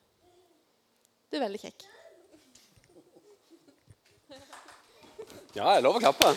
du 1.29 1.37
er 1.37 1.45
veldig 1.45 1.63
kjekk. 1.67 1.85
Ja, 5.57 5.71
jeg 5.77 5.85
lover 5.85 6.01
å 6.01 6.05
klappe. 6.09 6.33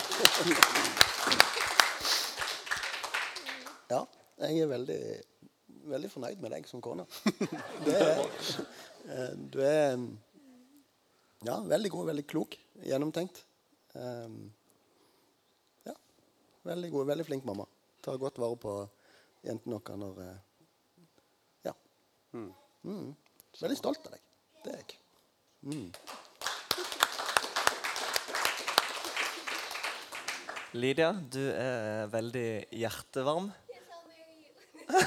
Ja, 3.90 4.04
jeg 4.44 4.62
er 4.62 4.70
veldig, 4.70 5.02
veldig 5.90 6.10
fornøyd 6.12 6.40
med 6.44 6.52
deg 6.54 6.68
som 6.68 6.84
kone. 6.84 7.08
Det 7.86 7.96
er, 7.96 8.26
eh, 9.08 9.32
du 9.52 9.58
er 9.64 9.96
ja, 11.46 11.56
veldig 11.64 11.90
god, 11.90 12.06
veldig 12.10 12.26
klok, 12.28 12.56
gjennomtenkt. 12.84 13.44
Um, 13.96 14.52
ja, 15.86 15.94
veldig 16.68 16.90
god, 16.92 17.06
veldig 17.14 17.24
flink 17.30 17.46
mamma. 17.48 17.64
Tar 18.04 18.20
godt 18.20 18.40
vare 18.40 18.58
på 18.60 18.74
jentene 19.46 19.78
våre 19.80 19.96
når 20.02 20.20
eh, 20.26 20.38
Ja. 21.70 21.74
Mm. 22.36 23.16
Veldig 23.60 23.78
stolt 23.78 24.04
av 24.04 24.12
deg. 24.18 24.22
Det 24.64 24.74
er 24.74 24.82
jeg. 24.84 24.98
Lydia, 30.76 31.10
du 31.12 31.42
er 31.50 32.06
veldig 32.12 32.48
hjertevarm. 32.78 33.48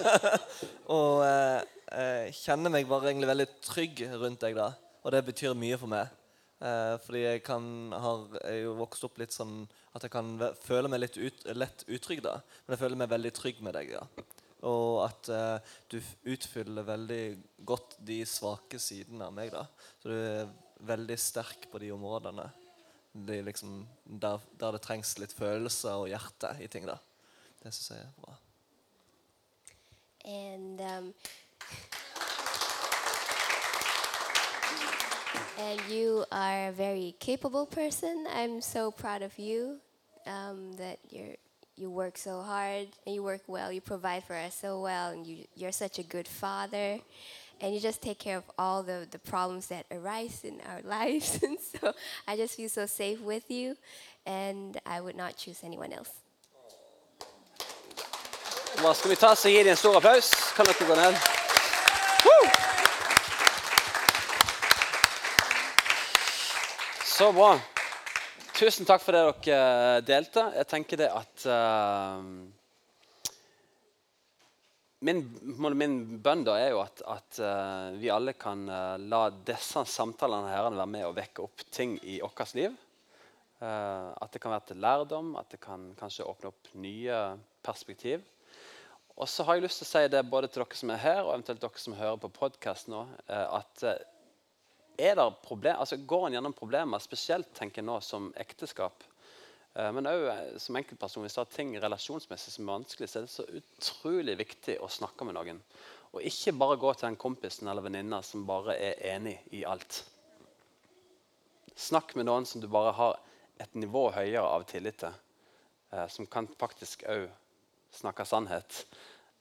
og 0.98 1.24
eh, 1.28 1.60
jeg 1.90 2.34
kjenner 2.40 2.72
meg 2.72 2.88
bare 2.88 3.10
egentlig 3.10 3.28
veldig 3.30 3.50
trygg 3.66 4.06
rundt 4.16 4.40
deg. 4.46 4.56
da 4.56 4.72
Og 5.04 5.14
det 5.14 5.22
betyr 5.26 5.56
mye 5.56 5.78
for 5.80 5.90
meg. 5.90 6.10
Eh, 6.60 6.94
fordi 7.00 7.22
jeg 7.24 7.42
kan, 7.46 7.64
har 7.92 8.40
jeg 8.42 8.66
jo 8.66 8.74
vokst 8.76 9.04
opp 9.08 9.20
litt 9.20 9.32
sånn 9.32 9.62
at 9.96 10.04
jeg 10.04 10.12
kan 10.12 10.34
føle 10.60 10.90
meg 10.92 11.00
litt 11.00 11.16
ut, 11.16 11.46
lett 11.56 11.86
utrygg. 11.88 12.22
da 12.26 12.36
Men 12.66 12.76
jeg 12.76 12.82
føler 12.82 13.00
meg 13.00 13.12
veldig 13.14 13.32
trygg 13.36 13.62
med 13.64 13.78
deg. 13.78 13.94
Ja. 13.96 14.04
Og 14.68 15.04
at 15.06 15.30
eh, 15.32 15.76
du 15.88 16.00
utfyller 16.34 16.84
veldig 16.84 17.22
godt 17.64 17.96
de 18.04 18.20
svake 18.28 18.80
sidene 18.82 19.30
av 19.30 19.36
meg. 19.36 19.54
da 19.54 19.64
Så 20.02 20.12
du 20.12 20.16
er 20.18 20.52
veldig 20.90 21.16
sterk 21.20 21.68
på 21.72 21.80
de 21.80 21.92
områdene 21.96 22.48
de 23.12 23.40
liksom, 23.42 23.88
der, 24.04 24.38
der 24.60 24.76
det 24.76 24.84
trengs 24.84 25.16
litt 25.18 25.32
følelser 25.34 26.04
og 26.04 26.12
hjerte 26.12 26.54
i 26.62 26.68
ting. 26.70 26.86
da 26.86 27.00
Det 27.62 27.72
syns 27.72 27.90
jeg 27.96 28.04
er 28.04 28.14
bra. 28.20 28.36
and 30.24 30.80
um, 30.80 31.14
and 35.58 35.80
you 35.88 36.24
are 36.32 36.68
a 36.68 36.72
very 36.72 37.14
capable 37.18 37.66
person. 37.66 38.26
I'm 38.32 38.60
so 38.60 38.90
proud 38.90 39.22
of 39.22 39.38
you 39.38 39.78
um, 40.26 40.72
that 40.76 40.98
you're 41.10 41.36
you 41.76 41.90
work 41.90 42.18
so 42.18 42.42
hard 42.42 42.88
and 43.06 43.14
you 43.14 43.22
work 43.22 43.40
well. 43.46 43.72
You 43.72 43.80
provide 43.80 44.24
for 44.24 44.34
us 44.34 44.54
so 44.54 44.80
well, 44.80 45.10
and 45.10 45.26
you 45.26 45.44
you're 45.54 45.72
such 45.72 45.98
a 45.98 46.02
good 46.02 46.28
father. 46.28 47.00
And 47.62 47.74
you 47.74 47.80
just 47.80 48.00
take 48.00 48.18
care 48.18 48.38
of 48.38 48.44
all 48.58 48.82
the, 48.82 49.06
the 49.10 49.18
problems 49.18 49.66
that 49.66 49.84
arise 49.90 50.44
in 50.44 50.60
our 50.66 50.80
lives. 50.96 51.42
and 51.42 51.58
so 51.58 51.92
I 52.26 52.36
just 52.36 52.56
feel 52.56 52.70
so 52.70 52.86
safe 52.86 53.20
with 53.20 53.50
you. 53.50 53.76
And 54.24 54.80
I 54.86 55.00
would 55.00 55.16
not 55.16 55.36
choose 55.36 55.60
anyone 55.62 55.92
else. 55.92 56.10
Hva 58.80 58.94
skal 58.94 59.10
vi 59.10 59.16
ta 59.16 59.34
så 59.34 59.48
gi 59.48 59.58
dem 59.58 59.68
en 59.68 59.76
stor 59.76 59.96
applaus? 59.96 60.30
Kan! 60.56 60.66
Så 67.20 67.26
bra. 67.36 67.50
Tusen 68.56 68.86
takk 68.88 69.02
for 69.04 69.12
det 69.12 69.20
dere 69.44 70.00
delte. 70.08 70.40
Jeg 70.56 70.68
tenker 70.70 71.02
det 71.02 71.10
at 71.12 71.42
uh, 71.52 72.22
min, 75.04 75.20
min 75.76 75.98
bønn 76.24 76.46
da 76.48 76.54
er 76.56 76.70
jo 76.72 76.80
at, 76.80 77.02
at 77.04 77.40
uh, 77.44 77.92
vi 78.00 78.08
alle 78.08 78.32
kan 78.40 78.62
uh, 78.72 78.96
la 78.96 79.26
disse 79.36 79.84
samtalene 79.84 80.48
her 80.48 80.70
være 80.70 80.88
med 80.94 81.04
å 81.10 81.12
vekke 81.18 81.44
opp 81.44 81.66
ting 81.68 81.98
i 82.00 82.22
vårt 82.24 82.56
liv. 82.56 82.72
Eh, 83.60 84.08
at 84.16 84.32
det 84.32 84.40
kan 84.40 84.54
være 84.54 84.70
til 84.70 84.78
lærdom, 84.80 85.34
at 85.36 85.50
det 85.52 85.60
kan 85.60 85.90
kanskje 85.98 86.24
åpne 86.24 86.48
opp 86.48 86.70
nye 86.80 87.16
perspektiv. 87.60 88.22
Og 89.20 89.28
så 89.28 89.44
har 89.44 89.58
jeg 89.58 89.66
lyst 89.66 89.82
til 89.82 89.88
å 89.88 89.90
si 89.90 90.04
det 90.14 90.22
både 90.32 90.48
til 90.48 90.62
dere 90.62 90.78
som 90.80 90.92
er 90.94 91.02
her, 91.02 91.20
og 91.26 91.34
eventuelt 91.34 91.60
dere 91.60 91.82
som 91.82 91.98
hører 91.98 92.22
på 92.22 92.32
podkast 92.38 92.88
nå, 92.88 93.02
eh, 93.28 93.58
at 93.60 93.84
eh, 93.84 94.00
er 95.00 95.16
der 95.18 95.32
problem, 95.44 95.78
altså 95.80 95.96
går 95.96 96.26
en 96.26 96.36
gjennom 96.38 96.56
problemer, 96.56 97.02
spesielt 97.02 97.50
tenker 97.56 97.80
jeg 97.80 97.88
nå 97.88 97.96
som 98.04 98.28
ekteskap, 98.40 99.04
eh, 99.74 99.90
men 99.96 100.08
òg 100.10 100.58
som 100.62 100.78
enkeltperson, 100.80 101.24
hvis 101.24 101.38
det 101.38 101.42
er 101.44 101.56
ting 101.56 101.74
relasjonsmessig 101.82 102.54
som 102.54 102.68
er 102.68 102.78
vanskelig, 102.78 103.10
så 103.10 103.20
er 103.20 103.26
det 103.26 103.34
så 103.34 103.48
utrolig 103.60 104.36
viktig 104.40 104.78
å 104.82 104.90
snakke 104.90 105.26
med 105.28 105.38
noen. 105.38 105.62
Og 106.10 106.24
ikke 106.26 106.56
bare 106.58 106.78
gå 106.80 106.92
til 106.94 107.06
den 107.06 107.20
kompisen 107.20 107.70
eller 107.70 107.86
venninna 107.86 108.18
som 108.26 108.46
bare 108.46 108.74
er 108.76 109.02
enig 109.12 109.36
i 109.54 109.62
alt. 109.68 110.02
Snakk 111.78 112.16
med 112.18 112.26
noen 112.26 112.48
som 112.48 112.60
du 112.60 112.66
bare 112.68 112.94
har 112.98 113.20
et 113.62 113.76
nivå 113.78 114.08
høyere 114.14 114.42
av 114.42 114.64
tillit 114.68 114.98
til, 115.04 115.14
eh, 115.92 116.08
som 116.08 116.26
kan 116.26 116.48
faktisk 116.60 117.06
òg 117.08 117.28
snakke 117.94 118.26
sannhet 118.26 118.82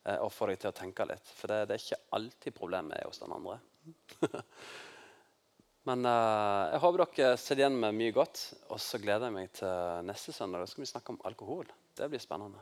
eh, 0.05 0.17
og 0.17 0.31
få 0.33 0.49
deg 0.49 0.61
til 0.61 0.71
å 0.71 0.77
tenke 0.77 1.07
litt. 1.09 1.33
For 1.39 1.51
det, 1.51 1.65
det 1.69 1.77
er 1.77 1.83
ikke 1.83 2.15
alltid 2.19 2.57
problemet 2.57 2.99
er 2.99 3.09
hos 3.09 3.21
den 3.23 3.33
andre. 3.33 3.59
Men 5.89 6.05
uh, 6.05 6.69
jeg 6.69 6.81
håper 6.83 7.01
dere 7.17 7.37
sitter 7.41 7.63
igjen 7.63 7.79
med 7.81 7.95
mye 7.97 8.13
godt. 8.13 8.43
Og 8.69 8.81
så 8.83 9.01
gleder 9.01 9.29
jeg 9.29 9.37
meg 9.39 9.53
til 9.57 10.05
neste 10.05 10.35
søndag. 10.35 10.61
Da 10.61 10.69
skal 10.69 10.85
vi 10.85 10.91
snakke 10.91 11.15
om 11.15 11.23
alkohol. 11.25 11.71
Det 11.97 12.11
blir 12.11 12.21
spennende. 12.21 12.61